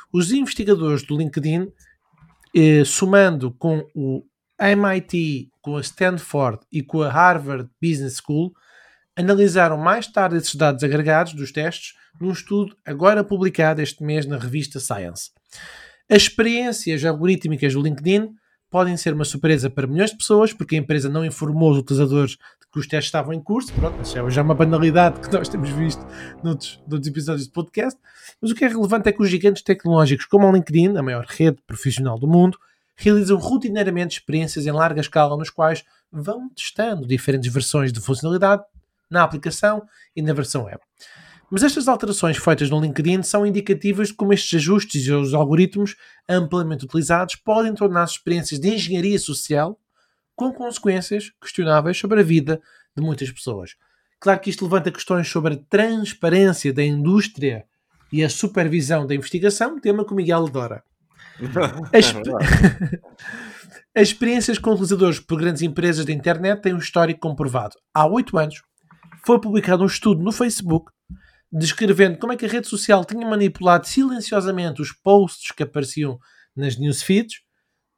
Os 0.09 0.31
investigadores 0.31 1.03
do 1.03 1.17
LinkedIn 1.17 1.69
eh, 2.55 2.85
somando 2.85 3.51
com 3.51 3.85
o 3.93 4.23
MIT, 4.57 5.51
com 5.61 5.75
a 5.75 5.81
Stanford 5.81 6.61
e 6.71 6.81
com 6.81 7.01
a 7.01 7.11
Harvard 7.11 7.69
Business 7.81 8.21
School, 8.25 8.53
analisaram 9.17 9.77
mais 9.77 10.05
tarde 10.05 10.37
esses 10.37 10.53
dados 10.53 10.83
agregados 10.83 11.33
dos 11.33 11.51
testes 11.51 11.95
num 12.21 12.31
estudo 12.31 12.77
agora 12.85 13.23
publicado 13.23 13.81
este 13.81 14.03
mês 14.03 14.25
na 14.25 14.37
revista 14.37 14.79
Science. 14.79 15.31
As 16.09 16.23
experiências 16.23 17.03
algorítmicas 17.03 17.73
do 17.73 17.81
LinkedIn 17.81 18.29
podem 18.69 18.95
ser 18.95 19.13
uma 19.13 19.25
surpresa 19.25 19.69
para 19.69 19.87
milhões 19.87 20.11
de 20.11 20.17
pessoas, 20.17 20.53
porque 20.53 20.75
a 20.75 20.79
empresa 20.79 21.09
não 21.09 21.25
informou 21.25 21.71
os 21.71 21.79
utilizadores 21.79 22.31
de 22.31 22.67
que 22.71 22.79
os 22.79 22.87
testes 22.87 23.07
estavam 23.07 23.33
em 23.33 23.41
curso. 23.41 23.73
Pronto, 23.73 24.01
isso 24.01 24.17
é 24.17 24.29
já 24.29 24.41
uma 24.41 24.53
banalidade 24.53 25.19
que 25.19 25.31
nós 25.33 25.49
temos 25.49 25.69
visto 25.69 26.05
noutros, 26.43 26.79
noutros 26.87 27.07
episódios 27.07 27.47
de 27.47 27.53
podcast. 27.53 27.99
Mas 28.41 28.51
o 28.51 28.55
que 28.55 28.65
é 28.65 28.67
relevante 28.67 29.09
é 29.09 29.11
que 29.11 29.21
os 29.21 29.29
gigantes 29.29 29.63
tecnológicos, 29.63 30.25
como 30.25 30.47
o 30.47 30.51
LinkedIn, 30.51 30.95
a 30.95 31.01
maior 31.01 31.25
rede 31.27 31.57
profissional 31.65 32.19
do 32.19 32.27
mundo, 32.27 32.57
realizam 32.95 33.37
rotineiramente 33.37 34.19
experiências 34.19 34.65
em 34.65 34.71
larga 34.71 35.01
escala 35.01 35.37
nos 35.37 35.49
quais 35.49 35.83
vão 36.11 36.49
testando 36.49 37.07
diferentes 37.07 37.51
versões 37.51 37.91
de 37.91 37.99
funcionalidade 37.99 38.63
na 39.09 39.23
aplicação 39.23 39.83
e 40.15 40.21
na 40.21 40.33
versão 40.33 40.65
web. 40.65 40.79
Mas 41.49 41.63
estas 41.63 41.87
alterações 41.87 42.37
feitas 42.37 42.69
no 42.69 42.81
LinkedIn 42.81 43.23
são 43.23 43.45
indicativas 43.45 44.09
de 44.09 44.15
como 44.15 44.33
estes 44.33 44.59
ajustes 44.59 45.05
e 45.05 45.11
os 45.11 45.33
algoritmos 45.33 45.95
amplamente 46.27 46.83
utilizados 46.83 47.35
podem 47.35 47.73
tornar 47.73 48.03
as 48.03 48.11
experiências 48.11 48.59
de 48.59 48.67
engenharia 48.67 49.17
social 49.17 49.79
com 50.35 50.51
consequências 50.51 51.31
questionáveis 51.41 51.97
sobre 51.97 52.19
a 52.19 52.23
vida 52.23 52.61
de 52.95 53.01
muitas 53.01 53.31
pessoas. 53.31 53.75
Claro 54.19 54.39
que 54.39 54.49
isto 54.49 54.65
levanta 54.65 54.91
questões 54.91 55.27
sobre 55.29 55.53
a 55.53 55.59
transparência 55.69 56.73
da 56.73 56.83
indústria 56.83 57.65
e 58.11 58.23
a 58.23 58.29
supervisão 58.29 59.05
da 59.05 59.15
investigação, 59.15 59.79
tema 59.79 60.05
que 60.05 60.13
o 60.13 60.15
Miguel 60.15 60.45
adora. 60.45 60.83
As, 61.93 62.13
As 63.95 64.09
experiências 64.09 64.57
com 64.59 64.71
utilizadores 64.71 65.19
por 65.19 65.39
grandes 65.39 65.61
empresas 65.61 66.05
de 66.05 66.13
internet 66.13 66.61
têm 66.61 66.73
um 66.73 66.77
histórico 66.77 67.19
comprovado. 67.19 67.75
Há 67.93 68.05
oito 68.05 68.37
anos 68.37 68.61
foi 69.27 69.41
publicado 69.41 69.83
um 69.83 69.87
estudo 69.87 70.23
no 70.23 70.31
Facebook 70.31 70.89
descrevendo 71.51 72.17
como 72.17 72.31
é 72.31 72.37
que 72.37 72.45
a 72.45 72.47
rede 72.47 72.65
social 72.65 73.03
tinha 73.03 73.27
manipulado 73.27 73.85
silenciosamente 73.85 74.81
os 74.81 74.93
posts 74.93 75.51
que 75.51 75.63
apareciam 75.63 76.17
nas 76.55 76.77
newsfeeds 76.77 77.41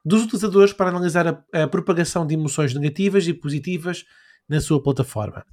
dos 0.04 0.24
utilizadores 0.24 0.74
para 0.74 0.90
analisar 0.90 1.28
a, 1.28 1.44
a, 1.54 1.68
propagação 1.68 2.26
de 2.26 2.34
emoções 2.34 2.74
negativas 2.74 3.28
e 3.28 3.34
positivas 3.36 4.06
na 4.50 4.60
sua 4.60 4.82
plataforma. 4.82 5.46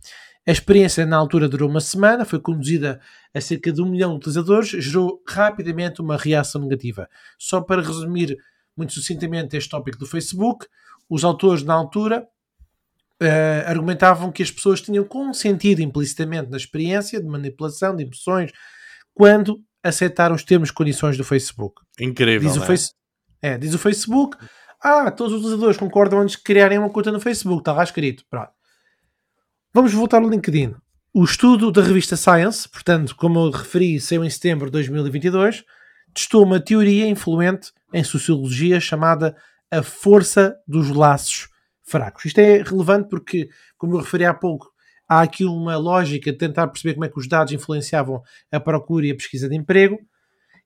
A 0.48 0.50
experiência 0.50 1.04
na 1.04 1.18
altura 1.18 1.46
durou 1.46 1.68
uma 1.68 1.80
semana, 1.82 2.24
foi 2.24 2.40
conduzida 2.40 2.98
a 3.34 3.40
cerca 3.42 3.70
de 3.70 3.82
um 3.82 3.90
milhão 3.90 4.12
de 4.12 4.16
utilizadores, 4.16 4.70
gerou 4.82 5.22
rapidamente 5.28 6.00
uma 6.00 6.16
reação 6.16 6.62
negativa. 6.62 7.06
Só 7.38 7.60
para 7.60 7.82
resumir 7.82 8.34
muito 8.74 8.94
sucintamente 8.94 9.58
este 9.58 9.68
tópico 9.68 9.98
do 9.98 10.06
Facebook, 10.06 10.66
os 11.06 11.22
autores 11.22 11.62
na 11.62 11.74
altura 11.74 12.26
uh, 13.22 13.68
argumentavam 13.68 14.30
que 14.30 14.42
as 14.42 14.50
pessoas 14.50 14.80
tinham 14.80 15.04
consentido 15.04 15.80
implicitamente 15.80 16.50
na 16.50 16.56
experiência 16.56 17.20
de 17.20 17.26
manipulação 17.26 17.94
de 17.94 18.04
emoções 18.04 18.52
quando 19.14 19.60
aceitaram 19.82 20.34
os 20.34 20.44
termos 20.44 20.70
e 20.70 20.72
condições 20.72 21.16
do 21.16 21.24
Facebook. 21.24 21.80
Incrível. 22.00 22.48
Diz 22.48 22.58
o, 22.58 22.62
é? 22.62 22.66
face... 22.66 22.90
é, 23.40 23.56
diz 23.56 23.74
o 23.74 23.78
Facebook. 23.78 24.36
Ah, 24.82 25.10
todos 25.10 25.32
os 25.32 25.40
utilizadores 25.40 25.76
concordam 25.76 26.20
antes 26.20 26.36
de 26.36 26.42
criarem 26.42 26.78
uma 26.78 26.90
conta 26.90 27.10
no 27.10 27.20
Facebook. 27.20 27.60
Está 27.60 27.72
lá 27.72 27.82
escrito. 27.82 28.24
Pronto. 28.28 28.50
Vamos 29.72 29.92
voltar 29.92 30.22
ao 30.22 30.28
LinkedIn. 30.28 30.74
O 31.14 31.24
estudo 31.24 31.72
da 31.72 31.82
revista 31.82 32.16
Science, 32.16 32.68
portanto, 32.68 33.16
como 33.16 33.38
eu 33.38 33.50
referi, 33.50 33.98
saiu 33.98 34.22
em 34.22 34.28
setembro 34.28 34.66
de 34.66 34.72
2022, 34.72 35.64
testou 36.12 36.42
uma 36.42 36.60
teoria 36.60 37.06
influente 37.06 37.72
em 37.92 38.04
sociologia 38.04 38.78
chamada 38.80 39.34
a 39.70 39.82
força 39.82 40.54
dos 40.66 40.90
laços 40.90 41.48
fracos. 41.86 42.24
Isto 42.24 42.38
é 42.40 42.62
relevante 42.62 43.08
porque, 43.08 43.48
como 43.78 43.94
eu 43.94 44.00
referi 44.00 44.24
há 44.24 44.34
pouco, 44.34 44.70
há 45.08 45.22
aqui 45.22 45.44
uma 45.44 45.76
lógica 45.76 46.32
de 46.32 46.38
tentar 46.38 46.66
perceber 46.66 46.94
como 46.94 47.04
é 47.04 47.08
que 47.08 47.18
os 47.18 47.28
dados 47.28 47.52
influenciavam 47.52 48.22
a 48.50 48.60
procura 48.60 49.06
e 49.06 49.12
a 49.12 49.16
pesquisa 49.16 49.48
de 49.48 49.56
emprego. 49.56 49.98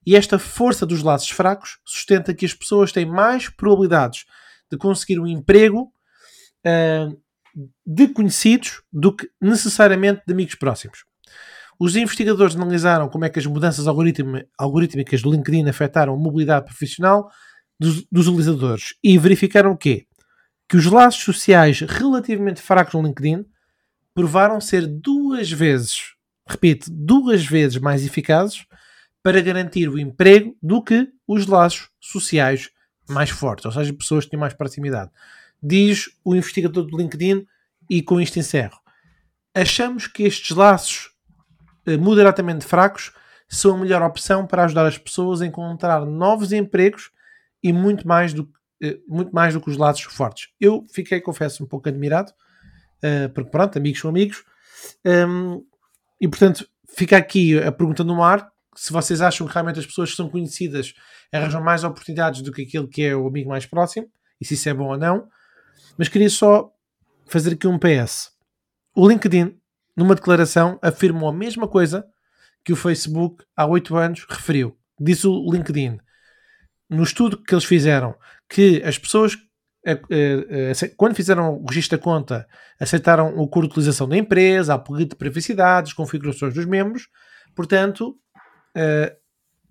E 0.06 0.16
esta 0.16 0.38
força 0.38 0.86
dos 0.86 1.02
laços 1.02 1.30
fracos 1.30 1.78
sustenta 1.84 2.32
que 2.32 2.46
as 2.46 2.54
pessoas 2.54 2.90
têm 2.90 3.04
mais 3.04 3.48
probabilidades 3.48 4.24
de 4.70 4.78
conseguir 4.78 5.20
um 5.20 5.26
emprego 5.26 5.92
uh, 6.66 7.20
de 7.86 8.08
conhecidos 8.08 8.82
do 8.90 9.14
que 9.14 9.28
necessariamente 9.40 10.22
de 10.26 10.32
amigos 10.32 10.54
próximos. 10.54 11.04
Os 11.78 11.96
investigadores 11.96 12.56
analisaram 12.56 13.08
como 13.08 13.24
é 13.24 13.28
que 13.28 13.38
as 13.38 13.46
mudanças 13.46 13.86
algorítmicas 13.86 15.22
do 15.22 15.30
LinkedIn 15.30 15.68
afetaram 15.68 16.14
a 16.14 16.16
mobilidade 16.16 16.66
profissional 16.66 17.30
dos, 17.78 18.04
dos 18.12 18.28
utilizadores 18.28 18.94
e 19.02 19.16
verificaram 19.18 19.76
que 19.76 20.06
que 20.70 20.76
os 20.76 20.86
laços 20.86 21.24
sociais 21.24 21.80
relativamente 21.80 22.62
fracos 22.62 22.94
no 22.94 23.02
LinkedIn 23.02 23.44
provaram 24.14 24.60
ser 24.60 24.86
duas 24.86 25.50
vezes, 25.50 26.14
repito, 26.46 26.88
duas 26.88 27.44
vezes 27.44 27.78
mais 27.78 28.06
eficazes 28.06 28.64
para 29.20 29.40
garantir 29.40 29.88
o 29.88 29.98
emprego 29.98 30.56
do 30.62 30.80
que 30.80 31.08
os 31.26 31.48
laços 31.48 31.88
sociais 31.98 32.70
mais 33.08 33.30
fortes, 33.30 33.64
ou 33.64 33.72
seja, 33.72 33.92
pessoas 33.92 34.24
que 34.24 34.30
têm 34.30 34.38
mais 34.38 34.54
proximidade. 34.54 35.10
Diz 35.60 36.08
o 36.24 36.36
investigador 36.36 36.84
do 36.84 36.96
LinkedIn, 36.96 37.44
e 37.90 38.00
com 38.00 38.20
isto 38.20 38.38
encerro. 38.38 38.78
Achamos 39.52 40.06
que 40.06 40.22
estes 40.22 40.56
laços 40.56 41.10
eh, 41.84 41.96
moderadamente 41.96 42.64
fracos 42.64 43.12
são 43.48 43.74
a 43.74 43.78
melhor 43.78 44.02
opção 44.02 44.46
para 44.46 44.64
ajudar 44.64 44.86
as 44.86 44.96
pessoas 44.96 45.42
a 45.42 45.46
encontrar 45.46 46.06
novos 46.06 46.52
empregos 46.52 47.10
e 47.60 47.72
muito 47.72 48.06
mais 48.06 48.32
do, 48.32 48.44
eh, 48.44 48.59
muito 49.06 49.32
mais 49.32 49.54
do 49.54 49.60
que 49.60 49.70
os 49.70 49.76
lados 49.76 50.02
fortes. 50.02 50.48
Eu 50.60 50.86
fiquei, 50.92 51.20
confesso, 51.20 51.62
um 51.62 51.66
pouco 51.66 51.88
admirado, 51.88 52.32
uh, 53.04 53.28
porque 53.34 53.50
pronto, 53.50 53.76
amigos 53.76 54.00
são 54.00 54.10
amigos, 54.10 54.42
ehm, 55.04 55.60
e 56.20 56.28
portanto 56.28 56.66
fica 56.88 57.16
aqui 57.16 57.58
a 57.58 57.70
pergunta 57.70 58.02
no 58.02 58.22
ar, 58.22 58.50
se 58.74 58.92
vocês 58.92 59.20
acham 59.20 59.46
que 59.46 59.52
realmente 59.52 59.78
as 59.78 59.86
pessoas 59.86 60.10
que 60.10 60.16
são 60.16 60.28
conhecidas 60.28 60.94
arranjam 61.32 61.62
mais 61.62 61.84
oportunidades 61.84 62.42
do 62.42 62.52
que 62.52 62.62
aquele 62.62 62.86
que 62.86 63.02
é 63.02 63.14
o 63.14 63.26
amigo 63.26 63.48
mais 63.48 63.66
próximo, 63.66 64.10
e 64.40 64.44
se 64.44 64.54
isso 64.54 64.68
é 64.68 64.74
bom 64.74 64.88
ou 64.88 64.98
não, 64.98 65.28
mas 65.98 66.08
queria 66.08 66.30
só 66.30 66.72
fazer 67.26 67.54
aqui 67.54 67.66
um 67.66 67.78
PS. 67.78 68.32
O 68.94 69.08
LinkedIn, 69.08 69.58
numa 69.96 70.14
declaração, 70.14 70.78
afirmou 70.82 71.28
a 71.28 71.32
mesma 71.32 71.68
coisa 71.68 72.06
que 72.64 72.72
o 72.72 72.76
Facebook 72.76 73.44
há 73.56 73.66
oito 73.66 73.96
anos 73.96 74.26
referiu. 74.28 74.76
Diz 74.98 75.24
o 75.24 75.50
LinkedIn, 75.50 75.98
no 76.88 77.02
estudo 77.02 77.42
que 77.42 77.54
eles 77.54 77.64
fizeram, 77.64 78.14
que 78.50 78.82
as 78.84 78.98
pessoas, 78.98 79.38
eh, 79.86 80.00
eh, 80.10 80.72
eh, 80.72 80.88
quando 80.96 81.14
fizeram 81.14 81.54
o 81.54 81.64
registro 81.66 81.96
da 81.96 82.02
conta, 82.02 82.46
aceitaram 82.80 83.38
o 83.38 83.48
curso 83.48 83.68
de 83.68 83.72
utilização 83.74 84.08
da 84.08 84.16
empresa, 84.16 84.74
a 84.74 84.78
política 84.78 85.14
de 85.14 85.18
privacidade, 85.18 85.90
as 85.90 85.94
configurações 85.94 86.52
dos 86.52 86.66
membros. 86.66 87.08
Portanto, 87.54 88.16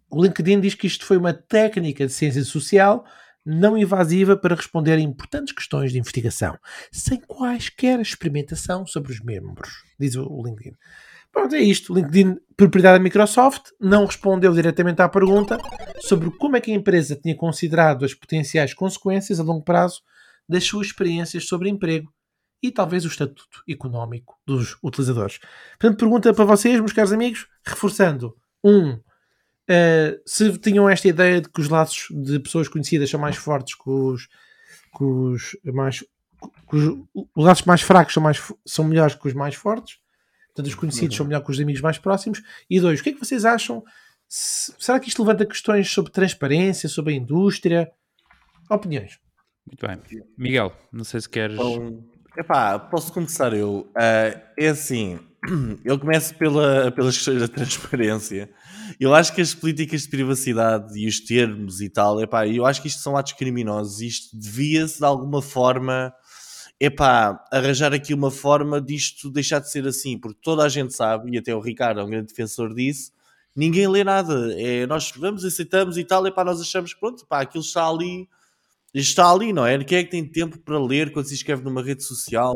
o 0.10 0.24
LinkedIn 0.24 0.60
diz 0.60 0.76
que 0.76 0.88
isto 0.88 1.06
foi 1.06 1.18
uma 1.18 1.34
técnica 1.34 2.06
de 2.06 2.13
ciência 2.13 2.44
social 2.44 3.06
não 3.46 3.78
invasiva 3.78 4.36
para 4.38 4.56
responder 4.56 4.94
a 4.94 5.00
importantes 5.00 5.54
questões 5.54 5.92
de 5.92 5.98
investigação, 5.98 6.58
sem 6.92 7.20
quaisquer 7.22 8.00
experimentação 8.00 8.86
sobre 8.86 9.12
os 9.12 9.22
membros, 9.22 9.70
diz 10.00 10.15
o 10.15 10.44
LinkedIn. 10.44 10.76
Pronto, 11.32 11.56
é 11.56 11.62
isto. 11.62 11.94
LinkedIn, 11.94 12.38
propriedade 12.58 12.98
da 12.98 13.04
Microsoft, 13.04 13.72
não 13.80 14.06
respondeu 14.06 14.54
diretamente 14.54 15.02
à 15.02 15.10
pergunta 15.10 15.58
sobre 16.00 16.32
como 16.32 16.58
é 16.58 16.62
que 16.62 16.72
a 16.72 16.76
empresa 16.76 17.15
tinha 17.15 17.36
considerado 17.36 18.04
as 18.04 18.13
potenciais 18.13 18.74
consequências 18.74 19.39
a 19.39 19.44
longo 19.44 19.63
prazo 19.63 20.02
das 20.48 20.63
suas 20.63 20.88
experiências 20.88 21.48
sobre 21.48 21.70
emprego 21.70 22.12
e 22.62 22.72
talvez 22.72 23.06
o 23.06 23.08
estatuto 23.08 23.63
económico 23.68 24.38
dos 24.46 24.78
utilizadores. 24.84 25.39
Portanto, 25.80 26.00
pergunta 26.00 26.34
para 26.34 26.46
vocês, 26.46 26.80
meus 26.80 26.94
caros 26.94 27.13
amigos, 27.13 27.48
reforçando: 27.63 28.36
um, 28.63 28.94
uh, 28.94 29.02
se 30.26 30.58
tinham 30.58 30.89
esta 30.89 31.08
ideia 31.08 31.42
de 31.42 31.50
que 31.50 31.62
os 31.62 31.70
laços 31.70 32.08
de 32.12 32.39
pessoas 32.39 32.68
conhecidas 32.68 33.10
são 33.10 33.20
mais 33.20 33.36
fortes 33.36 33.76
que 33.76 33.89
os, 33.89 34.28
que 34.98 35.04
os 35.04 35.58
mais. 35.65 36.04
Que 36.70 36.76
os, 36.76 36.86
os 37.13 37.46
laços 37.46 37.65
mais 37.65 37.82
fracos 37.82 38.13
são, 38.13 38.24
mais, 38.24 38.42
são 38.65 38.86
melhores 38.86 39.15
que 39.15 39.28
os 39.28 39.34
mais 39.34 39.56
fortes. 39.56 39.98
Portanto, 40.60 40.74
os 40.74 40.76
conhecidos 40.76 41.15
são 41.15 41.26
melhor 41.26 41.41
que 41.41 41.52
os 41.52 41.60
amigos 41.60 41.82
mais 41.82 41.98
próximos. 41.98 42.41
E 42.69 42.80
dois, 42.82 43.00
o 43.00 43.04
que 43.04 43.10
é 43.10 43.13
que 43.13 43.19
vocês 43.19 43.45
acham? 43.45 43.84
será 44.32 45.00
que 45.00 45.10
isto 45.10 45.24
levanta 45.24 45.43
questões 45.43 45.89
sobre 45.89 46.12
transparência, 46.12 46.88
sobre 46.88 47.13
a 47.13 47.17
indústria? 47.17 47.91
Opiniões. 48.70 49.18
Muito 49.66 49.88
bem. 49.88 50.24
Miguel, 50.38 50.72
não 50.91 51.03
sei 51.03 51.22
se 51.22 51.28
queres. 51.30 51.55
Bom, 51.55 52.03
epá, 52.38 52.78
posso 52.78 53.12
começar 53.12 53.53
eu. 53.53 53.89
Uh, 53.89 54.39
é 54.55 54.68
assim, 54.68 55.20
eu 55.84 55.97
começo 55.97 56.36
pela, 56.36 56.91
pelas 56.91 57.16
questões 57.16 57.39
da 57.39 57.47
transparência. 57.47 58.51
Eu 58.99 59.16
acho 59.16 59.34
que 59.34 59.41
as 59.41 59.55
políticas 59.55 60.03
de 60.03 60.10
privacidade 60.10 60.99
e 60.99 61.07
os 61.07 61.20
termos 61.22 61.82
e 61.82 61.89
tal, 61.89 62.22
epá, 62.22 62.45
eu 62.45 62.66
acho 62.66 62.82
que 62.84 62.88
isto 62.88 63.01
são 63.01 63.18
atos 63.18 63.34
criminosos. 63.34 64.01
Isto 64.01 64.38
devia-se 64.38 64.99
de 64.99 65.05
alguma 65.05 65.41
forma 65.41 66.14
epá, 66.80 67.43
arranjar 67.51 67.93
aqui 67.93 68.13
uma 68.13 68.32
forma 68.32 68.82
disto 68.82 69.30
deixar 69.30 69.59
de 69.59 69.69
ser 69.69 69.88
assim, 69.88 70.17
porque 70.17 70.39
toda 70.41 70.63
a 70.63 70.69
gente 70.69 70.93
sabe, 70.93 71.32
e 71.32 71.38
até 71.38 71.53
o 71.55 71.59
Ricardo 71.59 71.99
é 71.99 72.03
um 72.03 72.09
grande 72.09 72.27
defensor 72.27 72.73
disso, 72.73 73.11
ninguém 73.55 73.88
lê 73.88 74.03
nada. 74.03 74.53
É, 74.59 74.88
nós 74.88 75.11
vamos, 75.15 75.43
aceitamos 75.43 75.97
e 75.97 76.03
tal, 76.03 76.25
epá, 76.27 76.43
nós 76.43 76.61
achamos 76.61 76.93
que 76.93 76.99
pronto, 76.99 77.25
pá, 77.25 77.41
aquilo 77.41 77.63
está 77.63 77.88
ali 77.88 78.27
está 78.93 79.32
ali, 79.32 79.53
não 79.53 79.65
é? 79.65 79.82
Quem 79.84 79.99
é 79.99 80.03
que 80.03 80.09
tem 80.09 80.25
tempo 80.25 80.57
para 80.59 80.80
ler 80.80 81.11
quando 81.11 81.25
se 81.25 81.36
escreve 81.36 81.63
numa 81.63 81.84
rede 81.84 82.03
social 82.03 82.55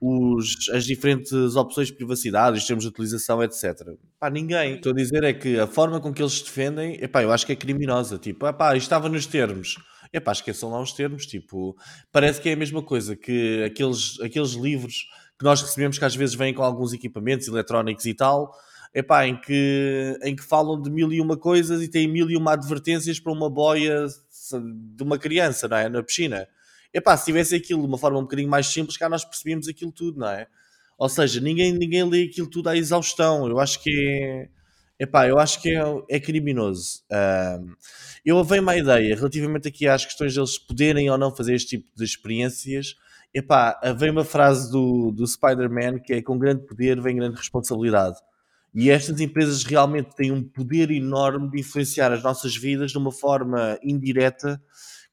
os, 0.00 0.68
as 0.72 0.84
diferentes 0.84 1.56
opções 1.56 1.88
de 1.88 1.94
privacidade, 1.94 2.58
os 2.58 2.66
termos 2.66 2.84
de 2.84 2.90
utilização, 2.90 3.42
etc. 3.42 3.94
Pá, 4.18 4.30
ninguém. 4.30 4.76
Estou 4.76 4.92
a 4.92 4.94
dizer 4.94 5.24
é 5.24 5.32
que 5.32 5.58
a 5.58 5.66
forma 5.66 6.00
com 6.00 6.12
que 6.12 6.22
eles 6.22 6.40
defendem, 6.40 6.94
epá, 7.02 7.22
eu 7.22 7.32
acho 7.32 7.44
que 7.44 7.52
é 7.52 7.56
criminosa. 7.56 8.18
Tipo, 8.18 8.46
epá, 8.46 8.76
estava 8.76 9.08
nos 9.08 9.26
termos. 9.26 9.76
Epá, 10.12 10.32
esqueçam 10.32 10.70
lá 10.70 10.80
os 10.80 10.92
termos. 10.92 11.26
Tipo, 11.26 11.76
parece 12.10 12.40
que 12.40 12.48
é 12.48 12.52
a 12.52 12.56
mesma 12.56 12.82
coisa 12.82 13.16
que 13.16 13.62
aqueles, 13.64 14.20
aqueles 14.20 14.52
livros 14.52 15.06
que 15.38 15.44
nós 15.44 15.62
recebemos 15.62 15.98
que 15.98 16.04
às 16.04 16.16
vezes 16.16 16.34
vêm 16.34 16.52
com 16.52 16.62
alguns 16.62 16.92
equipamentos 16.92 17.46
eletrónicos 17.46 18.04
e 18.06 18.14
tal, 18.14 18.52
epá, 18.92 19.26
em, 19.26 19.40
que, 19.40 20.18
em 20.22 20.34
que 20.34 20.42
falam 20.42 20.80
de 20.80 20.90
mil 20.90 21.12
e 21.12 21.20
uma 21.20 21.36
coisas 21.36 21.80
e 21.82 21.88
têm 21.88 22.08
mil 22.08 22.28
e 22.28 22.36
uma 22.36 22.54
advertências 22.54 23.20
para 23.20 23.32
uma 23.32 23.48
boia 23.48 24.06
de 24.96 25.02
uma 25.02 25.18
criança, 25.18 25.68
não 25.68 25.76
é? 25.76 25.88
Na 25.88 26.02
piscina. 26.02 26.48
Epá, 26.92 27.16
se 27.16 27.26
tivesse 27.26 27.54
aquilo 27.54 27.82
de 27.82 27.86
uma 27.86 27.98
forma 27.98 28.18
um 28.18 28.22
bocadinho 28.22 28.48
mais 28.48 28.66
simples, 28.66 28.96
cá 28.96 29.08
nós 29.08 29.24
percebíamos 29.24 29.68
aquilo 29.68 29.92
tudo, 29.92 30.18
não 30.18 30.28
é? 30.28 30.46
Ou 30.98 31.08
seja, 31.08 31.40
ninguém, 31.40 31.72
ninguém 31.72 32.02
lê 32.02 32.24
aquilo 32.24 32.50
tudo 32.50 32.68
à 32.68 32.76
exaustão. 32.76 33.46
Eu 33.46 33.60
acho 33.60 33.80
que 33.80 33.90
é. 33.90 34.48
Epá, 34.98 35.28
eu 35.28 35.38
acho 35.38 35.62
que 35.62 35.70
é, 35.70 35.82
é 36.08 36.18
criminoso. 36.20 37.02
Eu 38.24 38.42
venho 38.42 38.62
uma 38.62 38.76
ideia 38.76 39.14
relativamente 39.14 39.68
aqui 39.68 39.86
às 39.86 40.04
questões 40.04 40.34
deles 40.34 40.58
poderem 40.58 41.08
ou 41.08 41.16
não 41.16 41.34
fazer 41.34 41.54
este 41.54 41.78
tipo 41.78 41.88
de 41.96 42.04
experiências. 42.04 42.96
Epá, 43.32 43.78
vem 43.96 44.10
uma 44.10 44.24
frase 44.24 44.70
do, 44.72 45.12
do 45.12 45.26
Spider-Man 45.26 46.00
que 46.00 46.14
é 46.14 46.22
com 46.22 46.38
grande 46.38 46.66
poder 46.66 47.00
vem 47.00 47.16
grande 47.16 47.36
responsabilidade. 47.36 48.18
E 48.74 48.90
estas 48.90 49.20
empresas 49.20 49.64
realmente 49.64 50.14
têm 50.14 50.30
um 50.30 50.42
poder 50.42 50.90
enorme 50.90 51.50
de 51.50 51.60
influenciar 51.60 52.12
as 52.12 52.22
nossas 52.22 52.56
vidas 52.56 52.90
de 52.90 52.98
uma 52.98 53.12
forma 53.12 53.78
indireta 53.82 54.60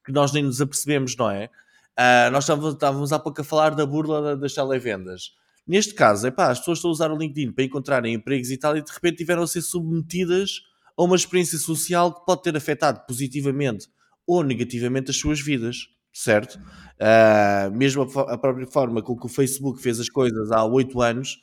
que 0.03 0.11
nós 0.11 0.31
nem 0.31 0.43
nos 0.43 0.61
apercebemos, 0.61 1.15
não 1.15 1.29
é? 1.31 1.49
Uh, 1.97 2.29
nós 2.31 2.43
estávamos, 2.43 2.73
estávamos 2.73 3.13
há 3.13 3.19
pouco 3.19 3.41
a 3.41 3.43
falar 3.43 3.73
da 3.73 3.85
burla 3.85 4.35
das 4.35 4.53
televendas. 4.53 5.35
Neste 5.67 5.93
caso, 5.93 6.27
epá, 6.27 6.51
as 6.51 6.59
pessoas 6.59 6.77
estão 6.77 6.89
a 6.89 6.93
usar 6.93 7.11
o 7.11 7.17
LinkedIn 7.17 7.51
para 7.51 7.63
encontrarem 7.63 8.13
empregos 8.13 8.51
e 8.51 8.57
tal, 8.57 8.77
e 8.77 8.83
de 8.83 8.91
repente 8.91 9.17
tiveram 9.17 9.43
a 9.43 9.47
ser 9.47 9.61
submetidas 9.61 10.61
a 10.97 11.03
uma 11.03 11.15
experiência 11.15 11.57
social 11.57 12.13
que 12.13 12.25
pode 12.25 12.43
ter 12.43 12.55
afetado 12.55 13.01
positivamente 13.07 13.87
ou 14.27 14.43
negativamente 14.43 15.11
as 15.11 15.17
suas 15.17 15.41
vidas, 15.41 15.87
certo? 16.13 16.59
Uh, 16.95 17.75
mesmo 17.75 18.03
a, 18.03 18.33
a, 18.33 18.37
própria 18.37 18.67
forma 18.67 19.01
com 19.01 19.17
que 19.17 19.25
o 19.25 19.29
Facebook 19.29 19.81
fez 19.81 19.99
as 19.99 20.09
coisas 20.09 20.51
há 20.51 20.63
oito 20.63 21.01
anos, 21.01 21.39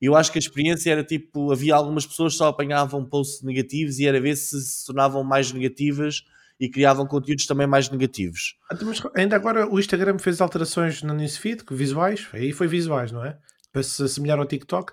eu 0.00 0.16
acho 0.16 0.30
que 0.30 0.38
a 0.38 0.40
experiência 0.40 0.90
era 0.90 1.04
tipo: 1.04 1.50
havia 1.52 1.74
algumas 1.74 2.06
pessoas 2.06 2.34
que 2.34 2.38
só 2.38 2.48
apanhavam 2.48 3.04
posts 3.04 3.42
negativos 3.42 3.98
e 3.98 4.06
era 4.06 4.20
ver 4.20 4.36
se 4.36 4.60
se 4.60 4.86
tornavam 4.86 5.24
mais 5.24 5.52
negativas 5.52 6.22
e 6.60 6.68
criavam 6.68 7.06
conteúdos 7.06 7.46
também 7.46 7.66
mais 7.66 7.90
negativos. 7.90 8.56
Ah, 8.70 8.76
mas 8.82 9.02
ainda 9.16 9.34
agora 9.34 9.66
o 9.68 9.80
Instagram 9.80 10.18
fez 10.18 10.40
alterações 10.40 11.02
no 11.02 11.14
newsfeed, 11.14 11.64
visuais, 11.70 12.28
aí 12.32 12.52
foi 12.52 12.68
visuais, 12.68 13.10
não 13.10 13.24
é? 13.24 13.36
Para 13.72 13.82
se 13.82 14.02
assemelhar 14.02 14.38
ao 14.38 14.46
TikTok. 14.46 14.92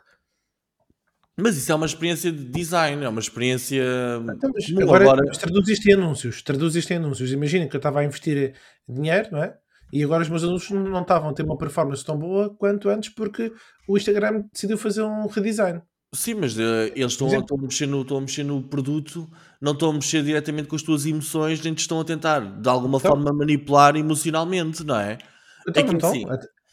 Mas 1.41 1.57
isso 1.57 1.71
é 1.71 1.75
uma 1.75 1.85
experiência 1.85 2.31
de 2.31 2.45
design, 2.45 3.03
é 3.03 3.09
uma 3.09 3.19
experiência. 3.19 3.83
Então, 4.21 4.51
agora, 4.81 5.03
agora... 5.03 5.31
traduz 5.31 5.67
isto 5.69 5.87
em 5.87 5.93
anúncios. 5.93 6.41
Traduz 6.41 6.75
isto 6.75 6.91
em 6.91 6.97
anúncios. 6.97 7.31
Imagina 7.31 7.67
que 7.67 7.75
eu 7.75 7.79
estava 7.79 7.99
a 8.01 8.05
investir 8.05 8.55
dinheiro, 8.87 9.29
não 9.31 9.43
é? 9.43 9.55
E 9.91 10.03
agora 10.03 10.21
os 10.21 10.29
meus 10.29 10.43
anúncios 10.43 10.71
não 10.71 11.01
estavam 11.01 11.29
a 11.29 11.33
ter 11.33 11.43
uma 11.43 11.57
performance 11.57 12.05
tão 12.05 12.17
boa 12.17 12.49
quanto 12.55 12.89
antes 12.89 13.09
porque 13.09 13.51
o 13.87 13.97
Instagram 13.97 14.43
decidiu 14.53 14.77
fazer 14.77 15.01
um 15.01 15.27
redesign. 15.27 15.81
Sim, 16.13 16.35
mas 16.35 16.57
uh, 16.57 16.91
eles 16.95 17.11
estão, 17.11 17.27
estão, 17.27 17.57
a 17.57 17.61
mexer 17.61 17.85
no, 17.85 18.01
estão 18.01 18.17
a 18.17 18.21
mexer 18.21 18.43
no 18.43 18.63
produto, 18.63 19.29
não 19.61 19.73
estão 19.73 19.91
a 19.91 19.93
mexer 19.93 20.23
diretamente 20.23 20.67
com 20.67 20.75
as 20.75 20.81
tuas 20.81 21.05
emoções, 21.05 21.61
nem 21.61 21.73
te 21.73 21.79
estão 21.79 21.99
a 21.99 22.03
tentar, 22.03 22.39
de 22.39 22.67
alguma 22.67 22.97
então, 22.97 23.11
forma, 23.11 23.31
manipular 23.31 23.95
emocionalmente, 23.95 24.83
não 24.83 24.99
é? 24.99 25.19
Então, 25.67 25.83
é 25.83 25.87
que, 25.87 25.93
então, 25.93 26.09
assim, 26.09 26.25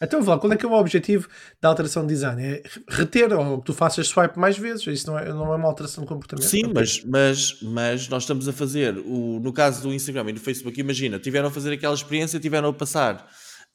então, 0.03 0.23
lá, 0.23 0.39
qual 0.39 0.53
é 0.53 0.57
que 0.57 0.67
é 0.67 0.69
o 0.69 0.73
objetivo 0.73 1.27
da 1.61 1.71
alteração 1.71 2.03
de 2.03 2.13
design? 2.13 2.43
É 2.43 2.63
reter 2.89 3.33
ou 3.33 3.59
que 3.59 3.65
tu 3.65 3.73
faças 3.73 4.07
swipe 4.09 4.39
mais 4.39 4.59
vezes? 4.59 4.87
Isso 4.87 5.07
não 5.07 5.19
é, 5.19 5.29
não 5.29 5.53
é 5.53 5.57
uma 5.57 5.69
alteração 5.69 6.05
de 6.05 6.09
comportamento? 6.09 6.47
Sim, 6.47 6.71
mas, 6.75 7.03
mas, 7.05 7.59
mas 7.63 8.09
nós 8.09 8.25
estamos 8.25 8.47
a 8.47 8.53
fazer, 8.53 8.99
o, 8.99 9.41
no 9.41 9.53
caso 9.55 9.83
do 9.83 9.95
Instagram 9.95 10.29
e 10.29 10.33
do 10.35 10.41
Facebook, 10.41 10.79
imagina, 10.79 11.19
tiveram 11.19 11.49
a 11.49 11.51
fazer 11.51 11.73
aquela 11.73 11.95
experiência, 11.95 12.39
tiveram 12.39 12.69
a 12.69 12.73
passar 12.75 13.27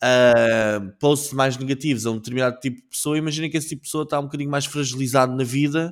uh, 0.03 0.91
posts 0.99 1.33
mais 1.33 1.57
negativos 1.57 2.05
a 2.05 2.11
um 2.11 2.17
determinado 2.17 2.59
tipo 2.59 2.77
de 2.77 2.87
pessoa, 2.87 3.17
imagina 3.17 3.49
que 3.49 3.57
esse 3.57 3.69
tipo 3.69 3.81
de 3.81 3.87
pessoa 3.87 4.03
está 4.03 4.19
um 4.19 4.23
bocadinho 4.23 4.51
mais 4.51 4.65
fragilizado 4.65 5.35
na 5.35 5.43
vida, 5.43 5.91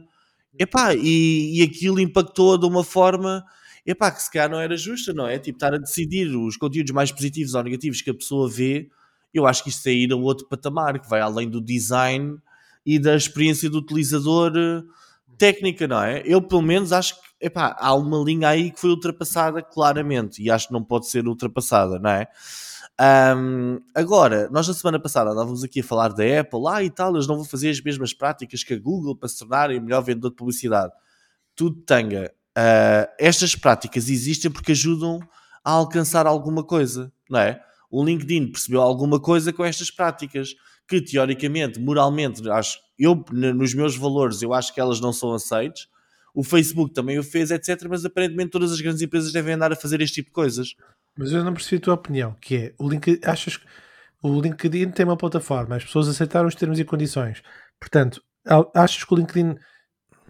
epá, 0.60 0.94
e, 0.94 1.60
e 1.60 1.64
aquilo 1.64 2.00
impactou 2.00 2.56
de 2.56 2.68
uma 2.68 2.84
forma 2.84 3.44
epá, 3.84 4.12
que 4.12 4.22
se 4.22 4.32
calhar 4.32 4.50
não 4.50 4.60
era 4.60 4.78
justa, 4.78 5.12
não 5.12 5.28
é? 5.28 5.40
Tipo, 5.40 5.58
estar 5.58 5.74
a 5.74 5.80
decidir 5.80 6.28
os 6.36 6.56
conteúdos 6.56 6.92
mais 6.92 7.12
positivos 7.12 7.56
ou 7.56 7.64
negativos 7.64 8.04
que 8.04 8.12
a 8.12 8.14
pessoa 8.14 8.48
vê 8.48 8.90
eu 9.34 9.46
acho 9.46 9.64
que 9.64 9.70
isto 9.70 9.88
é 9.88 9.92
ir 9.92 10.12
a 10.12 10.16
outro 10.16 10.48
patamar, 10.48 11.00
que 11.00 11.10
vai 11.10 11.22
além 11.22 11.50
do 11.50 11.62
design 11.62 12.38
e 12.86 12.98
da 13.00 13.16
experiência 13.16 13.70
do 13.70 13.80
utilizador 13.80 14.54
eh, 14.56 14.84
técnica, 15.38 15.88
não 15.88 16.02
é? 16.02 16.22
Eu, 16.26 16.42
pelo 16.42 16.62
menos, 16.62 16.92
acho 16.92 17.16
que 17.16 17.30
epá, 17.40 17.76
há 17.80 17.94
uma 17.94 18.18
linha 18.18 18.50
aí 18.50 18.72
que 18.72 18.80
foi 18.80 18.90
ultrapassada 18.90 19.62
claramente 19.62 20.42
e 20.42 20.52
acho 20.52 20.68
que 20.68 20.74
não 20.74 20.84
pode 20.84 21.08
ser 21.08 21.28
ultrapassada, 21.28 22.00
não 22.00 22.10
é? 22.10 22.28
Um, 23.02 23.80
agora, 23.96 24.50
nós 24.52 24.68
na 24.68 24.74
semana 24.74 25.00
passada 25.00 25.32
andávamos 25.32 25.64
aqui 25.64 25.80
a 25.80 25.84
falar 25.84 26.10
da 26.10 26.42
Apple, 26.42 26.60
ah, 26.68 26.84
e 26.84 26.90
tal, 26.90 27.16
eles 27.16 27.28
não 27.28 27.36
vão 27.36 27.46
fazer 27.46 27.70
as 27.70 27.80
mesmas 27.80 28.14
práticas 28.14 28.62
que 28.62 28.74
a 28.74 28.80
Google 28.80 29.16
para 29.16 29.30
se 29.30 29.40
tornarem 29.40 29.80
o 29.80 29.82
melhor 29.82 30.02
vendedor 30.02 30.32
de 30.32 30.36
publicidade. 30.36 30.92
Tudo 31.56 31.82
tanga. 31.82 32.34
Uh, 32.58 33.08
estas 33.18 33.56
práticas 33.56 34.10
existem 34.10 34.52
porque 34.52 34.74
ajudam 34.74 35.22
a 35.64 35.72
alcançar 35.72 36.28
alguma 36.28 36.62
coisa, 36.62 37.12
não 37.30 37.40
é? 37.40 37.62
O 37.90 38.04
LinkedIn 38.04 38.52
percebeu 38.52 38.82
alguma 38.82 39.20
coisa 39.20 39.52
com 39.52 39.66
estas 39.66 39.90
práticas 39.90 40.56
que 40.88 41.02
teoricamente, 41.02 41.80
moralmente, 41.80 42.48
acho 42.50 42.80
eu 42.98 43.24
nos 43.32 43.74
meus 43.74 43.96
valores 43.96 44.42
eu 44.42 44.54
acho 44.54 44.74
que 44.74 44.80
elas 44.80 45.00
não 45.00 45.14
são 45.14 45.34
aceites. 45.34 45.88
O 46.34 46.44
Facebook 46.44 46.94
também 46.94 47.18
o 47.18 47.24
fez, 47.24 47.50
etc. 47.50 47.86
Mas 47.90 48.06
aparentemente 48.06 48.52
todas 48.52 48.72
as 48.72 48.82
grandes 48.82 49.02
empresas 49.02 49.32
devem 49.32 49.54
andar 49.54 49.72
a 49.72 49.76
fazer 49.76 50.02
este 50.02 50.16
tipo 50.16 50.30
de 50.30 50.34
coisas. 50.34 50.76
Mas 51.18 51.32
eu 51.32 51.44
não 51.44 51.54
percebi 51.54 51.78
a 51.78 51.82
tua 51.82 51.94
opinião, 51.96 52.36
que 52.40 52.56
é 52.56 52.74
o 52.78 52.88
LinkedIn, 52.88 53.20
achas 53.26 53.58
que 53.58 53.66
o 54.22 54.40
LinkedIn 54.40 54.92
tem 54.92 55.06
uma 55.06 55.18
plataforma, 55.18 55.76
as 55.76 55.84
pessoas 55.84 56.08
aceitaram 56.08 56.48
os 56.48 56.56
termos 56.56 56.80
e 56.80 56.86
condições. 56.86 57.42
Portanto, 57.80 58.22
achas 58.76 59.04
que 59.04 59.14
o 59.14 59.18
LinkedIn 59.18 59.56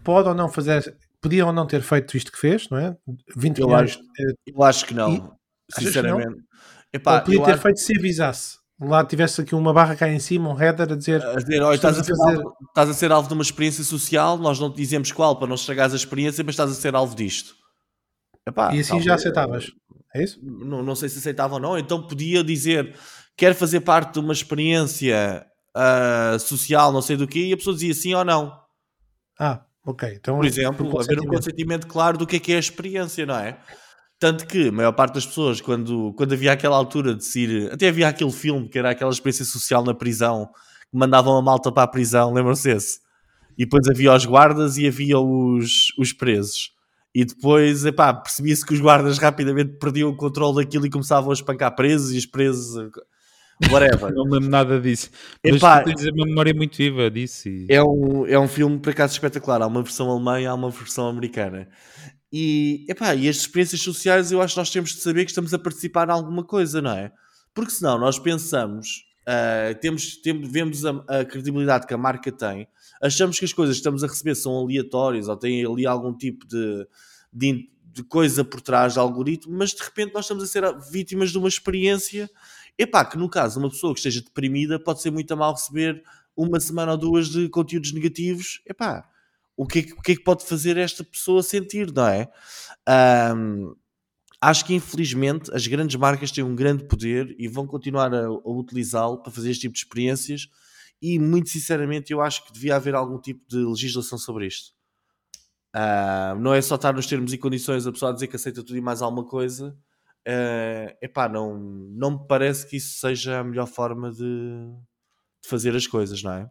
pode 0.04 0.30
ou 0.30 0.36
não 0.36 0.50
fazer, 0.50 0.96
podia 1.22 1.46
ou 1.46 1.54
não 1.54 1.68
ter 1.68 1.82
feito 1.82 2.16
isto 2.16 2.32
que 2.32 2.40
fez, 2.40 2.70
não 2.70 2.78
é? 2.78 2.96
20 3.36 3.60
eu 3.60 3.68
milhões. 3.68 3.92
Acho, 3.92 4.02
eu 4.48 4.64
acho 4.64 4.86
que 4.86 4.94
não, 4.94 5.38
e, 5.78 5.82
sinceramente. 5.82 6.44
Epá, 6.94 7.16
Ou 7.16 7.22
podia 7.22 7.44
ter 7.44 7.52
acho... 7.52 7.62
feito 7.62 7.80
se 7.80 7.98
avisasse. 7.98 8.58
Lá 8.82 9.04
tivesse 9.04 9.42
aqui 9.42 9.54
uma 9.54 9.74
barra 9.74 9.96
cá 9.96 10.08
em 10.08 10.20
cima, 10.20 10.50
um 10.50 10.60
header 10.60 10.94
a 10.94 10.96
dizer. 10.96 11.24
A 11.26 11.36
dizer 11.36 11.62
estás, 11.74 12.00
a 12.00 12.04
fazer... 12.04 12.38
alvo, 12.38 12.56
estás 12.70 12.90
a 12.90 12.94
ser 12.94 13.12
alvo 13.12 13.28
de 13.28 13.34
uma 13.34 13.44
experiência 13.44 13.84
social, 13.84 14.38
nós 14.38 14.58
não 14.60 14.72
te 14.72 14.78
dizemos 14.78 15.12
qual 15.12 15.38
para 15.38 15.48
não 15.48 15.56
estragares 15.56 15.94
a 15.94 15.98
experiência, 15.98 16.44
mas 16.44 16.54
estás 16.54 16.72
a 16.72 16.76
ser 16.76 16.96
alvo 16.96 17.16
disto. 17.16 17.56
Epá, 18.48 18.74
e 18.74 18.80
assim 18.80 18.90
talvez... 18.90 19.06
já 19.06 19.16
aceitavas. 19.16 19.72
É 20.16 20.24
isso? 20.24 20.40
Não, 20.42 20.82
não 20.82 20.96
sei 20.96 21.10
se 21.10 21.20
aceitava 21.20 21.56
ou 21.56 21.60
não. 21.60 21.78
Então 21.78 22.08
podia 22.08 22.44
dizer 22.44 22.96
quer 23.36 23.54
fazer 23.54 23.82
parte 23.82 24.14
de 24.14 24.20
uma 24.20 24.34
experiência 24.34 25.46
uh, 25.76 26.40
social, 26.40 26.92
não 26.92 27.02
sei 27.02 27.16
do 27.16 27.28
que, 27.28 27.48
e 27.48 27.54
a 27.54 27.58
pessoa 27.58 27.74
dizia 27.74 27.94
sim 27.94 28.14
ou 28.14 28.26
não. 28.26 28.58
Ah, 29.40 29.62
ok. 29.86 30.14
Então, 30.16 30.36
por 30.38 30.46
exemplo, 30.46 31.00
haver 31.00 31.20
um 31.20 31.26
consentimento 31.26 31.88
claro 31.88 32.18
do 32.18 32.28
que 32.28 32.36
é 32.36 32.40
que 32.40 32.52
é 32.54 32.58
a 32.58 32.60
experiência, 32.60 33.26
não 33.26 33.38
é? 33.38 33.58
Tanto 34.20 34.46
que 34.46 34.68
a 34.68 34.72
maior 34.72 34.92
parte 34.92 35.14
das 35.14 35.26
pessoas, 35.26 35.62
quando, 35.62 36.14
quando 36.18 36.34
havia 36.34 36.52
aquela 36.52 36.76
altura 36.76 37.16
de 37.16 37.24
se 37.24 37.40
ir. 37.40 37.72
Até 37.72 37.88
havia 37.88 38.10
aquele 38.10 38.32
filme 38.32 38.68
que 38.68 38.78
era 38.78 38.90
aquela 38.90 39.12
experiência 39.12 39.46
social 39.46 39.82
na 39.84 39.94
prisão, 39.94 40.50
que 40.92 40.98
mandavam 40.98 41.38
a 41.38 41.42
malta 41.42 41.72
para 41.72 41.84
a 41.84 41.88
prisão, 41.88 42.34
lembram-se 42.34 42.70
esse? 42.70 43.00
E 43.58 43.64
depois 43.64 43.88
havia 43.88 44.14
os 44.14 44.26
guardas 44.26 44.78
e 44.78 44.88
havia 44.88 45.18
os, 45.20 45.94
os 45.98 46.12
presos. 46.12 46.72
E 47.16 47.26
depois, 47.26 47.86
epá, 47.86 48.14
percebia-se 48.14 48.66
que 48.66 48.74
os 48.74 48.80
guardas 48.80 49.18
rapidamente 49.18 49.78
perdiam 49.80 50.10
o 50.10 50.16
controle 50.16 50.64
daquilo 50.64 50.86
e 50.86 50.90
começavam 50.90 51.32
a 51.32 51.34
espancar 51.34 51.74
presos 51.76 52.14
e 52.14 52.18
os 52.18 52.26
presos. 52.26 52.92
Whatever. 53.72 54.12
Não 54.14 54.24
lembro 54.24 54.50
nada 54.50 54.80
disso. 54.80 55.10
Mas 55.44 55.56
Epá, 55.56 55.84
tens 55.84 56.04
uma 56.06 56.26
memória 56.26 56.54
muito 56.54 56.78
viva 56.78 57.10
disso. 57.10 57.50
E... 57.50 57.68
É, 57.70 57.84
um, 57.84 58.26
é 58.28 58.40
um 58.40 58.48
filme, 58.48 58.80
por 58.80 58.92
acaso, 58.92 59.14
espetacular. 59.14 59.62
Há 59.62 59.68
uma 59.68 59.82
versão 59.82 60.10
alemã 60.10 60.40
e 60.40 60.46
há 60.46 60.54
uma 60.54 60.70
versão 60.70 61.08
americana. 61.08 61.68
E, 62.32 62.86
epá, 62.88 63.16
e 63.16 63.28
as 63.28 63.38
experiências 63.38 63.82
sociais 63.82 64.32
eu 64.32 64.42
acho 64.42 64.54
que 64.54 64.60
nós 64.60 64.70
temos 64.70 64.92
de 64.92 65.02
saber 65.02 65.26
que 65.26 65.32
estamos 65.32 65.54
a 65.54 65.60
participar 65.60 66.08
em 66.08 66.12
alguma 66.12 66.44
coisa, 66.44 66.82
não 66.82 66.92
é? 66.92 67.12
Porque 67.54 67.72
senão 67.72 67.98
nós 67.98 68.20
pensamos, 68.20 69.04
uh, 69.28 69.80
temos, 69.80 70.18
temos, 70.18 70.52
vemos 70.52 70.86
a, 70.86 70.92
a, 71.08 71.26
credibilidade 71.26 71.88
que 71.88 71.94
a 71.94 71.98
marca 71.98 72.32
tem, 72.32 72.68
achamos 73.02 73.40
que 73.40 73.46
as 73.46 73.54
coisas 73.54 73.76
que 73.76 73.80
estamos 73.80 74.04
a 74.04 74.08
receber 74.08 74.36
são 74.36 74.56
aleatórias 74.58 75.28
ou 75.28 75.36
têm 75.36 75.66
ali 75.66 75.88
algum 75.88 76.16
tipo 76.16 76.46
de, 76.48 76.88
de, 77.34 77.70
de 77.84 78.04
coisa 78.04 78.44
por 78.44 78.62
trás 78.62 78.94
do 78.94 79.00
algoritmo, 79.00 79.58
mas 79.58 79.72
de 79.72 79.82
repente 79.82 80.14
nós 80.14 80.26
estamos 80.26 80.44
a 80.44 80.48
ser 80.48 80.64
vítimas 80.92 81.32
de 81.32 81.38
uma 81.40 81.48
experiência, 81.48 82.30
epá, 82.78 83.04
que 83.04 83.18
no 83.18 83.28
caso 83.28 83.60
uma 83.60 83.70
pessoa 83.70 83.94
que 83.94 84.00
esteja 84.00 84.22
deprimida 84.22 84.80
pode 84.80 85.02
ser 85.02 85.10
muito 85.10 85.34
a 85.34 85.36
mal 85.36 85.54
receber 85.54 86.04
uma 86.38 86.60
semana 86.60 86.92
ou 86.92 86.98
duas 86.98 87.28
de 87.28 87.50
conteúdos 87.50 87.92
negativos, 87.92 88.62
epá, 88.68 89.10
o 89.60 89.68
que, 89.68 89.80
é 89.80 89.84
que, 89.84 89.92
o 89.92 90.02
que 90.02 90.12
é 90.14 90.16
que 90.16 90.24
pode 90.24 90.46
fazer 90.46 90.78
esta 90.78 91.04
pessoa 91.04 91.44
sentir, 91.44 91.92
não 91.92 92.08
é? 92.08 92.32
Um, 93.36 93.76
acho 94.40 94.64
que 94.64 94.74
infelizmente 94.74 95.54
as 95.54 95.68
grandes 95.68 95.98
marcas 95.98 96.32
têm 96.32 96.46
um 96.46 96.56
grande 96.56 96.86
poder 96.86 97.36
e 97.38 97.46
vão 97.50 97.68
continuar 97.68 98.14
a, 98.14 98.26
a 98.28 98.50
utilizá-lo 98.50 99.22
para 99.22 99.34
fazer 99.34 99.52
este 99.52 99.64
tipo 99.64 99.74
de 99.74 99.80
experiências. 99.80 100.48
E 101.02 101.20
muito 101.20 101.50
sinceramente, 101.50 102.14
eu 102.14 102.22
acho 102.22 102.46
que 102.46 102.54
devia 102.54 102.78
haver 102.78 102.96
algum 102.96 103.20
tipo 103.20 103.46
de 103.50 103.58
legislação 103.58 104.18
sobre 104.18 104.48
isto. 104.48 104.72
Uh, 105.76 106.40
não 106.40 106.54
é 106.54 106.62
só 106.62 106.76
estar 106.76 106.94
nos 106.94 107.06
termos 107.06 107.34
e 107.34 107.38
condições 107.38 107.86
a 107.86 107.92
pessoa 107.92 108.12
a 108.12 108.14
dizer 108.14 108.28
que 108.28 108.38
aceita 108.38 108.64
tudo 108.64 108.78
e 108.78 108.82
mais 108.82 109.02
alguma 109.02 109.26
coisa. 109.26 109.78
Uh, 110.26 110.96
epá, 111.02 111.28
não, 111.28 111.60
não 111.60 112.12
me 112.12 112.28
parece 112.30 112.66
que 112.66 112.78
isso 112.78 112.98
seja 112.98 113.40
a 113.40 113.44
melhor 113.44 113.68
forma 113.68 114.10
de, 114.10 114.20
de 115.44 115.50
fazer 115.50 115.76
as 115.76 115.86
coisas, 115.86 116.24
não 116.24 116.32
é? 116.32 116.50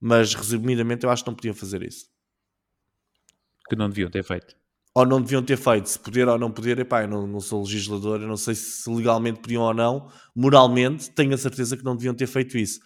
Mas 0.00 0.34
resumidamente, 0.34 1.04
eu 1.04 1.10
acho 1.10 1.24
que 1.24 1.30
não 1.30 1.34
podiam 1.34 1.54
fazer 1.54 1.82
isso. 1.82 2.06
Que 3.68 3.76
não 3.76 3.88
deviam 3.88 4.10
ter 4.10 4.22
feito. 4.22 4.54
Ou 4.94 5.04
não 5.04 5.20
deviam 5.20 5.42
ter 5.42 5.58
feito, 5.58 5.88
se 5.88 5.98
poder 5.98 6.26
ou 6.26 6.38
não 6.38 6.50
poder, 6.50 6.78
epá, 6.78 7.02
eu 7.02 7.08
não, 7.08 7.26
não 7.26 7.40
sou 7.40 7.62
legislador, 7.62 8.22
eu 8.22 8.28
não 8.28 8.36
sei 8.36 8.54
se 8.54 8.88
legalmente 8.88 9.40
podiam 9.40 9.62
ou 9.62 9.74
não, 9.74 10.10
moralmente, 10.34 11.10
tenho 11.10 11.34
a 11.34 11.36
certeza 11.38 11.76
que 11.76 11.84
não 11.84 11.94
deviam 11.94 12.14
ter 12.14 12.26
feito 12.26 12.56
isso. 12.56 12.80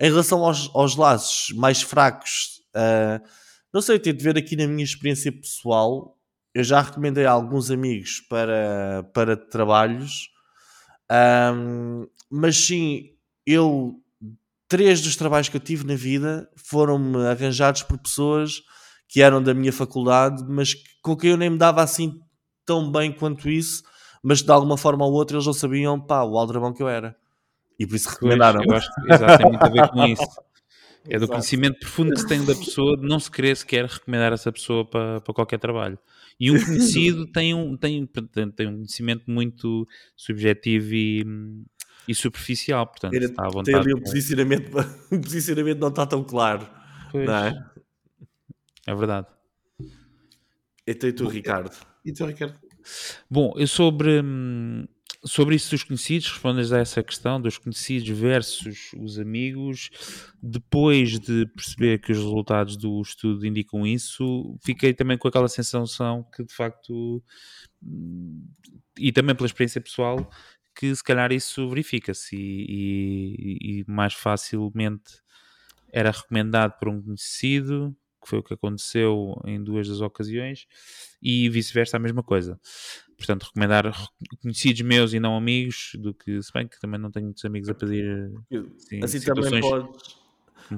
Em 0.00 0.10
relação 0.10 0.44
aos, 0.44 0.68
aos 0.74 0.96
laços 0.96 1.54
mais 1.56 1.80
fracos, 1.80 2.60
uh, 2.74 3.24
não 3.72 3.80
sei, 3.80 3.98
tenho 3.98 4.16
de 4.16 4.24
ver 4.24 4.36
aqui 4.36 4.56
na 4.56 4.66
minha 4.66 4.84
experiência 4.84 5.32
pessoal. 5.32 6.16
Eu 6.52 6.62
já 6.64 6.80
recomendei 6.80 7.24
a 7.24 7.32
alguns 7.32 7.70
amigos 7.70 8.20
para, 8.20 9.08
para 9.12 9.36
trabalhos, 9.36 10.28
um, 11.52 12.06
mas 12.30 12.56
sim, 12.56 13.10
eu. 13.46 14.00
Três 14.68 15.00
dos 15.00 15.16
trabalhos 15.16 15.48
que 15.48 15.56
eu 15.56 15.60
tive 15.60 15.86
na 15.86 15.94
vida 15.94 16.48
foram-me 16.56 17.26
arranjados 17.26 17.82
por 17.82 17.98
pessoas 17.98 18.62
que 19.08 19.22
eram 19.22 19.42
da 19.42 19.54
minha 19.54 19.72
faculdade, 19.72 20.42
mas 20.48 20.74
com 21.02 21.16
quem 21.16 21.30
eu 21.30 21.36
nem 21.36 21.50
me 21.50 21.58
dava 21.58 21.82
assim 21.82 22.18
tão 22.64 22.90
bem 22.90 23.12
quanto 23.12 23.48
isso, 23.48 23.82
mas 24.22 24.42
de 24.42 24.50
alguma 24.50 24.76
forma 24.76 25.04
ou 25.04 25.12
outra 25.12 25.36
eles 25.36 25.46
não 25.46 25.52
sabiam, 25.52 26.00
pá, 26.00 26.22
o 26.22 26.38
aldrabão 26.38 26.72
que 26.72 26.82
eu 26.82 26.88
era. 26.88 27.14
E 27.78 27.86
por 27.86 27.96
isso 27.96 28.08
recomendaram. 28.08 28.60
Pois, 28.64 28.68
eu 28.68 28.76
acho 28.76 28.94
que 28.94 29.12
exatamente 29.12 29.64
a 29.64 29.68
ver 29.68 29.88
com 29.90 30.06
isso. 30.06 30.44
É 31.06 31.18
do 31.18 31.28
conhecimento 31.28 31.78
profundo 31.80 32.14
que 32.14 32.20
se 32.20 32.26
tem 32.26 32.42
da 32.42 32.54
pessoa, 32.54 32.96
de 32.96 33.06
não 33.06 33.20
se 33.20 33.30
querer 33.30 33.54
sequer 33.56 33.84
recomendar 33.84 34.32
essa 34.32 34.50
pessoa 34.50 34.88
para, 34.88 35.20
para 35.20 35.34
qualquer 35.34 35.58
trabalho. 35.58 35.98
E 36.40 36.50
um 36.50 36.54
conhecido 36.64 37.26
tem 37.26 37.52
um, 37.52 37.76
tem, 37.76 38.06
tem 38.56 38.66
um 38.66 38.76
conhecimento 38.76 39.30
muito 39.30 39.86
subjetivo 40.16 40.94
e, 40.94 41.22
e 42.06 42.14
superficial, 42.14 42.86
portanto, 42.86 43.14
Era, 43.14 43.24
está 43.24 43.44
à 43.44 43.48
vontade. 43.48 43.64
Tem 43.64 43.74
ali 43.76 43.94
um 43.94 44.00
posicionamento, 44.00 44.70
um 45.10 45.20
posicionamento 45.20 45.78
não 45.78 45.88
está 45.88 46.06
tão 46.06 46.22
claro. 46.22 46.68
Pois. 47.10 47.26
Não 47.26 47.34
é? 47.34 47.70
É 48.86 48.94
verdade. 48.94 49.26
Então 50.86 51.08
e 51.08 51.12
tu, 51.12 51.26
Ricardo? 51.28 51.74
E 52.04 52.12
tu, 52.12 52.26
Ricardo? 52.26 52.58
Bom, 53.30 53.54
eu 53.56 53.66
sobre, 53.66 54.20
hum, 54.22 54.86
sobre 55.24 55.56
isso 55.56 55.70
dos 55.70 55.82
conhecidos, 55.82 56.28
respondes 56.28 56.70
a 56.72 56.78
essa 56.78 57.02
questão 57.02 57.40
dos 57.40 57.56
conhecidos 57.56 58.08
versus 58.10 58.90
os 58.98 59.18
amigos. 59.18 59.90
Depois 60.42 61.18
de 61.18 61.46
perceber 61.46 61.98
que 62.00 62.12
os 62.12 62.18
resultados 62.18 62.76
do 62.76 63.00
estudo 63.00 63.46
indicam 63.46 63.86
isso, 63.86 64.56
fiquei 64.62 64.92
também 64.92 65.16
com 65.16 65.26
aquela 65.26 65.48
sensação 65.48 66.26
que 66.34 66.44
de 66.44 66.54
facto, 66.54 67.22
e 68.98 69.10
também 69.10 69.34
pela 69.34 69.46
experiência 69.46 69.80
pessoal, 69.80 70.30
que 70.74 70.94
se 70.94 71.02
calhar 71.02 71.32
isso 71.32 71.68
verifica-se 71.68 72.36
e, 72.36 73.36
e, 73.38 73.80
e 73.80 73.84
mais 73.86 74.14
facilmente 74.14 75.22
era 75.92 76.10
recomendado 76.10 76.78
por 76.78 76.88
um 76.88 77.00
conhecido 77.00 77.96
que 78.24 78.30
foi 78.30 78.38
o 78.38 78.42
que 78.42 78.54
aconteceu 78.54 79.40
em 79.44 79.62
duas 79.62 79.86
das 79.86 80.00
ocasiões, 80.00 80.66
e 81.22 81.48
vice-versa 81.50 81.98
a 81.98 82.00
mesma 82.00 82.22
coisa. 82.22 82.58
Portanto, 83.16 83.44
recomendar 83.44 83.92
conhecidos 84.42 84.80
meus 84.80 85.12
e 85.12 85.20
não 85.20 85.36
amigos, 85.36 85.92
do 85.98 86.14
que, 86.14 86.42
se 86.42 86.50
bem 86.52 86.66
que 86.66 86.80
também 86.80 86.98
não 86.98 87.10
tenho 87.10 87.26
muitos 87.26 87.44
amigos 87.44 87.68
a 87.68 87.74
pedir 87.74 88.32
sim, 88.78 89.04
assim 89.04 89.20
também 89.20 89.60
podes 89.60 90.24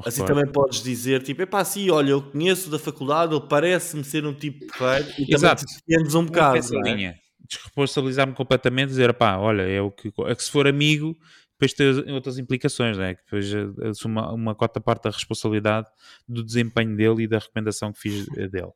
Assim 0.04 0.24
também 0.24 0.46
podes 0.50 0.82
dizer, 0.82 1.22
tipo, 1.22 1.42
é 1.42 1.46
pá, 1.46 1.64
sim, 1.64 1.88
olha, 1.90 2.10
eu 2.10 2.20
conheço 2.20 2.68
da 2.68 2.78
faculdade, 2.78 3.32
ele 3.32 3.44
parece-me 3.48 4.02
ser 4.02 4.26
um 4.26 4.34
tipo 4.34 4.66
porreiro 4.66 5.08
e 5.16 5.32
Exato. 5.32 5.64
também 5.64 6.04
te 6.04 6.16
um 6.16 6.26
bocado. 6.26 6.56
Essa 6.56 6.76
é? 6.76 6.80
linha. 6.80 7.16
Desresponsabilizar-me 7.48 8.34
completamente, 8.34 8.88
dizer, 8.88 9.12
pá, 9.14 9.36
olha, 9.36 9.62
é 9.62 9.80
o 9.80 9.90
que, 9.90 10.12
é 10.26 10.34
que 10.34 10.42
se 10.42 10.50
for 10.50 10.66
amigo, 10.66 11.16
depois 11.58 11.72
tem 11.72 12.12
outras 12.12 12.38
implicações, 12.38 12.98
né? 12.98 13.14
que 13.14 13.22
depois 13.24 13.50
assume 13.88 14.18
uma, 14.18 14.32
uma 14.32 14.54
cota 14.54 14.80
parte 14.80 15.04
da 15.04 15.10
responsabilidade 15.10 15.88
do 16.28 16.44
desempenho 16.44 16.94
dele 16.94 17.22
e 17.22 17.26
da 17.26 17.38
recomendação 17.38 17.92
que 17.92 18.00
fiz 18.00 18.26
eh, 18.36 18.48
dele. 18.48 18.72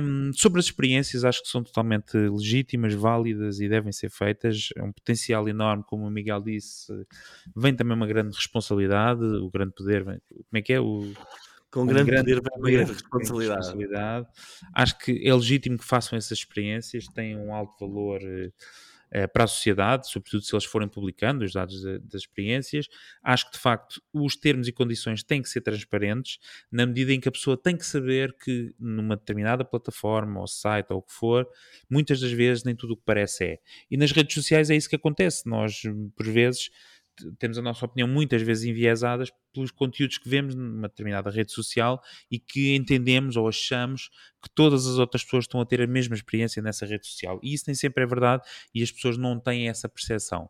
Um, 0.00 0.32
sobre 0.32 0.60
as 0.60 0.66
experiências, 0.66 1.24
acho 1.24 1.42
que 1.42 1.48
são 1.48 1.62
totalmente 1.62 2.16
legítimas, 2.16 2.94
válidas 2.94 3.60
e 3.60 3.68
devem 3.68 3.92
ser 3.92 4.10
feitas. 4.10 4.68
É 4.76 4.82
um 4.82 4.92
potencial 4.92 5.48
enorme, 5.48 5.82
como 5.86 6.06
o 6.06 6.10
Miguel 6.10 6.40
disse. 6.40 6.92
Vem 7.54 7.74
também 7.74 7.96
uma 7.96 8.06
grande 8.06 8.34
responsabilidade, 8.34 9.22
o 9.22 9.50
grande 9.50 9.74
poder. 9.74 10.04
Como 10.04 10.20
é 10.54 10.62
que 10.62 10.72
é? 10.72 10.80
O, 10.80 11.12
com 11.76 11.84
grande, 11.84 12.10
grande, 12.10 12.34
poder 12.34 12.42
vem 12.42 12.58
uma 12.58 12.70
grande 12.70 12.92
responsabilidade. 12.92 13.58
responsabilidade. 13.58 14.26
Acho 14.74 14.98
que 14.98 15.28
é 15.28 15.34
legítimo 15.34 15.76
que 15.76 15.84
façam 15.84 16.16
essas 16.16 16.38
experiências, 16.38 17.06
têm 17.08 17.36
um 17.36 17.54
alto 17.54 17.76
valor. 17.78 18.20
Uh, 18.22 18.50
eh, 19.08 19.28
para 19.28 19.44
a 19.44 19.46
sociedade, 19.46 20.10
sobretudo 20.10 20.42
se 20.42 20.52
eles 20.52 20.64
forem 20.64 20.88
publicando 20.88 21.44
os 21.44 21.52
dados 21.52 21.80
de, 21.80 22.00
das 22.00 22.22
experiências. 22.22 22.88
Acho 23.22 23.46
que, 23.46 23.52
de 23.52 23.58
facto, 23.58 24.02
os 24.12 24.34
termos 24.34 24.66
e 24.66 24.72
condições 24.72 25.22
têm 25.22 25.40
que 25.40 25.48
ser 25.48 25.60
transparentes, 25.60 26.38
na 26.72 26.84
medida 26.84 27.12
em 27.12 27.20
que 27.20 27.28
a 27.28 27.32
pessoa 27.32 27.56
tem 27.56 27.76
que 27.76 27.86
saber 27.86 28.36
que 28.36 28.74
numa 28.76 29.16
determinada 29.16 29.64
plataforma 29.64 30.40
ou 30.40 30.48
site 30.48 30.88
ou 30.90 30.98
o 30.98 31.02
que 31.02 31.12
for, 31.12 31.46
muitas 31.88 32.20
das 32.20 32.32
vezes 32.32 32.64
nem 32.64 32.74
tudo 32.74 32.94
o 32.94 32.96
que 32.96 33.04
parece 33.04 33.44
é. 33.44 33.58
E 33.88 33.96
nas 33.96 34.10
redes 34.10 34.34
sociais 34.34 34.70
é 34.70 34.76
isso 34.76 34.88
que 34.88 34.96
acontece. 34.96 35.48
Nós, 35.48 35.82
por 36.16 36.26
vezes, 36.26 36.68
temos 37.38 37.58
a 37.58 37.62
nossa 37.62 37.84
opinião 37.84 38.08
muitas 38.08 38.42
vezes 38.42 38.64
enviesadas 38.64 39.30
pelos 39.52 39.70
conteúdos 39.70 40.18
que 40.18 40.28
vemos 40.28 40.54
numa 40.54 40.88
determinada 40.88 41.30
rede 41.30 41.52
social 41.52 42.02
e 42.30 42.38
que 42.38 42.74
entendemos 42.74 43.36
ou 43.36 43.48
achamos 43.48 44.10
que 44.42 44.50
todas 44.54 44.86
as 44.86 44.98
outras 44.98 45.24
pessoas 45.24 45.44
estão 45.44 45.60
a 45.60 45.66
ter 45.66 45.80
a 45.80 45.86
mesma 45.86 46.14
experiência 46.14 46.62
nessa 46.62 46.84
rede 46.86 47.06
social. 47.06 47.40
E 47.42 47.54
isso 47.54 47.64
nem 47.66 47.74
sempre 47.74 48.04
é 48.04 48.06
verdade 48.06 48.42
e 48.74 48.82
as 48.82 48.90
pessoas 48.90 49.16
não 49.16 49.40
têm 49.40 49.68
essa 49.68 49.88
percepção. 49.88 50.48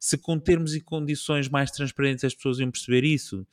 Se 0.00 0.18
com 0.18 0.38
termos 0.38 0.74
e 0.74 0.80
condições 0.80 1.48
mais 1.48 1.70
transparentes 1.70 2.24
as 2.24 2.34
pessoas 2.34 2.58
iam 2.58 2.70
perceber 2.70 3.04
isso, 3.04 3.46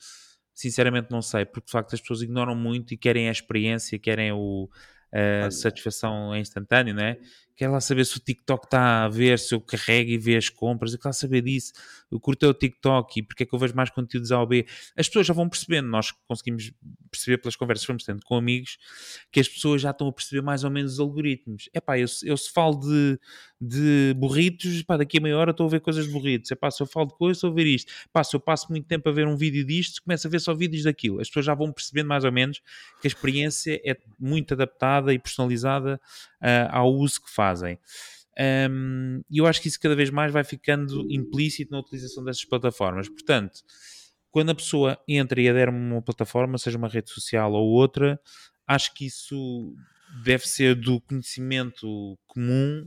sinceramente 0.52 1.10
não 1.10 1.22
sei, 1.22 1.44
porque 1.44 1.66
de 1.66 1.72
facto 1.72 1.94
as 1.94 2.00
pessoas 2.00 2.22
ignoram 2.22 2.54
muito 2.54 2.94
e 2.94 2.96
querem 2.96 3.28
a 3.28 3.32
experiência, 3.32 3.98
querem 3.98 4.32
o, 4.32 4.68
a 5.12 5.50
satisfação 5.50 6.36
instantânea, 6.36 6.92
não 6.92 7.02
é? 7.02 7.18
Quer 7.56 7.68
lá 7.68 7.80
saber 7.80 8.04
se 8.04 8.16
o 8.18 8.20
TikTok 8.20 8.66
está 8.66 9.04
a 9.04 9.08
ver, 9.08 9.38
se 9.38 9.54
eu 9.54 9.60
carrego 9.60 10.10
e 10.10 10.18
vejo 10.18 10.38
as 10.38 10.48
compras, 10.50 10.92
eu 10.92 10.98
quero 10.98 11.14
saber 11.14 11.40
disso. 11.40 11.72
Eu 12.10 12.20
curto 12.20 12.46
o 12.46 12.54
TikTok 12.54 13.18
e 13.18 13.22
porque 13.22 13.42
é 13.44 13.46
que 13.46 13.54
eu 13.54 13.58
vejo 13.58 13.74
mais 13.74 13.90
conteúdos 13.90 14.30
A 14.30 14.40
ou 14.40 14.46
B. 14.46 14.66
As 14.96 15.08
pessoas 15.08 15.26
já 15.26 15.32
vão 15.32 15.48
percebendo, 15.48 15.88
nós 15.88 16.12
conseguimos 16.28 16.70
perceber 17.10 17.38
pelas 17.38 17.56
conversas 17.56 17.86
que 17.86 17.92
vamos 17.92 18.04
tendo 18.04 18.22
com 18.24 18.36
amigos, 18.36 18.76
que 19.32 19.40
as 19.40 19.48
pessoas 19.48 19.80
já 19.80 19.90
estão 19.90 20.06
a 20.06 20.12
perceber 20.12 20.42
mais 20.42 20.64
ou 20.64 20.70
menos 20.70 20.94
os 20.94 21.00
algoritmos. 21.00 21.68
É 21.72 21.80
pá, 21.80 21.98
eu, 21.98 22.06
eu 22.24 22.36
se 22.36 22.52
falo 22.52 22.78
de, 22.78 23.18
de 23.58 24.14
burritos, 24.16 24.82
pá, 24.82 24.98
daqui 24.98 25.16
a 25.16 25.20
meia 25.20 25.36
hora 25.36 25.50
estou 25.50 25.66
a 25.66 25.70
ver 25.70 25.80
coisas 25.80 26.06
de 26.06 26.12
burritos. 26.12 26.50
É 26.52 26.54
pá, 26.54 26.70
se 26.70 26.82
eu 26.82 26.86
falo 26.86 27.06
de 27.06 27.14
coisas, 27.14 27.38
estou 27.38 27.50
a 27.50 27.54
ver 27.54 27.66
isto. 27.66 27.90
Pá, 28.12 28.22
se 28.22 28.36
eu 28.36 28.40
passo 28.40 28.70
muito 28.70 28.86
tempo 28.86 29.08
a 29.08 29.12
ver 29.12 29.26
um 29.26 29.36
vídeo 29.36 29.64
disto, 29.64 30.02
começo 30.02 30.26
a 30.26 30.30
ver 30.30 30.40
só 30.40 30.54
vídeos 30.54 30.84
daquilo. 30.84 31.20
As 31.20 31.28
pessoas 31.28 31.46
já 31.46 31.54
vão 31.54 31.72
percebendo 31.72 32.08
mais 32.08 32.24
ou 32.24 32.32
menos 32.32 32.60
que 33.00 33.06
a 33.06 33.08
experiência 33.08 33.80
é 33.84 33.96
muito 34.20 34.52
adaptada 34.52 35.14
e 35.14 35.18
personalizada 35.18 35.98
uh, 36.42 36.68
ao 36.70 36.92
uso 36.92 37.22
que 37.22 37.30
fazem. 37.46 37.78
E 39.30 39.38
eu 39.38 39.46
acho 39.46 39.62
que 39.62 39.68
isso 39.68 39.80
cada 39.80 39.96
vez 39.96 40.10
mais 40.10 40.32
vai 40.32 40.44
ficando 40.44 41.06
implícito 41.10 41.72
na 41.72 41.80
utilização 41.80 42.24
dessas 42.24 42.44
plataformas. 42.44 43.08
Portanto, 43.08 43.60
quando 44.30 44.50
a 44.50 44.54
pessoa 44.54 44.98
entra 45.08 45.40
e 45.40 45.48
adere 45.48 45.70
a 45.70 45.74
uma 45.74 46.02
plataforma, 46.02 46.58
seja 46.58 46.76
uma 46.76 46.88
rede 46.88 47.10
social 47.10 47.52
ou 47.52 47.68
outra, 47.68 48.20
acho 48.66 48.92
que 48.94 49.06
isso 49.06 49.74
deve 50.22 50.46
ser 50.46 50.74
do 50.74 51.00
conhecimento 51.00 52.18
comum 52.26 52.86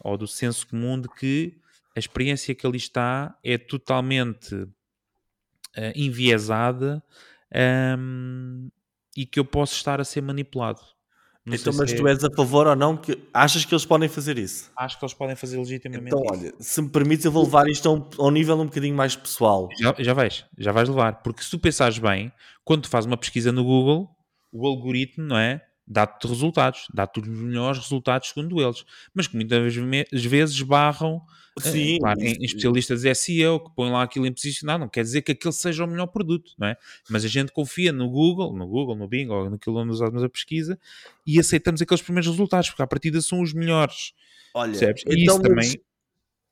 ou 0.00 0.18
do 0.18 0.26
senso 0.26 0.66
comum 0.66 1.00
de 1.00 1.08
que 1.08 1.56
a 1.96 1.98
experiência 1.98 2.54
que 2.54 2.66
ali 2.66 2.76
está 2.76 3.38
é 3.44 3.56
totalmente 3.56 4.54
uh, 4.54 4.70
enviesada 5.94 7.02
um, 7.96 8.68
e 9.16 9.24
que 9.24 9.38
eu 9.38 9.44
posso 9.44 9.74
estar 9.74 10.00
a 10.00 10.04
ser 10.04 10.20
manipulado. 10.20 10.80
Não 11.46 11.54
então, 11.54 11.74
mas 11.76 11.92
tu 11.92 12.08
é... 12.08 12.10
és 12.10 12.24
a 12.24 12.30
favor 12.30 12.66
ou 12.66 12.74
não? 12.74 12.96
Que 12.96 13.18
achas 13.32 13.66
que 13.66 13.74
eles 13.74 13.84
podem 13.84 14.08
fazer 14.08 14.38
isso? 14.38 14.72
Acho 14.76 14.98
que 14.98 15.04
eles 15.04 15.12
podem 15.12 15.36
fazer 15.36 15.58
legitimamente. 15.58 16.16
Então, 16.16 16.22
olha, 16.30 16.54
se 16.58 16.80
me 16.80 16.88
permites, 16.88 17.26
eu 17.26 17.30
vou 17.30 17.44
levar 17.44 17.68
isto 17.68 17.86
a 17.86 17.92
um, 17.92 18.08
a 18.18 18.26
um 18.28 18.30
nível 18.30 18.58
um 18.58 18.64
bocadinho 18.64 18.96
mais 18.96 19.14
pessoal. 19.14 19.68
Já, 19.78 19.94
já 19.98 20.14
vais, 20.14 20.46
já 20.56 20.72
vais 20.72 20.88
levar, 20.88 21.22
porque 21.22 21.42
se 21.42 21.50
tu 21.50 21.58
pensares 21.58 21.98
bem, 21.98 22.32
quando 22.64 22.82
tu 22.82 22.88
fazes 22.88 23.06
uma 23.06 23.18
pesquisa 23.18 23.52
no 23.52 23.62
Google, 23.62 24.08
o 24.50 24.66
algoritmo, 24.66 25.24
não 25.24 25.36
é? 25.36 25.60
Dá-te 25.86 26.26
resultados, 26.26 26.86
dá-te 26.94 27.20
os 27.20 27.28
melhores 27.28 27.78
resultados 27.78 28.28
segundo 28.28 28.60
eles, 28.60 28.84
mas 29.12 29.26
que 29.26 29.36
muitas 29.36 30.24
vezes 30.24 30.60
barram 30.62 31.20
eh, 31.62 31.70
Sim, 31.70 31.98
claro, 32.00 32.20
em, 32.20 32.24
isso- 32.32 32.40
em 32.40 32.44
especialistas 32.46 33.02
de 33.02 33.14
SEO 33.14 33.60
que 33.60 33.70
põem 33.76 33.92
lá 33.92 34.02
aquilo 34.02 34.26
em 34.26 34.32
posicionar, 34.32 34.78
não 34.78 34.88
quer 34.88 35.02
dizer 35.02 35.22
que 35.22 35.32
aquele 35.32 35.52
seja 35.52 35.84
o 35.84 35.86
melhor 35.86 36.06
produto, 36.08 36.52
não 36.58 36.66
é? 36.68 36.76
Mas 37.08 37.24
a 37.24 37.28
gente 37.28 37.52
confia 37.52 37.92
no 37.92 38.08
Google, 38.08 38.56
no 38.56 38.66
Google, 38.66 38.96
no 38.96 39.06
Bing, 39.06 39.28
ou 39.28 39.48
naquilo 39.50 39.78
onde 39.78 39.92
usamos 39.92 40.22
a 40.24 40.28
pesquisa 40.28 40.78
e 41.26 41.38
aceitamos 41.38 41.80
aqueles 41.82 42.02
primeiros 42.02 42.28
resultados, 42.30 42.70
porque 42.70 42.82
à 42.82 42.86
partida 42.86 43.20
são 43.20 43.40
os 43.42 43.52
melhores, 43.52 44.12
Olha, 44.54 44.70
percebes? 44.72 45.02
E 45.06 45.22
então, 45.22 45.36
isso 45.36 45.54
mas- 45.54 45.66
também, 45.72 45.80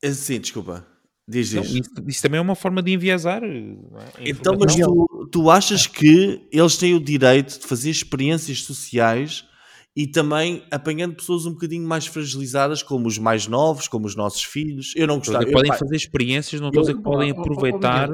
Eh, 0.02 0.12
Sim, 0.12 0.40
desculpa. 0.40 0.86
Diz, 1.28 1.50
diz. 1.50 1.70
isso, 1.70 1.90
isso 2.06 2.22
também 2.22 2.38
é 2.38 2.40
uma 2.40 2.54
forma 2.54 2.82
de 2.82 2.92
enviesar. 2.92 3.40
não 3.42 4.00
é? 4.00 4.28
Então, 4.28 4.56
mas 4.58 4.74
tu, 4.74 5.28
tu 5.30 5.50
achas 5.50 5.86
que 5.86 6.46
eles 6.50 6.76
têm 6.76 6.94
o 6.94 7.00
direito 7.00 7.60
de 7.60 7.66
fazer 7.66 7.90
experiências 7.90 8.62
sociais 8.62 9.44
e 9.94 10.06
também 10.06 10.64
apanhando 10.70 11.14
pessoas 11.14 11.46
um 11.46 11.52
bocadinho 11.52 11.86
mais 11.86 12.06
fragilizadas, 12.06 12.82
como 12.82 13.06
os 13.06 13.18
mais 13.18 13.46
novos, 13.46 13.86
como 13.86 14.06
os 14.06 14.16
nossos 14.16 14.42
filhos? 14.42 14.92
Eu 14.96 15.06
não 15.06 15.18
gostava. 15.18 15.44
eu, 15.44 15.52
podem 15.52 15.72
fazer 15.72 15.96
experiências, 15.96 16.60
não 16.60 16.68
estou 16.68 16.80
a 16.80 16.86
dizer 16.86 16.96
que 16.96 17.02
podem 17.02 17.30
aproveitar 17.30 18.08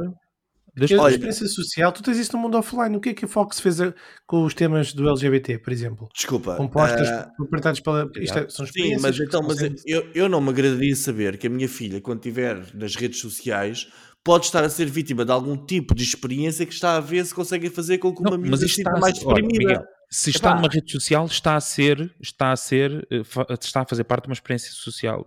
Miguel. 0.75 0.81
das 0.81 0.89
Que 0.89 0.95
a 0.95 1.03
Olha- 1.03 1.13
experiência 1.13 1.47
social, 1.49 1.93
tu 1.93 2.03
tens 2.03 2.19
isso 2.19 2.33
no 2.37 2.43
mundo 2.43 2.57
offline. 2.59 2.97
O 2.97 3.01
que 3.01 3.11
é 3.11 3.15
que 3.15 3.25
a 3.25 3.29
Fox 3.29 3.61
fez 3.61 3.81
a- 3.81 3.93
com 4.27 4.45
os 4.45 4.55
temas 4.55 4.93
do 4.93 5.09
LGBT, 5.09 5.59
por 5.59 5.73
exemplo? 5.73 6.09
Desculpa. 6.15 6.57
Compostas, 6.57 7.09
ah, 7.09 7.31
apresentadas 7.41 7.81
pela. 7.81 8.11
Isto 8.17 8.39
é- 8.39 8.49
são 8.49 8.65
Sim, 8.65 8.71
experiências. 8.71 9.03
mas 9.03 9.21
então, 9.21 9.43
mas 9.43 9.59
eu, 9.87 10.09
eu 10.15 10.29
não 10.29 10.41
me 10.41 10.51
agradaria 10.51 10.95
saber 10.97 11.37
que 11.39 11.47
a 11.47 11.51
minha 11.51 11.69
filha, 11.69 12.01
quando 12.01 12.19
estiver 12.19 12.63
nas 12.75 12.95
redes 12.97 13.21
sociais, 13.21 13.89
pode 14.25 14.47
estar 14.47 14.63
a 14.63 14.69
ser 14.69 14.87
vítima 14.87 15.25
de 15.25 15.33
algum 15.33 15.57
tipo 15.57 15.95
de 15.95 16.03
experiência 16.03 16.67
que 16.67 16.73
está 16.75 16.97
a 16.97 17.01
ver 17.01 17.25
se 17.25 17.35
conseguem 17.35 17.71
fazer 17.71 17.99
com 17.99 18.15
que 18.15 18.21
uma 18.21 18.31
Não, 18.31 18.39
menina 18.39 18.57
está 18.65 18.91
a 18.97 19.01
mais 19.01 19.19
deprimida. 19.19 19.59
Miguel, 19.59 19.83
se 20.11 20.31
está 20.31 20.51
Epá. 20.51 20.57
numa 20.57 20.69
rede 20.69 20.91
social, 20.93 21.25
está 21.27 21.57
a 21.57 21.61
ser, 21.61 22.15
está 22.21 22.53
a 22.53 22.57
ser, 22.57 23.07
eh, 23.11 23.23
está 23.61 23.81
a 23.83 23.87
fazer 23.87 24.05
parte 24.05 24.25
de 24.25 24.29
uma 24.29 24.35
experiência 24.35 24.71
social. 24.73 25.27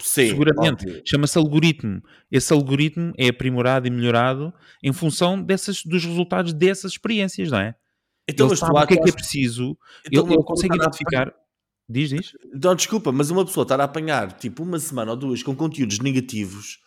Sim, 0.00 0.28
Seguramente. 0.30 0.86
óbvio. 0.86 1.02
Chama-se 1.06 1.38
algoritmo. 1.38 2.02
Esse 2.30 2.52
algoritmo 2.52 3.12
é 3.16 3.28
aprimorado 3.28 3.86
e 3.86 3.90
melhorado 3.90 4.52
em 4.82 4.92
função 4.92 5.40
dessas, 5.40 5.82
dos 5.84 6.04
resultados 6.04 6.52
dessas 6.52 6.92
experiências, 6.92 7.50
não 7.50 7.58
é? 7.58 7.74
Então, 8.28 8.46
ele 8.46 8.56
sabe 8.56 8.78
o 8.78 8.86
que 8.86 8.94
é 8.94 8.96
que 8.96 9.10
é 9.10 9.12
preciso, 9.12 9.76
então 10.06 10.24
ele, 10.24 10.34
ele 10.34 10.44
consegue 10.44 10.76
identificar. 10.76 11.32
Diz, 11.88 12.08
diz. 12.08 12.32
Não, 12.62 12.74
desculpa, 12.74 13.12
mas 13.12 13.30
uma 13.30 13.44
pessoa 13.44 13.62
estar 13.62 13.78
a 13.78 13.84
apanhar 13.84 14.32
tipo 14.32 14.62
uma 14.62 14.78
semana 14.78 15.10
ou 15.10 15.16
duas 15.16 15.42
com 15.42 15.54
conteúdos 15.54 15.98
negativos, 15.98 16.78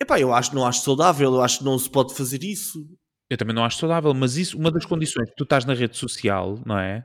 epá, 0.00 0.20
eu 0.20 0.32
acho, 0.32 0.54
não 0.54 0.64
acho 0.64 0.82
saudável, 0.82 1.34
eu 1.34 1.42
acho 1.42 1.58
que 1.58 1.64
não 1.64 1.76
se 1.78 1.90
pode 1.90 2.14
fazer 2.14 2.44
isso. 2.44 2.86
Eu 3.28 3.36
também 3.36 3.54
não 3.54 3.64
acho 3.64 3.78
saudável, 3.78 4.14
mas 4.14 4.36
isso, 4.36 4.56
uma 4.56 4.70
das 4.70 4.86
condições 4.86 5.28
que 5.28 5.36
tu 5.36 5.42
estás 5.42 5.64
na 5.64 5.74
rede 5.74 5.96
social, 5.96 6.62
não 6.64 6.78
é? 6.78 7.04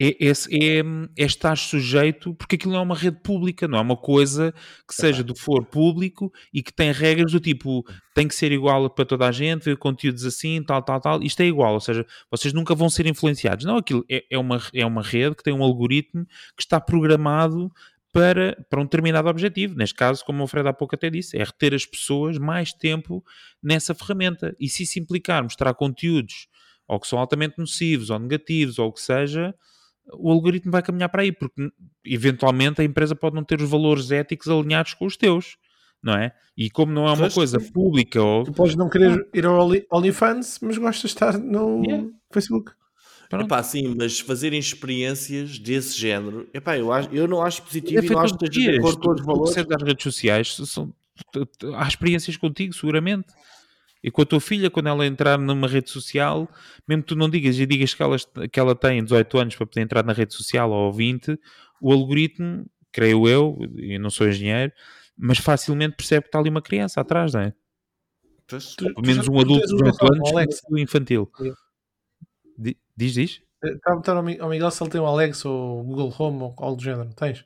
É, 0.00 0.28
é, 0.28 0.30
é, 0.30 0.82
é 1.18 1.24
estar 1.24 1.56
sujeito, 1.56 2.32
porque 2.34 2.54
aquilo 2.54 2.72
não 2.72 2.78
é 2.78 2.82
uma 2.82 2.94
rede 2.94 3.20
pública, 3.20 3.66
não 3.66 3.78
é 3.78 3.80
uma 3.80 3.96
coisa 3.96 4.54
que 4.86 4.94
seja 4.94 5.24
do 5.24 5.34
foro 5.36 5.64
público 5.64 6.32
e 6.54 6.62
que 6.62 6.72
tem 6.72 6.92
regras 6.92 7.32
do 7.32 7.40
tipo 7.40 7.84
tem 8.14 8.28
que 8.28 8.34
ser 8.34 8.52
igual 8.52 8.88
para 8.90 9.04
toda 9.04 9.26
a 9.26 9.32
gente, 9.32 9.64
ver 9.64 9.76
conteúdos 9.76 10.24
assim, 10.24 10.62
tal, 10.62 10.82
tal, 10.82 11.00
tal. 11.00 11.22
Isto 11.22 11.40
é 11.40 11.46
igual, 11.46 11.74
ou 11.74 11.80
seja, 11.80 12.06
vocês 12.30 12.54
nunca 12.54 12.74
vão 12.74 12.88
ser 12.88 13.06
influenciados. 13.06 13.64
Não, 13.64 13.76
aquilo 13.76 14.04
é, 14.08 14.24
é, 14.30 14.38
uma, 14.38 14.62
é 14.72 14.86
uma 14.86 15.02
rede 15.02 15.34
que 15.34 15.42
tem 15.42 15.52
um 15.52 15.62
algoritmo 15.62 16.24
que 16.56 16.62
está 16.62 16.80
programado 16.80 17.70
para, 18.12 18.56
para 18.68 18.80
um 18.80 18.84
determinado 18.84 19.28
objetivo. 19.28 19.74
Neste 19.76 19.94
caso, 19.94 20.24
como 20.24 20.42
o 20.42 20.46
Fred 20.46 20.68
há 20.68 20.72
pouco 20.72 20.94
até 20.94 21.10
disse, 21.10 21.36
é 21.36 21.44
reter 21.44 21.74
as 21.74 21.84
pessoas 21.84 22.38
mais 22.38 22.72
tempo 22.72 23.24
nessa 23.62 23.94
ferramenta. 23.94 24.54
E 24.58 24.68
se 24.68 24.82
isso 24.82 24.98
implicar 24.98 25.42
mostrar 25.42 25.74
conteúdos 25.74 26.48
ou 26.86 26.98
que 26.98 27.06
são 27.06 27.18
altamente 27.18 27.58
nocivos 27.58 28.10
ou 28.10 28.18
negativos 28.18 28.78
ou 28.78 28.88
o 28.88 28.92
que 28.92 29.00
seja, 29.00 29.54
o 30.14 30.30
algoritmo 30.30 30.70
vai 30.72 30.82
caminhar 30.82 31.08
para 31.08 31.22
aí, 31.22 31.32
porque 31.32 31.70
eventualmente 32.04 32.80
a 32.80 32.84
empresa 32.84 33.14
pode 33.14 33.34
não 33.36 33.44
ter 33.44 33.60
os 33.60 33.68
valores 33.70 34.10
éticos 34.10 34.48
alinhados 34.48 34.94
com 34.94 35.06
os 35.06 35.16
teus, 35.16 35.56
não 36.02 36.14
é? 36.14 36.32
E 36.56 36.70
como 36.70 36.92
não 36.92 37.06
é 37.08 37.12
uma 37.12 37.30
coisa 37.30 37.58
pública 37.72 38.22
ou 38.22 38.44
Tu 38.44 38.52
podes 38.52 38.74
não 38.76 38.88
querer 38.88 39.26
ir 39.34 39.44
ao 39.46 39.58
Only- 39.60 39.86
OnlyFans, 39.92 40.58
mas 40.62 40.78
gostas 40.78 41.10
de 41.10 41.14
estar 41.16 41.38
no 41.38 41.82
Yeah. 41.84 42.08
Facebook. 42.32 42.72
Pronto. 43.28 43.44
Epá, 43.44 43.62
sim, 43.62 43.94
mas 43.96 44.18
fazerem 44.20 44.58
experiências 44.58 45.58
desse 45.58 45.98
género, 46.00 46.48
epá, 46.54 46.78
eu, 46.78 46.90
acho, 46.90 47.10
eu 47.14 47.28
não 47.28 47.42
acho 47.42 47.60
é 47.60 47.64
positivo 47.64 47.98
e 47.98 48.00
feito 48.00 48.12
não 48.14 48.20
acho 48.20 48.32
que 48.32 48.38
todos 48.38 48.56
os 48.56 48.62
esteja 48.62 48.72
de 48.72 48.78
dias. 48.80 48.94
acordo 48.96 49.00
com 49.06 49.14
os 49.14 49.26
valores. 49.26 49.54
das 49.66 49.82
redes 49.82 50.02
sociais, 50.02 50.56
são, 50.64 50.94
há 51.76 51.86
experiências 51.86 52.36
contigo, 52.38 52.72
seguramente. 52.72 53.26
E 54.02 54.10
com 54.10 54.22
a 54.22 54.26
tua 54.26 54.40
filha, 54.40 54.70
quando 54.70 54.88
ela 54.88 55.04
entrar 55.06 55.36
numa 55.38 55.66
rede 55.66 55.90
social, 55.90 56.48
mesmo 56.86 57.02
que 57.02 57.08
tu 57.08 57.16
não 57.16 57.28
digas 57.28 57.58
e 57.58 57.66
digas 57.66 57.94
que 57.94 58.02
ela, 58.02 58.16
que 58.50 58.60
ela 58.60 58.74
tem 58.74 59.02
18 59.02 59.38
anos 59.38 59.56
para 59.56 59.66
poder 59.66 59.80
entrar 59.80 60.04
na 60.04 60.12
rede 60.12 60.34
social 60.34 60.70
ou 60.70 60.92
20, 60.92 61.38
o 61.80 61.92
algoritmo, 61.92 62.64
creio 62.92 63.28
eu, 63.28 63.58
e 63.76 63.98
não 63.98 64.08
sou 64.10 64.28
engenheiro, 64.28 64.72
mas 65.16 65.38
facilmente 65.38 65.96
percebe 65.96 66.22
que 66.22 66.28
está 66.28 66.38
ali 66.38 66.48
uma 66.48 66.62
criança 66.62 67.00
atrás, 67.00 67.34
não 67.34 67.40
é? 67.40 67.52
Pois. 68.46 68.74
Tu- 68.76 68.84
Pelo 68.94 69.06
menos 69.06 69.28
um 69.28 69.38
adulto 69.40 69.66
de 69.66 69.74
um 69.74 69.76
18 69.78 69.98
telefone, 69.98 70.38
anos 70.42 70.60
é 70.76 70.80
infantil. 70.80 71.30
Diz, 72.96 73.12
diz? 73.14 73.42
Eh, 73.64 73.68
Estava 73.70 73.78
a 73.98 74.00
perguntar 74.00 74.16
ao 74.16 74.22
Mi- 74.22 74.38
ao 74.40 74.48
Miguel 74.48 74.70
se 74.70 74.82
ele 74.82 74.90
tem 74.90 75.00
um 75.00 75.06
Alexa 75.06 75.48
ou 75.48 75.82
Google 75.84 76.14
Home 76.18 76.42
ou 76.42 76.54
algo 76.58 76.76
do 76.76 76.82
género. 76.82 77.10
Tens? 77.14 77.44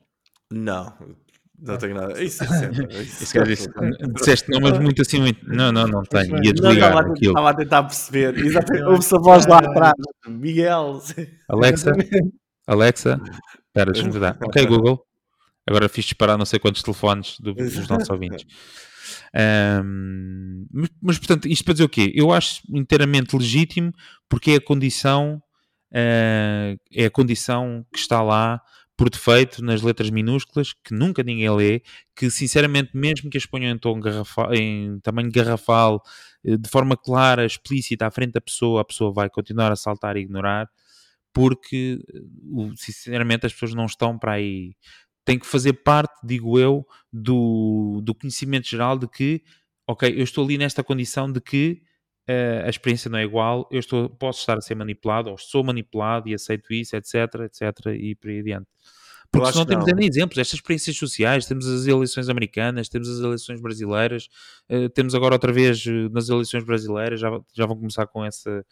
Não, 0.51 0.95
não 1.63 1.79
tenho 1.79 1.95
nada. 1.95 2.23
Isso 2.23 2.43
é 2.45 2.47
sempre. 2.59 3.03
Isso 3.03 3.23
Esse 3.23 3.43
disse, 3.45 3.69
disseste 4.15 4.51
não, 4.51 4.61
mas 4.61 4.79
muito 4.79 5.01
assim, 5.03 5.21
muito. 5.21 5.47
Não, 5.49 5.71
não, 5.73 5.87
não 5.87 6.03
tenho. 6.03 6.37
Ia 6.37 6.53
Não, 6.53 6.53
desligar 6.53 6.75
estava, 6.91 6.99
a, 7.09 7.13
aquilo. 7.13 7.31
estava 7.33 7.51
a 7.51 7.55
tentar 7.55 7.83
perceber. 7.85 8.37
Exatamente. 8.45 8.85
Ouve-se 8.87 9.15
a 9.15 9.19
voz 9.19 9.47
lá 9.47 9.59
atrás. 9.59 9.95
Miguel. 10.29 11.01
Alexa, 11.49 11.93
Alexa, 12.67 13.21
espera, 13.67 13.93
deixa-me 13.93 14.19
dar. 14.19 14.37
Ok, 14.43 14.67
Google. 14.67 15.05
Agora 15.67 15.89
fiz 15.89 16.05
disparar 16.07 16.37
não 16.37 16.45
sei 16.45 16.59
quantos 16.59 16.83
telefones 16.83 17.39
do- 17.39 17.55
dos 17.55 17.89
nossos 17.89 18.11
ouvintes. 18.11 18.45
Ahm, 19.35 20.67
mas, 20.73 20.89
mas, 21.01 21.19
portanto, 21.19 21.47
isto 21.49 21.65
para 21.65 21.75
dizer 21.75 21.85
o 21.85 21.89
quê? 21.89 22.13
Eu 22.15 22.33
acho 22.33 22.61
inteiramente 22.71 23.37
legítimo 23.37 23.93
porque 24.29 24.53
é 24.53 24.57
a 24.57 24.61
condição, 24.61 25.41
ah, 25.95 26.75
é 26.93 27.05
a 27.07 27.11
condição 27.11 27.85
que 27.93 27.99
está 27.99 28.23
lá 28.23 28.61
por 29.03 29.11
defeito 29.11 29.65
nas 29.65 29.83
letras 29.83 30.11
minúsculas 30.11 30.73
que 30.73 30.95
nunca 30.95 31.25
ninguém 31.25 31.51
lê, 31.51 31.83
que 32.15 32.31
sinceramente, 32.31 32.97
mesmo 32.97 33.29
que 33.29 33.37
as 33.37 33.45
ponham 33.45 33.75
em, 33.75 33.77
tom 33.77 33.99
em 34.53 35.01
tamanho 35.01 35.29
garrafal, 35.29 36.01
eh, 36.45 36.57
de 36.57 36.69
forma 36.69 36.97
clara, 36.97 37.45
explícita, 37.45 38.07
à 38.07 38.13
frente 38.13 38.35
da 38.35 38.41
pessoa, 38.41 38.81
a 38.81 38.85
pessoa 38.85 39.13
vai 39.13 39.29
continuar 39.29 39.73
a 39.73 39.77
saltar 39.77 40.17
e 40.17 40.21
ignorar, 40.21 40.71
porque 41.33 41.99
eh, 42.15 42.21
sinceramente 42.77 43.45
as 43.45 43.53
pessoas 43.53 43.75
não 43.75 43.87
estão 43.87 44.17
para 44.17 44.35
aí. 44.35 44.77
Tem 45.25 45.37
que 45.37 45.49
fazer 45.49 45.73
parte, 45.73 46.15
digo 46.25 46.57
eu, 46.57 46.87
do, 47.13 48.01
do 48.05 48.15
conhecimento 48.15 48.69
geral 48.69 48.97
de 48.97 49.09
que, 49.09 49.43
ok, 49.85 50.15
eu 50.17 50.23
estou 50.23 50.45
ali 50.45 50.57
nesta 50.57 50.85
condição 50.85 51.31
de 51.33 51.41
que 51.41 51.83
a 52.65 52.69
experiência 52.69 53.11
não 53.11 53.19
é 53.19 53.25
igual, 53.25 53.69
eu 53.71 53.81
estou, 53.81 54.09
posso 54.09 54.41
estar 54.41 54.57
a 54.57 54.61
ser 54.61 54.75
manipulado, 54.75 55.31
ou 55.31 55.37
sou 55.39 55.65
manipulado 55.65 56.29
e 56.29 56.35
aceito 56.35 56.73
isso, 56.73 56.95
etc, 56.97 57.15
etc, 57.45 57.87
e 57.99 58.15
por 58.15 58.31
aí 58.31 58.41
adiante. 58.41 58.67
Porque 59.31 59.51
senão 59.51 59.65
temos 59.65 59.89
ainda 59.89 60.05
exemplos, 60.05 60.37
estas 60.39 60.59
experiências 60.59 60.97
sociais, 60.97 61.47
temos 61.47 61.67
as 61.67 61.87
eleições 61.87 62.29
americanas, 62.29 62.89
temos 62.89 63.09
as 63.09 63.19
eleições 63.19 63.61
brasileiras, 63.63 64.29
eh, 64.69 64.89
temos 64.91 65.15
agora 65.15 65.35
outra 65.35 65.51
vez 65.53 65.83
eh, 65.87 66.09
nas 66.11 66.29
eleições 66.29 66.65
brasileiras, 66.65 67.19
já, 67.19 67.31
já 67.55 67.65
vão 67.65 67.77
começar 67.77 68.07
com 68.07 68.23
essa, 68.23 68.65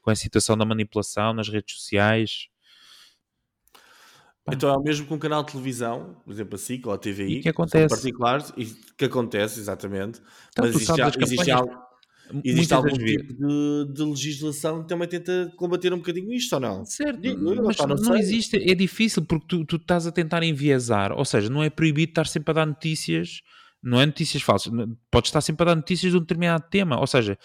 com 0.00 0.08
a 0.10 0.14
situação 0.14 0.56
da 0.56 0.64
manipulação 0.64 1.34
nas 1.34 1.48
redes 1.48 1.74
sociais. 1.76 2.46
Então 4.48 4.70
é 4.70 4.76
o 4.76 4.80
mesmo 4.80 5.06
com 5.06 5.16
um 5.16 5.18
canal 5.18 5.42
de 5.42 5.50
televisão, 5.50 6.14
por 6.24 6.32
exemplo, 6.32 6.54
a 6.54 6.58
SIC 6.58 6.86
ou 6.86 6.92
a 6.92 6.98
TVI, 6.98 7.38
E 7.38 7.42
que 7.42 7.48
acontece. 7.48 7.88
particulares, 7.88 8.52
e 8.56 8.64
que 8.96 9.04
acontece, 9.06 9.58
exatamente. 9.58 10.20
Então, 10.50 10.64
mas 10.66 10.76
existe, 10.76 10.96
já- 10.96 11.08
existe, 11.08 11.36
campanhas, 11.46 11.60
al- 11.60 11.85
existe 12.44 12.72
muitas 12.72 12.72
algum 12.72 13.04
tipo 13.04 13.32
de, 13.34 13.92
de 13.92 14.02
legislação 14.02 14.82
que 14.82 14.88
também 14.88 15.08
tenta 15.08 15.52
combater 15.56 15.92
um 15.92 15.98
bocadinho 15.98 16.32
isto 16.32 16.54
ou 16.54 16.60
não? 16.60 16.84
Certo, 16.84 17.20
Digo 17.20 17.52
eu, 17.52 17.62
mas 17.62 17.76
não, 17.78 17.96
não 17.96 18.16
existe, 18.16 18.56
é 18.56 18.74
difícil 18.74 19.24
porque 19.24 19.46
tu, 19.46 19.64
tu 19.64 19.76
estás 19.76 20.06
a 20.06 20.12
tentar 20.12 20.42
enviesar, 20.42 21.12
ou 21.12 21.24
seja, 21.24 21.48
não 21.48 21.62
é 21.62 21.70
proibido 21.70 22.10
estar 22.10 22.26
sempre 22.26 22.50
a 22.52 22.54
dar 22.54 22.66
notícias, 22.66 23.40
não 23.82 24.00
é 24.00 24.06
notícias 24.06 24.42
falsas, 24.42 24.72
podes 25.10 25.28
estar 25.28 25.40
sempre 25.40 25.64
a 25.64 25.66
dar 25.66 25.76
notícias 25.76 26.12
de 26.12 26.18
um 26.18 26.20
determinado 26.20 26.64
tema, 26.70 26.98
ou 26.98 27.06
seja, 27.06 27.38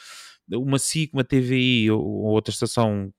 uma 0.49 0.79
SIC, 0.79 1.13
uma 1.13 1.23
TVI 1.23 1.91
ou, 1.91 2.01
ou 2.01 2.31
outra 2.31 2.51
estação, 2.51 3.13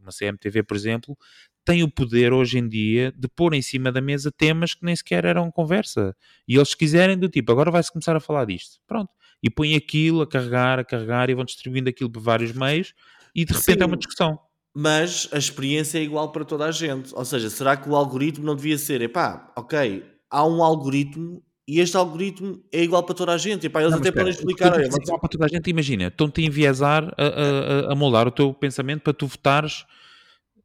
uma 0.00 0.10
CMTV, 0.10 0.62
por 0.62 0.76
exemplo, 0.76 1.16
tem 1.64 1.82
o 1.82 1.90
poder 1.90 2.32
hoje 2.32 2.58
em 2.58 2.68
dia 2.68 3.12
de 3.16 3.28
pôr 3.28 3.54
em 3.54 3.62
cima 3.62 3.92
da 3.92 4.00
mesa 4.00 4.32
temas 4.32 4.74
que 4.74 4.84
nem 4.84 4.96
sequer 4.96 5.24
eram 5.24 5.50
conversa. 5.50 6.16
E 6.48 6.56
eles, 6.56 6.70
se 6.70 6.76
quiserem, 6.76 7.18
do 7.18 7.28
tipo, 7.28 7.52
agora 7.52 7.70
vai-se 7.70 7.92
começar 7.92 8.16
a 8.16 8.20
falar 8.20 8.46
disto. 8.46 8.80
Pronto. 8.86 9.10
E 9.42 9.48
põem 9.50 9.74
aquilo 9.74 10.20
a 10.22 10.26
carregar, 10.26 10.78
a 10.78 10.84
carregar 10.84 11.30
e 11.30 11.34
vão 11.34 11.44
distribuindo 11.44 11.88
aquilo 11.88 12.10
por 12.10 12.20
vários 12.20 12.52
meios 12.52 12.92
e 13.34 13.44
de 13.44 13.52
repente 13.54 13.82
é 13.82 13.86
uma 13.86 13.94
Sim. 13.94 13.98
discussão. 13.98 14.38
Mas 14.74 15.28
a 15.32 15.38
experiência 15.38 15.98
é 15.98 16.02
igual 16.02 16.30
para 16.30 16.44
toda 16.44 16.64
a 16.66 16.70
gente. 16.70 17.14
Ou 17.14 17.24
seja, 17.24 17.48
será 17.50 17.76
que 17.76 17.88
o 17.88 17.96
algoritmo 17.96 18.44
não 18.44 18.54
devia 18.54 18.76
ser, 18.78 19.00
epá, 19.00 19.52
ok, 19.56 20.04
há 20.30 20.46
um 20.46 20.62
algoritmo 20.62 21.42
e 21.66 21.80
este 21.80 21.96
algoritmo 21.96 22.62
é 22.72 22.82
igual 22.82 23.02
para 23.04 23.14
toda 23.14 23.32
a 23.32 23.38
gente. 23.38 23.66
Epá, 23.66 23.80
eles 23.80 23.92
Não, 23.92 23.98
até 23.98 24.12
podem 24.12 24.30
explicar, 24.30 24.70
dizes 24.76 24.90
mas- 24.92 25.02
igual 25.06 25.20
para 25.20 25.28
toda 25.28 25.44
a 25.46 25.48
gente, 25.48 25.70
imagina, 25.70 26.08
estão-te 26.08 26.40
a 26.40 26.44
enviesar, 26.44 27.04
a, 27.16 27.24
a- 27.24 27.88
a- 27.88 27.92
a 27.92 27.94
moldar 27.94 28.26
o 28.28 28.30
teu 28.30 28.52
pensamento 28.52 29.02
para 29.02 29.12
tu 29.14 29.26
votares 29.26 29.84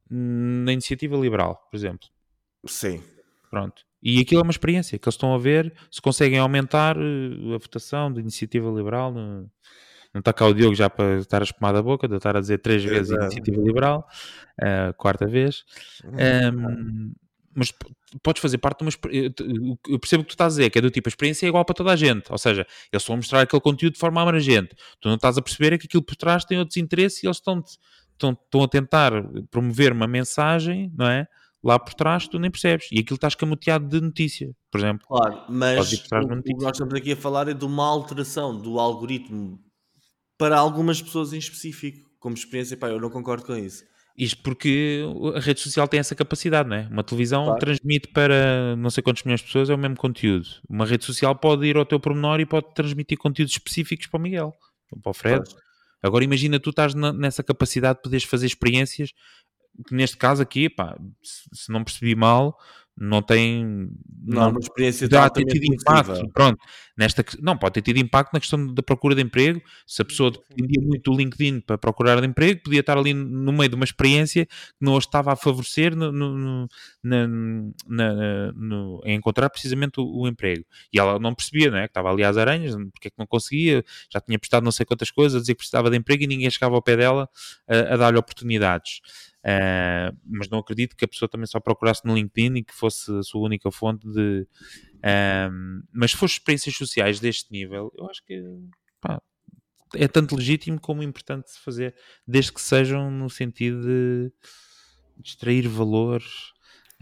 na 0.09 0.71
iniciativa 0.73 1.15
liberal, 1.17 1.67
por 1.71 1.77
exemplo. 1.77 2.07
Sim. 2.67 3.01
Pronto. 3.49 3.84
E 4.05 4.21
aquilo 4.21 4.41
é 4.41 4.43
uma 4.43 4.51
experiência 4.51 4.99
que 4.99 5.07
eles 5.07 5.15
estão 5.15 5.33
a 5.33 5.37
ver 5.39 5.73
se 5.89 5.99
conseguem 5.99 6.37
aumentar 6.37 6.95
uh, 6.95 7.55
a 7.55 7.57
votação 7.57 8.13
da 8.13 8.21
iniciativa 8.21 8.69
liberal. 8.69 9.11
No... 9.11 9.49
Não 10.13 10.19
está 10.19 10.31
cá 10.31 10.45
o 10.45 10.53
Diogo 10.53 10.75
já 10.75 10.89
para 10.89 11.17
estar 11.17 11.41
a 11.41 11.43
espumar 11.43 11.73
da 11.73 11.81
boca, 11.81 12.07
de 12.07 12.15
estar 12.15 12.37
a 12.37 12.39
dizer 12.39 12.59
três 12.59 12.83
vezes 12.83 13.09
Exato. 13.09 13.25
iniciativa 13.25 13.61
liberal, 13.61 14.07
uh, 14.61 14.93
quarta 14.93 15.25
vez. 15.25 15.63
Um, 16.05 17.13
mas 17.55 17.73
podes 18.21 18.41
fazer 18.41 18.59
parte 18.59 18.79
de 18.79 18.83
uma. 18.83 18.91
Eu 19.11 19.77
eu 19.89 19.99
percebo 19.99 20.21
o 20.21 20.23
que 20.23 20.29
tu 20.29 20.35
estás 20.35 20.53
a 20.53 20.57
dizer, 20.57 20.69
que 20.69 20.77
é 20.77 20.81
do 20.81 20.91
tipo, 20.91 21.07
a 21.07 21.09
experiência 21.09 21.47
é 21.47 21.49
igual 21.49 21.65
para 21.65 21.73
toda 21.73 21.91
a 21.91 21.95
gente. 21.95 22.31
Ou 22.31 22.37
seja, 22.37 22.61
eles 22.91 23.01
estão 23.01 23.13
a 23.13 23.17
mostrar 23.17 23.41
aquele 23.41 23.61
conteúdo 23.61 23.93
de 23.93 23.99
forma 23.99 24.21
abrangente. 24.21 24.75
Tu 25.01 25.07
não 25.07 25.15
estás 25.15 25.37
a 25.37 25.41
perceber 25.41 25.73
é 25.73 25.77
que 25.77 25.87
aquilo 25.87 26.03
por 26.03 26.15
trás 26.15 26.45
tem 26.45 26.59
outros 26.59 26.77
interesses 26.77 27.23
e 27.23 27.27
eles 27.27 27.37
estão, 27.37 27.63
estão, 28.11 28.31
estão 28.31 28.63
a 28.63 28.67
tentar 28.67 29.11
promover 29.49 29.93
uma 29.93 30.05
mensagem, 30.05 30.91
não 30.95 31.07
é? 31.07 31.27
Lá 31.65 31.79
por 31.79 31.95
trás 31.95 32.27
tu 32.27 32.37
nem 32.37 32.51
percebes. 32.51 32.87
E 32.91 32.99
aquilo 32.99 33.15
está 33.15 33.27
escamoteado 33.27 33.87
de 33.87 33.99
notícia, 33.99 34.51
por 34.71 34.79
exemplo. 34.79 35.07
Claro, 35.07 35.45
mas 35.49 35.91
o, 35.91 35.95
o 35.95 36.43
que 36.43 36.53
nós 36.63 36.73
estamos 36.73 36.93
aqui 36.93 37.13
a 37.13 37.17
falar 37.17 37.47
é 37.47 37.53
de 37.55 37.65
uma 37.65 37.83
alteração 37.87 38.55
do 38.55 38.79
algoritmo 38.79 39.59
para 40.37 40.57
algumas 40.59 41.01
pessoas 41.01 41.33
em 41.33 41.37
específico. 41.39 42.07
Como 42.19 42.35
experiência, 42.35 42.77
pá, 42.77 42.89
eu 42.89 43.01
não 43.01 43.09
concordo 43.09 43.43
com 43.45 43.55
isso. 43.55 43.83
Isto 44.17 44.41
porque 44.43 45.03
a 45.35 45.39
rede 45.39 45.59
social 45.59 45.87
tem 45.87 45.99
essa 45.99 46.15
capacidade, 46.15 46.69
não 46.69 46.75
é? 46.77 46.87
Uma 46.89 47.03
televisão 47.03 47.43
Claro. 47.45 47.59
transmite 47.59 48.07
para 48.13 48.75
não 48.77 48.89
sei 48.89 49.01
quantos 49.03 49.23
milhões 49.23 49.41
de 49.41 49.47
pessoas 49.47 49.69
é 49.69 49.73
o 49.73 49.77
mesmo 49.77 49.97
conteúdo. 49.97 50.47
Uma 50.69 50.85
rede 50.85 51.03
social 51.03 51.35
pode 51.35 51.65
ir 51.65 51.75
ao 51.77 51.85
teu 51.85 51.99
pormenor 51.99 52.39
e 52.39 52.45
pode 52.45 52.73
transmitir 52.73 53.17
conteúdos 53.17 53.53
específicos 53.53 54.07
para 54.07 54.17
o 54.19 54.21
Miguel, 54.21 54.53
para 55.03 55.09
o 55.09 55.13
Fred. 55.13 55.43
Claro. 55.43 55.59
Agora 56.01 56.23
imagina 56.23 56.59
tu 56.59 56.69
estás 56.69 56.93
na- 56.93 57.11
nessa 57.11 57.43
capacidade 57.43 57.97
de 57.97 58.03
poderes 58.03 58.23
fazer 58.23 58.45
experiências 58.45 59.09
neste 59.91 60.17
caso 60.17 60.41
aqui, 60.41 60.69
pá, 60.69 60.97
se, 61.23 61.71
não 61.71 61.83
percebi 61.83 62.15
mal, 62.15 62.57
não 62.97 63.21
tem... 63.21 63.89
Não, 64.25 64.43
é 64.43 64.47
uma 64.47 64.59
experiência 64.59 65.07
poderá 65.07 65.29
ter 65.29 65.43
tido 65.45 65.65
impacto, 65.65 66.31
pronto, 66.31 66.57
nesta, 66.97 67.23
não, 67.41 67.57
pode 67.57 67.73
ter 67.73 67.81
tido 67.81 67.97
impacto 67.97 68.33
na 68.33 68.39
questão 68.39 68.73
da 68.73 68.81
procura 68.81 69.13
de 69.13 69.21
emprego, 69.21 69.61
se 69.85 70.01
a 70.01 70.05
pessoa 70.05 70.31
dependia 70.31 70.81
muito 70.81 71.11
do 71.11 71.17
LinkedIn 71.17 71.59
para 71.59 71.77
procurar 71.77 72.21
de 72.21 72.25
emprego, 72.25 72.63
podia 72.63 72.79
estar 72.79 72.97
ali 72.97 73.13
no 73.13 73.51
meio 73.51 73.69
de 73.69 73.75
uma 73.75 73.83
experiência 73.83 74.45
que 74.45 74.51
não 74.79 74.95
a 74.95 74.97
estava 74.99 75.33
a 75.33 75.35
favorecer 75.35 75.93
no, 75.95 76.09
no- 76.11 76.37
no- 76.37 76.67
na- 77.03 77.27
na- 77.87 78.51
no- 78.53 79.01
em 79.03 79.15
encontrar 79.17 79.49
precisamente 79.49 79.99
o, 79.99 80.21
o 80.21 80.27
emprego. 80.27 80.63
E 80.91 80.97
ela 80.97 81.19
não 81.19 81.35
percebia, 81.35 81.69
não 81.69 81.77
é? 81.77 81.81
Que 81.81 81.91
estava 81.91 82.09
ali 82.09 82.23
às 82.23 82.37
aranhas, 82.37 82.75
porque 82.93 83.09
é 83.09 83.11
que 83.11 83.19
não 83.19 83.27
conseguia, 83.27 83.83
já 84.11 84.21
tinha 84.21 84.39
prestado 84.39 84.63
não 84.63 84.71
sei 84.71 84.85
quantas 84.85 85.11
coisas, 85.11 85.35
a 85.35 85.41
dizer 85.41 85.53
que 85.53 85.59
precisava 85.59 85.89
de 85.91 85.97
emprego 85.97 86.23
e 86.23 86.27
ninguém 86.27 86.49
chegava 86.49 86.73
ao 86.75 86.81
pé 86.81 86.95
dela 86.95 87.29
a, 87.67 87.93
a 87.93 87.97
dar-lhe 87.97 88.17
oportunidades. 88.17 89.01
Ah, 89.45 90.13
mas 90.25 90.49
não 90.49 90.59
acredito 90.59 90.95
que 90.95 91.05
a 91.05 91.07
pessoa 91.07 91.29
também 91.29 91.47
só 91.47 91.59
procurasse 91.59 92.05
no 92.05 92.15
LinkedIn 92.15 92.57
e 92.59 92.63
que 92.63 92.73
fosse 92.73 93.11
a 93.17 93.23
sua 93.23 93.41
única 93.41 93.71
fonte 93.71 94.07
de. 94.11 94.47
Ahm, 95.03 95.83
mas 95.93 96.11
se 96.11 96.17
for 96.17 96.25
experiências 96.27 96.75
sociais 96.75 97.19
deste 97.19 97.51
nível, 97.51 97.91
eu 97.97 98.09
acho 98.09 98.23
que 98.25 98.41
pá, 99.01 99.21
é 99.95 100.07
tanto 100.07 100.35
legítimo 100.35 100.79
como 100.81 101.03
importante 101.03 101.51
se 101.51 101.59
fazer, 101.61 101.95
desde 102.27 102.53
que 102.53 102.61
sejam 102.61 103.11
no 103.11 103.29
sentido 103.29 103.81
de 103.83 104.31
extrair 105.23 105.67
valor 105.67 106.23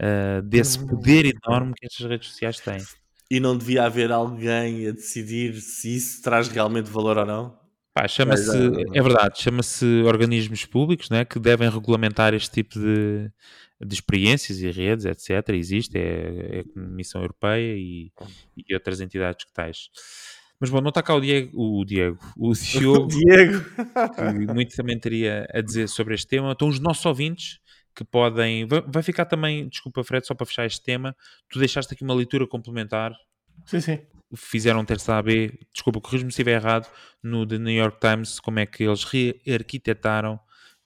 ah, 0.00 0.40
desse 0.42 0.78
Hum. 0.78 0.86
poder 0.86 1.26
enorme 1.26 1.74
que 1.74 1.86
estas 1.86 2.06
redes 2.08 2.28
sociais 2.28 2.60
têm. 2.60 2.88
E 3.30 3.38
não 3.38 3.56
devia 3.58 3.84
haver 3.84 4.10
alguém 4.10 4.86
a 4.88 4.92
decidir 4.92 5.60
se 5.60 5.94
isso 5.94 6.22
traz 6.22 6.48
realmente 6.48 6.90
valor 6.90 7.18
ou 7.18 7.26
não? 7.26 7.63
Pá, 7.94 8.08
chama-se, 8.08 8.48
Mas, 8.48 8.76
ah, 8.76 8.90
é 8.92 9.00
verdade, 9.00 9.40
chama-se 9.40 10.02
organismos 10.02 10.66
públicos 10.66 11.08
né, 11.08 11.24
que 11.24 11.38
devem 11.38 11.70
regulamentar 11.70 12.34
este 12.34 12.50
tipo 12.50 12.76
de, 12.76 13.30
de 13.80 13.94
experiências 13.94 14.58
e 14.58 14.68
redes, 14.68 15.04
etc. 15.04 15.50
Existe, 15.50 15.96
é, 15.96 16.56
é 16.56 16.60
a 16.60 16.64
Comissão 16.64 17.20
Europeia 17.20 17.76
e, 17.76 18.10
e 18.56 18.74
outras 18.74 19.00
entidades 19.00 19.44
que 19.44 19.52
tais. 19.52 19.90
Mas 20.58 20.70
bom, 20.70 20.80
não 20.80 20.88
está 20.88 21.04
cá 21.04 21.14
o 21.14 21.20
Diego, 21.20 21.50
o, 21.54 21.84
Diego, 21.84 22.18
o 22.36 22.52
Diogo, 22.58 23.06
Diego. 23.06 23.64
que 24.14 24.52
muito 24.52 24.74
também 24.74 24.98
teria 24.98 25.46
a 25.54 25.60
dizer 25.60 25.88
sobre 25.88 26.14
este 26.14 26.26
tema. 26.26 26.50
Estão 26.50 26.66
os 26.66 26.80
nossos 26.80 27.06
ouvintes 27.06 27.60
que 27.94 28.04
podem. 28.04 28.66
Vai, 28.66 28.82
vai 28.88 29.02
ficar 29.04 29.24
também, 29.24 29.68
desculpa, 29.68 30.02
Fred, 30.02 30.26
só 30.26 30.34
para 30.34 30.46
fechar 30.46 30.66
este 30.66 30.82
tema. 30.82 31.14
Tu 31.48 31.60
deixaste 31.60 31.94
aqui 31.94 32.02
uma 32.02 32.14
leitura 32.14 32.44
complementar 32.44 33.12
Sim, 33.66 33.80
sim. 33.80 33.98
fizeram 34.36 34.80
um 34.80 34.84
teste 34.84 35.10
AB, 35.10 35.58
desculpa, 35.72 36.00
corrijo-me 36.00 36.30
se 36.32 36.34
estiver 36.34 36.56
errado, 36.60 36.88
no 37.22 37.46
The 37.46 37.58
New 37.58 37.72
York 37.74 37.98
Times, 38.00 38.40
como 38.40 38.58
é 38.58 38.66
que 38.66 38.82
eles 38.82 39.04
rearquitetaram 39.04 40.38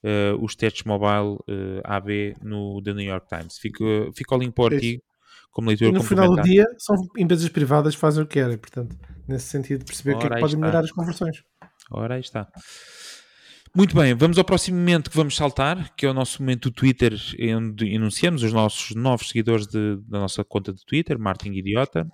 eh, 0.03 0.33
os 0.39 0.55
testes 0.55 0.83
mobile 0.83 1.37
eh, 1.47 1.81
AB 1.83 2.35
no 2.43 2.81
The 2.83 2.93
New 2.93 3.05
York 3.05 3.27
Times. 3.27 3.57
Fica, 3.57 3.83
fica 4.15 4.35
o 4.35 4.37
link 4.37 4.53
para 4.53 4.63
o 4.63 4.67
artigo 4.73 5.01
como 5.51 5.69
E 5.69 5.75
leitura 5.75 5.91
no 5.91 6.03
final 6.03 6.29
do 6.35 6.41
dia 6.43 6.65
são 6.77 6.95
empresas 7.17 7.49
privadas 7.49 7.95
que 7.95 7.99
fazem 8.01 8.23
o 8.23 8.27
que 8.27 8.33
querem, 8.39 8.57
portanto, 8.57 8.95
nesse 9.27 9.47
sentido 9.47 9.83
perceber 9.83 10.15
o 10.15 10.19
que 10.19 10.25
é 10.25 10.27
Ora, 10.27 10.35
que 10.35 10.41
pode 10.41 10.53
está. 10.53 10.59
melhorar 10.61 10.83
as 10.83 10.91
conversões. 10.91 11.43
Ora, 11.91 12.13
aí 12.15 12.21
está. 12.21 12.47
Muito 13.75 13.95
bem, 13.95 14.13
vamos 14.15 14.37
ao 14.37 14.43
próximo 14.43 14.77
momento 14.77 15.09
que 15.11 15.15
vamos 15.15 15.35
saltar, 15.35 15.93
que 15.95 16.05
é 16.05 16.09
o 16.09 16.13
nosso 16.13 16.41
momento 16.41 16.69
do 16.69 16.75
Twitter, 16.75 17.13
onde 17.55 17.87
enunciamos 17.87 18.41
os 18.43 18.51
nossos 18.53 18.95
novos 18.95 19.27
seguidores 19.27 19.67
de- 19.67 19.97
da 20.07 20.19
nossa 20.19 20.43
conta 20.43 20.73
de 20.73 20.83
Twitter, 20.85 21.19
Martin 21.19 21.51
Idiota. 21.51 22.07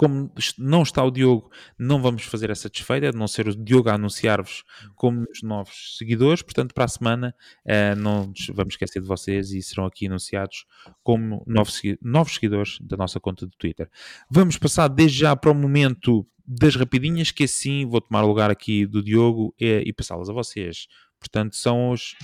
Como 0.00 0.32
não 0.56 0.82
está 0.82 1.04
o 1.04 1.10
Diogo, 1.10 1.50
não 1.78 2.00
vamos 2.00 2.22
fazer 2.22 2.48
essa 2.48 2.70
desfeita, 2.70 3.10
a 3.10 3.12
não 3.12 3.28
ser 3.28 3.48
o 3.48 3.54
Diogo 3.54 3.90
a 3.90 3.96
anunciar-vos 3.96 4.64
como 4.96 5.26
os 5.30 5.42
novos 5.42 5.98
seguidores. 5.98 6.40
Portanto, 6.40 6.72
para 6.72 6.86
a 6.86 6.88
semana 6.88 7.34
eh, 7.66 7.94
não 7.94 8.32
vamos 8.54 8.72
esquecer 8.72 9.02
de 9.02 9.06
vocês 9.06 9.50
e 9.52 9.60
serão 9.60 9.84
aqui 9.84 10.06
anunciados 10.06 10.64
como 11.02 11.44
novos, 11.46 11.82
novos 12.00 12.32
seguidores 12.32 12.78
da 12.80 12.96
nossa 12.96 13.20
conta 13.20 13.46
de 13.46 13.54
Twitter. 13.58 13.90
Vamos 14.30 14.56
passar 14.56 14.88
desde 14.88 15.18
já 15.18 15.36
para 15.36 15.50
o 15.50 15.54
momento 15.54 16.26
das 16.46 16.76
rapidinhas, 16.76 17.30
que 17.30 17.44
assim 17.44 17.86
vou 17.86 18.00
tomar 18.00 18.24
o 18.24 18.26
lugar 18.26 18.50
aqui 18.50 18.86
do 18.86 19.02
Diogo 19.02 19.54
e, 19.60 19.82
e 19.84 19.92
passá-las 19.92 20.30
a 20.30 20.32
vocês. 20.32 20.86
Portanto, 21.20 21.56
são 21.56 21.90
os, 21.90 22.16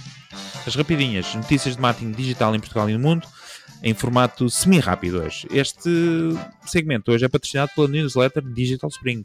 as 0.66 0.74
rapidinhas, 0.74 1.34
notícias 1.34 1.76
de 1.76 1.82
marketing 1.82 2.12
digital 2.12 2.54
em 2.54 2.58
Portugal 2.58 2.88
e 2.88 2.94
no 2.94 2.98
mundo, 2.98 3.28
em 3.82 3.94
formato 3.94 4.48
semi-rápido 4.48 5.20
hoje. 5.20 5.46
Este 5.50 5.90
segmento 6.64 7.12
hoje 7.12 7.24
é 7.24 7.28
patrocinado 7.28 7.72
pela 7.74 7.88
newsletter 7.88 8.42
Digital 8.42 8.88
Spring. 8.90 9.24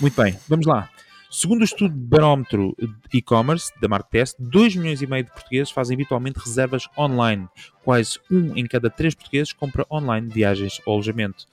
Muito 0.00 0.20
bem, 0.20 0.38
vamos 0.48 0.66
lá. 0.66 0.88
Segundo 1.30 1.60
o 1.60 1.64
estudo 1.64 1.92
de 1.92 2.00
barómetro 2.00 2.74
de 2.78 3.18
e-commerce 3.18 3.70
da 3.82 3.86
Marktest, 3.86 4.34
2 4.38 4.76
milhões 4.76 5.02
e 5.02 5.06
meio 5.06 5.24
de 5.24 5.30
portugueses 5.30 5.70
fazem 5.70 5.94
habitualmente 5.94 6.38
reservas 6.38 6.88
online. 6.96 7.46
Quase 7.84 8.18
um 8.30 8.56
em 8.56 8.66
cada 8.66 8.88
três 8.88 9.14
portugueses 9.14 9.52
compra 9.52 9.84
online 9.90 10.26
viagens 10.26 10.80
ou 10.86 10.94
alojamento. 10.94 11.44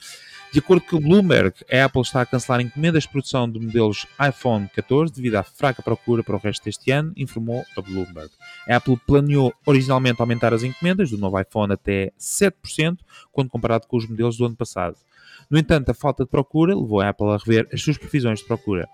De 0.54 0.60
acordo 0.60 0.86
com 0.86 0.96
o 0.96 1.02
Bloomberg, 1.02 1.54
a 1.70 1.84
Apple 1.84 2.02
está 2.02 2.22
a 2.22 2.26
cancelar 2.26 2.62
encomendas 2.62 3.04
de 3.04 3.10
produção 3.10 3.52
de 3.52 3.60
modelos 3.60 4.08
iPhone 4.26 4.70
14 4.74 5.14
devido 5.14 5.36
à 5.36 5.44
fraca 5.44 5.84
procura 5.84 6.24
para 6.24 6.38
o 6.38 6.40
resto 6.40 6.64
deste 6.64 6.92
ano, 6.92 7.12
informou 7.18 7.66
a 7.78 7.82
Bloomberg. 7.82 8.30
A 8.70 8.78
Apple 8.78 8.98
planeou 9.06 9.54
originalmente 9.66 10.22
aumentar 10.22 10.54
as 10.54 10.64
encomendas 10.64 11.10
do 11.10 11.18
novo 11.18 11.38
iPhone 11.38 11.74
até 11.74 12.14
7%, 12.18 13.00
quando 13.34 13.50
comparado 13.50 13.88
com 13.88 13.98
os 13.98 14.08
modelos 14.08 14.38
do 14.38 14.46
ano 14.46 14.56
passado. 14.56 14.96
No 15.50 15.60
entanto, 15.60 15.90
a 15.90 15.94
falta 15.94 16.24
de 16.24 16.30
procura 16.30 16.74
levou 16.74 17.02
a 17.02 17.10
Apple 17.10 17.28
a 17.28 17.38
rever 17.38 17.68
as 17.74 17.82
suas 17.82 17.98
previsões 17.98 18.40
de 18.40 18.46
procura. 18.46 18.88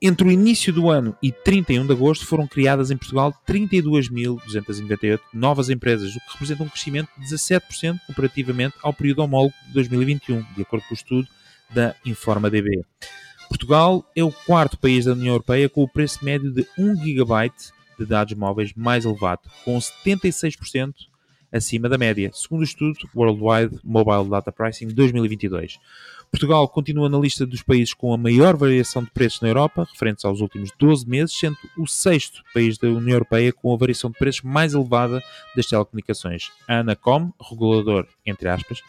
Entre 0.00 0.28
o 0.28 0.30
início 0.30 0.72
do 0.72 0.90
ano 0.90 1.16
e 1.22 1.32
31 1.32 1.86
de 1.86 1.92
agosto 1.92 2.26
foram 2.26 2.46
criadas 2.46 2.90
em 2.90 2.98
Portugal 2.98 3.32
32.298 3.48 5.20
novas 5.32 5.70
empresas, 5.70 6.14
o 6.14 6.20
que 6.20 6.32
representa 6.32 6.62
um 6.62 6.68
crescimento 6.68 7.08
de 7.18 7.34
17% 7.34 7.98
comparativamente 8.06 8.76
ao 8.82 8.92
período 8.92 9.22
homólogo 9.22 9.54
de 9.68 9.72
2021, 9.72 10.44
de 10.54 10.62
acordo 10.62 10.84
com 10.86 10.92
o 10.92 10.96
estudo 10.96 11.26
da 11.74 11.94
InformaDB. 12.04 12.84
Portugal 13.48 14.04
é 14.14 14.22
o 14.22 14.30
quarto 14.30 14.78
país 14.78 15.06
da 15.06 15.12
União 15.12 15.32
Europeia 15.32 15.68
com 15.68 15.82
o 15.82 15.88
preço 15.88 16.22
médio 16.22 16.52
de 16.52 16.66
1 16.78 16.96
GB 16.96 17.52
de 17.98 18.04
dados 18.04 18.34
móveis 18.34 18.74
mais 18.74 19.06
elevado, 19.06 19.42
com 19.64 19.78
76% 19.78 20.92
acima 21.50 21.88
da 21.88 21.96
média, 21.96 22.30
segundo 22.34 22.60
o 22.60 22.64
estudo 22.64 22.98
Worldwide 23.14 23.80
Mobile 23.82 24.28
Data 24.28 24.52
Pricing 24.52 24.88
2022. 24.88 25.78
Portugal 26.30 26.68
continua 26.68 27.08
na 27.08 27.18
lista 27.18 27.46
dos 27.46 27.62
países 27.62 27.94
com 27.94 28.12
a 28.12 28.18
maior 28.18 28.56
variação 28.56 29.02
de 29.02 29.10
preços 29.10 29.40
na 29.40 29.48
Europa, 29.48 29.86
referentes 29.90 30.24
aos 30.24 30.40
últimos 30.40 30.70
12 30.78 31.08
meses, 31.08 31.36
sendo 31.38 31.56
o 31.78 31.86
sexto 31.86 32.42
país 32.52 32.76
da 32.78 32.88
União 32.88 33.14
Europeia 33.14 33.52
com 33.52 33.72
a 33.72 33.76
variação 33.76 34.10
de 34.10 34.18
preços 34.18 34.42
mais 34.42 34.74
elevada 34.74 35.22
das 35.54 35.66
telecomunicações. 35.66 36.50
A 36.68 36.80
Anacom, 36.80 37.32
regulador, 37.40 38.06
entre 38.24 38.48
aspas, 38.48 38.82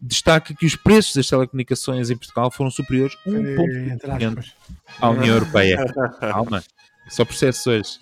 destaca 0.00 0.54
que 0.54 0.66
os 0.66 0.74
preços 0.74 1.14
das 1.14 1.28
telecomunicações 1.28 2.10
em 2.10 2.16
Portugal 2.16 2.50
foram 2.50 2.70
superiores 2.70 3.16
a 3.26 3.30
Entre 3.30 3.56
1,5% 3.56 4.28
aspas. 4.28 4.52
à 5.00 5.10
União 5.10 5.34
Europeia. 5.34 5.84
Calma, 6.18 6.64
só 7.08 7.24
processos. 7.24 8.00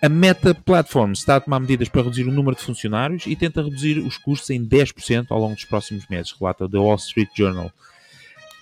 A 0.00 0.08
Meta 0.08 0.54
Platforms 0.54 1.18
está 1.18 1.36
a 1.36 1.40
tomar 1.40 1.58
medidas 1.58 1.88
para 1.88 2.02
reduzir 2.02 2.22
o 2.24 2.32
número 2.32 2.56
de 2.56 2.62
funcionários 2.62 3.26
e 3.26 3.34
tenta 3.34 3.62
reduzir 3.62 3.98
os 3.98 4.16
custos 4.16 4.48
em 4.50 4.64
10% 4.64 5.26
ao 5.30 5.40
longo 5.40 5.56
dos 5.56 5.64
próximos 5.64 6.06
meses, 6.08 6.32
relata 6.38 6.68
The 6.68 6.78
Wall 6.78 6.96
Street 6.96 7.30
Journal. 7.36 7.72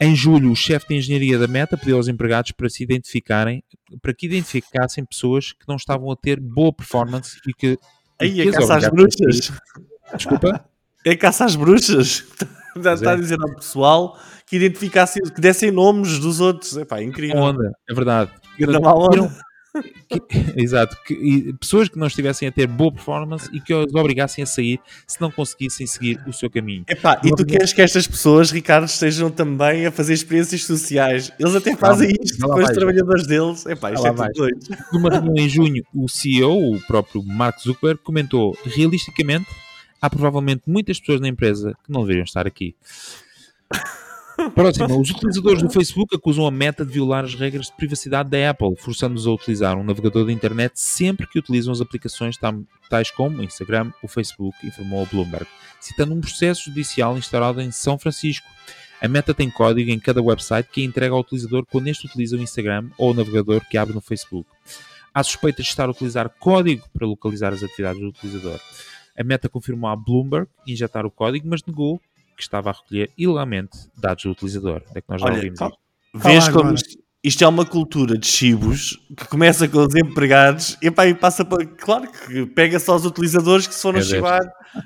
Em 0.00 0.14
julho, 0.14 0.50
o 0.50 0.56
chefe 0.56 0.88
de 0.88 0.94
engenharia 0.96 1.38
da 1.38 1.46
Meta 1.46 1.76
pediu 1.76 1.96
aos 1.96 2.08
empregados 2.08 2.52
para 2.52 2.68
se 2.68 2.82
identificarem, 2.82 3.62
para 4.00 4.14
que 4.14 4.26
identificassem 4.26 5.04
pessoas 5.04 5.52
que 5.52 5.66
não 5.68 5.76
estavam 5.76 6.10
a 6.10 6.16
ter 6.16 6.40
boa 6.40 6.72
performance 6.72 7.38
e 7.46 7.52
que 7.52 7.78
Aí, 8.18 8.40
é 8.40 8.50
caça 8.50 8.76
às 8.76 8.84
a 8.84 8.90
bruxas. 8.90 9.52
Desculpa? 10.14 10.64
É 11.04 11.16
caça 11.16 11.44
às 11.44 11.56
bruxas. 11.56 12.24
Está 12.76 12.92
está 12.92 13.12
a 13.12 13.14
é. 13.14 13.16
dizer 13.16 13.38
ao 13.40 13.54
pessoal 13.54 14.18
que 14.46 14.56
identificassem, 14.56 15.22
que 15.22 15.40
dessem 15.40 15.70
nomes 15.70 16.18
dos 16.18 16.40
outros. 16.40 16.76
Epá, 16.76 17.02
incrível. 17.02 17.38
Onda, 17.38 17.72
é 17.88 17.94
verdade. 17.94 18.30
Grande 18.58 18.80
má 18.80 18.92
onda. 18.92 19.34
Que- 20.08 20.22
exato. 20.56 20.96
Que, 21.04 21.14
e 21.14 21.52
pessoas 21.54 21.88
que 21.88 21.98
não 21.98 22.06
estivessem 22.06 22.48
a 22.48 22.52
ter 22.52 22.66
boa 22.66 22.92
performance 22.92 23.48
e 23.52 23.60
que 23.60 23.74
os 23.74 23.94
obrigassem 23.94 24.42
a 24.42 24.46
sair 24.46 24.80
se 25.06 25.20
não 25.20 25.30
conseguissem 25.30 25.86
seguir 25.86 26.20
o 26.26 26.32
seu 26.32 26.50
caminho. 26.50 26.84
Epá, 26.88 27.20
e 27.24 27.30
tu 27.30 27.44
queres 27.44 27.72
que 27.72 27.82
estas 27.82 28.06
pessoas, 28.06 28.50
Ricardo, 28.50 28.86
estejam 28.86 29.30
também 29.30 29.86
a 29.86 29.90
fazer 29.90 30.14
experiências 30.14 30.64
sociais? 30.64 31.32
Eles 31.38 31.54
até 31.54 31.76
fazem 31.76 32.08
Calma, 32.08 32.24
isto 32.24 32.46
com 32.46 32.62
os 32.62 32.70
trabalhadores 32.70 33.26
deles. 33.26 33.66
Epá, 33.66 33.92
isto 33.92 34.06
é 34.06 34.12
tudo 34.12 34.32
doido. 34.32 34.60
Numa 34.92 35.10
reunião 35.10 35.34
em 35.36 35.48
junho, 35.48 35.84
o 35.94 36.08
CEO, 36.08 36.74
o 36.74 36.80
próprio 36.86 37.22
Mark 37.22 37.58
Zuckerberg, 37.60 38.00
comentou: 38.02 38.56
realisticamente, 38.64 39.46
há 40.00 40.08
provavelmente 40.10 40.62
muitas 40.66 41.00
pessoas 41.00 41.20
na 41.20 41.28
empresa 41.28 41.76
que 41.84 41.92
não 41.92 42.02
deveriam 42.02 42.24
estar 42.24 42.46
aqui. 42.46 42.74
Próximo, 44.54 45.00
os 45.00 45.10
utilizadores 45.10 45.62
do 45.62 45.70
Facebook 45.70 46.14
acusam 46.14 46.46
a 46.46 46.50
Meta 46.50 46.84
de 46.84 46.92
violar 46.92 47.24
as 47.24 47.34
regras 47.34 47.66
de 47.66 47.72
privacidade 47.72 48.28
da 48.28 48.50
Apple, 48.50 48.76
forçando-os 48.76 49.26
a 49.26 49.30
utilizar 49.30 49.78
um 49.78 49.82
navegador 49.82 50.26
da 50.26 50.32
internet 50.32 50.78
sempre 50.78 51.26
que 51.26 51.38
utilizam 51.38 51.72
as 51.72 51.80
aplicações 51.80 52.36
tais 52.90 53.10
como 53.10 53.38
o 53.38 53.44
Instagram, 53.44 53.90
o 54.02 54.08
Facebook, 54.08 54.54
informou 54.66 55.02
a 55.02 55.06
Bloomberg, 55.06 55.46
citando 55.80 56.14
um 56.14 56.20
processo 56.20 56.64
judicial 56.64 57.16
instaurado 57.16 57.62
em 57.62 57.70
São 57.70 57.98
Francisco. 57.98 58.46
A 59.00 59.08
Meta 59.08 59.32
tem 59.32 59.50
código 59.50 59.90
em 59.90 59.98
cada 59.98 60.22
website 60.22 60.68
que 60.70 60.82
é 60.82 60.84
entregue 60.84 61.12
ao 61.12 61.20
utilizador 61.20 61.64
quando 61.70 61.88
este 61.88 62.06
utiliza 62.06 62.36
o 62.36 62.40
Instagram 62.40 62.90
ou 62.98 63.12
o 63.12 63.14
navegador 63.14 63.62
que 63.68 63.78
abre 63.78 63.94
no 63.94 64.00
Facebook. 64.00 64.48
Há 65.14 65.22
suspeitas 65.22 65.64
de 65.64 65.70
estar 65.70 65.86
a 65.86 65.90
utilizar 65.90 66.28
código 66.38 66.86
para 66.92 67.06
localizar 67.06 67.52
as 67.52 67.62
atividades 67.62 68.00
do 68.00 68.08
utilizador. 68.08 68.60
A 69.18 69.24
Meta 69.24 69.48
confirmou 69.48 69.88
à 69.88 69.96
Bloomberg 69.96 70.46
injetar 70.66 71.06
o 71.06 71.10
código, 71.10 71.48
mas 71.48 71.62
negou 71.64 72.00
que 72.36 72.42
estava 72.42 72.70
a 72.70 72.72
recolher 72.72 73.10
ilegalmente 73.16 73.76
dados 73.96 74.24
do 74.24 74.30
utilizador. 74.30 74.82
É 74.94 75.00
que 75.00 75.08
nós 75.08 75.20
já 75.20 75.26
Olha, 75.26 75.36
ouvimos 75.36 75.58
tá- 75.58 75.66
isto. 75.66 75.78
Vês 76.14 76.48
como 76.48 76.74
isto, 76.74 76.98
isto 77.22 77.42
é 77.42 77.48
uma 77.48 77.66
cultura 77.66 78.16
de 78.16 78.26
chibos 78.26 78.98
que 79.16 79.26
começa 79.26 79.66
com 79.66 79.78
os 79.84 79.94
empregados 79.94 80.78
epá, 80.80 81.06
e 81.06 81.14
passa 81.14 81.44
para. 81.44 81.66
Claro 81.66 82.10
que 82.10 82.46
pega 82.46 82.78
só 82.78 82.94
os 82.94 83.04
utilizadores 83.04 83.66
que 83.66 83.74
se 83.74 83.82
foram 83.82 83.98
É 83.98 84.02
chibar. 84.02 84.40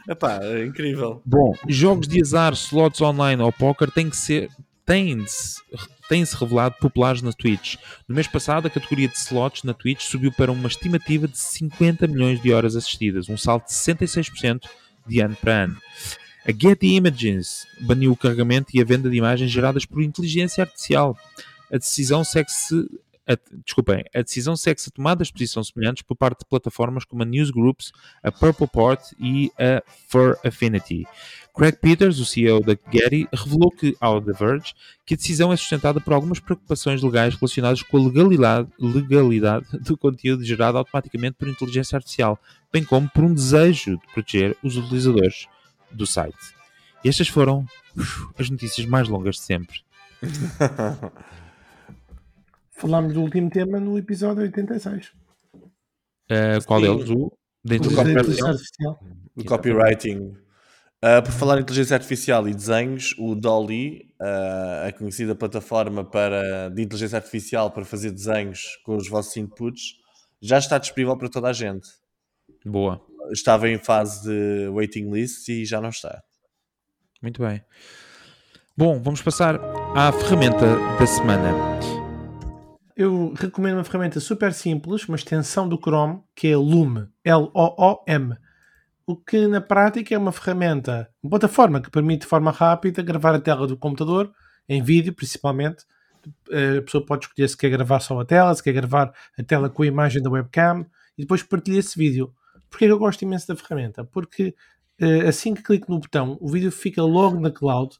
Epá, 0.08 0.40
é 0.42 0.64
incrível. 0.64 1.20
Bom, 1.24 1.54
jogos 1.68 2.08
de 2.08 2.20
azar, 2.20 2.52
slots 2.54 3.00
online 3.00 3.42
ou 3.42 3.52
poker 3.52 3.90
têm 3.90 4.08
que 4.08 4.16
ser 4.16 4.48
têm-se 4.86 5.60
têm-se 6.08 6.34
revelado 6.34 6.74
populares 6.80 7.22
na 7.22 7.32
Twitch. 7.32 7.76
No 8.08 8.16
mês 8.16 8.26
passado, 8.26 8.66
a 8.66 8.70
categoria 8.70 9.06
de 9.06 9.16
slots 9.16 9.62
na 9.62 9.72
Twitch 9.72 10.02
subiu 10.02 10.32
para 10.32 10.50
uma 10.50 10.66
estimativa 10.66 11.28
de 11.28 11.38
50 11.38 12.08
milhões 12.08 12.42
de 12.42 12.52
horas 12.52 12.74
assistidas, 12.74 13.28
um 13.28 13.36
salto 13.36 13.66
de 13.66 13.74
66% 13.74 14.62
de 15.06 15.20
ano 15.20 15.36
para 15.40 15.64
ano. 15.64 15.76
A 16.46 16.52
Getty 16.52 16.94
Images 16.94 17.66
baniu 17.80 18.12
o 18.12 18.16
carregamento 18.16 18.70
e 18.74 18.80
a 18.80 18.84
venda 18.84 19.10
de 19.10 19.16
imagens 19.16 19.50
geradas 19.50 19.84
por 19.84 20.02
inteligência 20.02 20.62
artificial. 20.62 21.16
A 21.70 21.76
decisão 21.76 22.24
segue-se 22.24 22.88
a, 23.30 23.38
desculpem, 23.64 24.02
a 24.12 24.22
decisão 24.22 24.56
segue-se 24.56 24.88
a 24.88 24.92
tomadas 24.92 25.28
de 25.28 25.34
posição 25.34 25.62
semelhantes 25.62 26.02
por 26.02 26.16
parte 26.16 26.40
de 26.40 26.46
plataformas 26.46 27.04
como 27.04 27.22
a 27.22 27.26
Newsgroups, 27.26 27.92
a 28.24 28.32
Purpleport 28.32 29.00
e 29.20 29.52
a 29.56 29.82
Fur 30.08 30.36
Affinity. 30.44 31.06
Craig 31.54 31.76
Peters, 31.76 32.18
o 32.18 32.24
CEO 32.24 32.60
da 32.60 32.76
Getty, 32.90 33.28
revelou 33.32 33.70
que, 33.70 33.94
ao 34.00 34.20
The 34.20 34.32
Verge, 34.32 34.74
que 35.06 35.14
a 35.14 35.16
decisão 35.16 35.52
é 35.52 35.56
sustentada 35.56 36.00
por 36.00 36.12
algumas 36.12 36.40
preocupações 36.40 37.02
legais 37.02 37.34
relacionadas 37.34 37.82
com 37.82 37.98
a 37.98 38.00
legalidade, 38.00 38.68
legalidade 38.78 39.66
do 39.78 39.96
conteúdo 39.96 40.42
gerado 40.42 40.78
automaticamente 40.78 41.36
por 41.38 41.48
inteligência 41.48 41.96
artificial, 41.96 42.38
bem 42.72 42.82
como 42.82 43.08
por 43.10 43.22
um 43.22 43.34
desejo 43.34 43.92
de 43.92 44.12
proteger 44.12 44.56
os 44.62 44.76
utilizadores 44.76 45.46
do 45.92 46.06
site. 46.06 46.36
E 47.04 47.08
estas 47.08 47.28
foram 47.28 47.66
as 48.38 48.50
notícias 48.50 48.86
mais 48.86 49.08
longas 49.08 49.36
de 49.36 49.42
sempre. 49.42 49.80
Falámos 52.72 53.12
do 53.14 53.22
último 53.22 53.50
tema 53.50 53.78
no 53.78 53.98
episódio 53.98 54.42
86. 54.42 55.12
Uh, 56.30 56.64
qual 56.66 56.80
Sim. 56.80 56.86
deles? 56.86 57.10
O 57.10 57.32
da 57.64 57.76
inteligência 57.76 58.14
da 58.14 58.20
artificial? 58.20 58.48
inteligência 58.48 58.48
artificial. 58.48 59.00
O 59.36 59.44
copywriting. 59.44 60.36
Uh, 61.02 61.22
por 61.24 61.32
falar 61.32 61.58
em 61.58 61.62
inteligência 61.62 61.96
artificial 61.96 62.46
e 62.46 62.54
desenhos, 62.54 63.14
o 63.18 63.34
Dolly, 63.34 64.12
uh, 64.20 64.88
a 64.88 64.92
conhecida 64.92 65.34
plataforma 65.34 66.04
para, 66.04 66.68
de 66.68 66.82
inteligência 66.82 67.16
artificial 67.16 67.70
para 67.70 67.86
fazer 67.86 68.10
desenhos 68.10 68.78
com 68.84 68.96
os 68.96 69.08
vossos 69.08 69.34
inputs, 69.36 69.94
já 70.40 70.58
está 70.58 70.76
disponível 70.78 71.16
para 71.16 71.30
toda 71.30 71.48
a 71.48 71.52
gente. 71.52 71.88
Boa. 72.64 73.00
Estava 73.30 73.68
em 73.68 73.78
fase 73.78 74.24
de 74.24 74.68
waiting 74.68 75.10
list 75.10 75.48
e 75.48 75.64
já 75.64 75.80
não 75.80 75.90
está. 75.90 76.22
Muito 77.22 77.42
bem. 77.42 77.62
Bom, 78.76 79.00
vamos 79.02 79.20
passar 79.20 79.60
à 79.94 80.10
ferramenta 80.10 80.76
da 80.98 81.06
semana. 81.06 81.52
Eu 82.96 83.32
recomendo 83.34 83.74
uma 83.74 83.84
ferramenta 83.84 84.20
super 84.20 84.52
simples, 84.52 85.06
uma 85.08 85.16
extensão 85.16 85.68
do 85.68 85.78
Chrome, 85.78 86.22
que 86.34 86.48
é 86.48 86.56
Loom. 86.56 87.06
L-O-O-M. 87.24 88.36
O 89.06 89.16
que 89.16 89.46
na 89.46 89.60
prática 89.60 90.14
é 90.14 90.18
uma 90.18 90.32
ferramenta, 90.32 91.10
uma 91.22 91.30
plataforma 91.30 91.80
que 91.80 91.90
permite 91.90 92.20
de 92.22 92.26
forma 92.26 92.50
rápida 92.50 93.02
gravar 93.02 93.34
a 93.34 93.40
tela 93.40 93.66
do 93.66 93.76
computador, 93.76 94.32
em 94.68 94.82
vídeo 94.82 95.12
principalmente. 95.12 95.84
Eh, 96.50 96.78
A 96.78 96.82
pessoa 96.82 97.04
pode 97.04 97.24
escolher 97.26 97.48
se 97.48 97.56
quer 97.56 97.70
gravar 97.70 98.00
só 98.00 98.20
a 98.20 98.24
tela, 98.24 98.54
se 98.54 98.62
quer 98.62 98.72
gravar 98.72 99.12
a 99.38 99.42
tela 99.42 99.68
com 99.68 99.82
a 99.82 99.86
imagem 99.86 100.22
da 100.22 100.30
webcam 100.30 100.86
e 101.16 101.22
depois 101.22 101.42
partilha 101.42 101.78
esse 101.78 101.98
vídeo. 101.98 102.32
Porquê 102.70 102.86
que 102.86 102.92
eu 102.92 102.98
gosto 102.98 103.22
imenso 103.22 103.48
da 103.48 103.56
ferramenta? 103.56 104.04
Porque 104.04 104.54
eh, 104.98 105.26
assim 105.28 105.54
que 105.54 105.62
clico 105.62 105.90
no 105.90 105.98
botão, 105.98 106.38
o 106.40 106.48
vídeo 106.48 106.70
fica 106.70 107.02
logo 107.02 107.38
na 107.40 107.50
cloud 107.50 107.98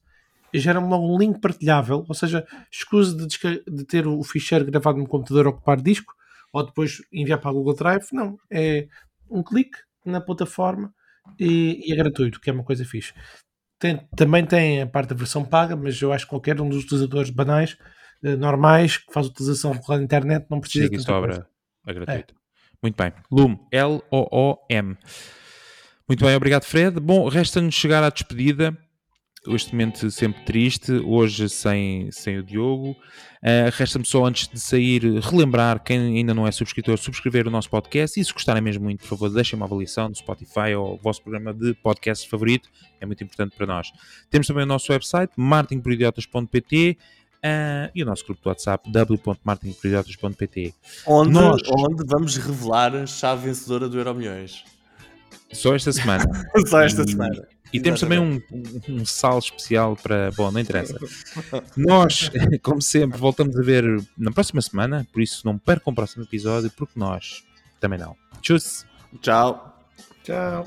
gera-me 0.58 0.88
logo 0.88 1.06
um 1.14 1.18
link 1.18 1.40
partilhável, 1.40 2.04
ou 2.08 2.14
seja, 2.14 2.46
escuso 2.70 3.16
de, 3.16 3.26
de 3.68 3.84
ter 3.84 4.06
o 4.06 4.22
ficheiro 4.22 4.64
gravado 4.64 4.98
no 4.98 5.06
computador 5.06 5.46
ocupar 5.46 5.80
disco 5.80 6.12
ou 6.52 6.64
depois 6.64 7.02
enviar 7.12 7.38
para 7.38 7.50
a 7.50 7.52
Google 7.52 7.74
Drive. 7.74 8.06
Não, 8.12 8.36
é 8.50 8.88
um 9.30 9.42
clique 9.42 9.78
na 10.04 10.20
plataforma 10.20 10.92
e, 11.38 11.80
e 11.86 11.92
é 11.92 11.96
gratuito, 11.96 12.40
que 12.40 12.50
é 12.50 12.52
uma 12.52 12.64
coisa 12.64 12.84
fixe. 12.84 13.14
Tem- 13.78 14.00
também 14.16 14.44
tem 14.44 14.82
a 14.82 14.86
parte 14.86 15.10
da 15.10 15.14
versão 15.14 15.44
paga, 15.44 15.76
mas 15.76 16.00
eu 16.02 16.12
acho 16.12 16.24
que 16.24 16.30
qualquer 16.30 16.60
um 16.60 16.68
dos 16.68 16.84
utilizadores 16.84 17.30
banais, 17.30 17.78
eh, 18.22 18.36
normais, 18.36 18.96
que 18.98 19.12
faz 19.12 19.26
utilização 19.26 19.78
da 19.88 20.02
internet, 20.02 20.46
não 20.50 20.60
precisa 20.60 20.88
coisa. 20.88 21.02
sobra 21.04 21.48
a 21.86 21.92
gratuita. 21.92 22.34
Muito 22.82 22.96
bem. 22.96 23.12
Loom. 23.30 23.58
L-O-O-M. 23.70 24.96
Muito 26.08 26.24
bem, 26.24 26.34
obrigado, 26.34 26.64
Fred. 26.64 26.98
Bom, 26.98 27.28
resta-nos 27.28 27.74
chegar 27.74 28.02
à 28.02 28.10
despedida. 28.10 28.76
Este 29.46 29.72
momento 29.72 30.10
sempre 30.10 30.42
triste, 30.44 30.92
hoje 30.92 31.48
sem, 31.48 32.10
sem 32.10 32.38
o 32.38 32.42
Diogo. 32.42 32.90
Uh, 33.42 33.72
Resta-me 33.72 34.04
só, 34.04 34.26
antes 34.26 34.46
de 34.46 34.60
sair, 34.60 35.02
relembrar 35.20 35.82
quem 35.82 36.18
ainda 36.18 36.34
não 36.34 36.46
é 36.46 36.52
subscritor, 36.52 36.98
subscrever 36.98 37.48
o 37.48 37.50
nosso 37.50 37.70
podcast. 37.70 38.20
E 38.20 38.24
se 38.24 38.32
gostarem 38.34 38.60
mesmo 38.60 38.84
muito, 38.84 39.00
por 39.00 39.08
favor, 39.08 39.30
deixem 39.30 39.56
uma 39.56 39.64
avaliação 39.64 40.10
no 40.10 40.14
Spotify 40.14 40.74
ou 40.76 40.94
o 40.94 40.98
vosso 40.98 41.22
programa 41.22 41.54
de 41.54 41.72
podcast 41.74 42.28
favorito. 42.28 42.68
É 43.00 43.06
muito 43.06 43.24
importante 43.24 43.56
para 43.56 43.66
nós. 43.66 43.90
Temos 44.28 44.46
também 44.46 44.64
o 44.64 44.66
nosso 44.66 44.92
website, 44.92 45.32
martinporidiotas.pt 45.36 46.98
uh, 47.44 47.90
e 47.94 48.02
o 48.02 48.06
nosso 48.06 48.24
grupo 48.24 48.42
do 48.42 48.48
WhatsApp, 48.48 48.90
w.martinporidiotas.pt. 48.90 50.74
Onde, 51.06 51.30
Nós- 51.32 51.62
onde 51.68 52.04
vamos 52.06 52.36
revelar 52.36 52.94
a 52.94 53.06
chave 53.06 53.46
vencedora 53.48 53.88
do 53.88 53.98
Euro 53.98 54.14
Milhões. 54.14 54.64
Só 55.52 55.74
esta 55.74 55.92
semana. 55.92 56.24
Só 56.66 56.80
esta 56.82 57.02
E- 57.02 57.10
semana. 57.10 57.48
E 57.72 57.80
temos 57.80 58.00
também 58.00 58.18
um, 58.18 58.42
um, 58.52 58.94
um 59.00 59.06
sal 59.06 59.38
especial 59.38 59.94
para. 59.94 60.32
Bom, 60.32 60.50
não 60.50 60.58
interessa. 60.60 60.98
Nós, 61.76 62.28
como 62.64 62.82
sempre, 62.82 63.16
voltamos 63.16 63.56
a 63.56 63.62
ver 63.62 63.84
na 64.18 64.32
próxima 64.32 64.60
semana, 64.60 65.06
por 65.12 65.22
isso 65.22 65.42
não 65.46 65.56
percam 65.56 65.92
o 65.92 65.94
próximo 65.94 66.24
episódio, 66.24 66.68
porque 66.76 66.98
nós 66.98 67.44
também 67.78 67.96
não. 67.98 68.16
Tchau! 68.42 68.58
Tchau. 69.22 69.78
Tchau. 70.24 70.64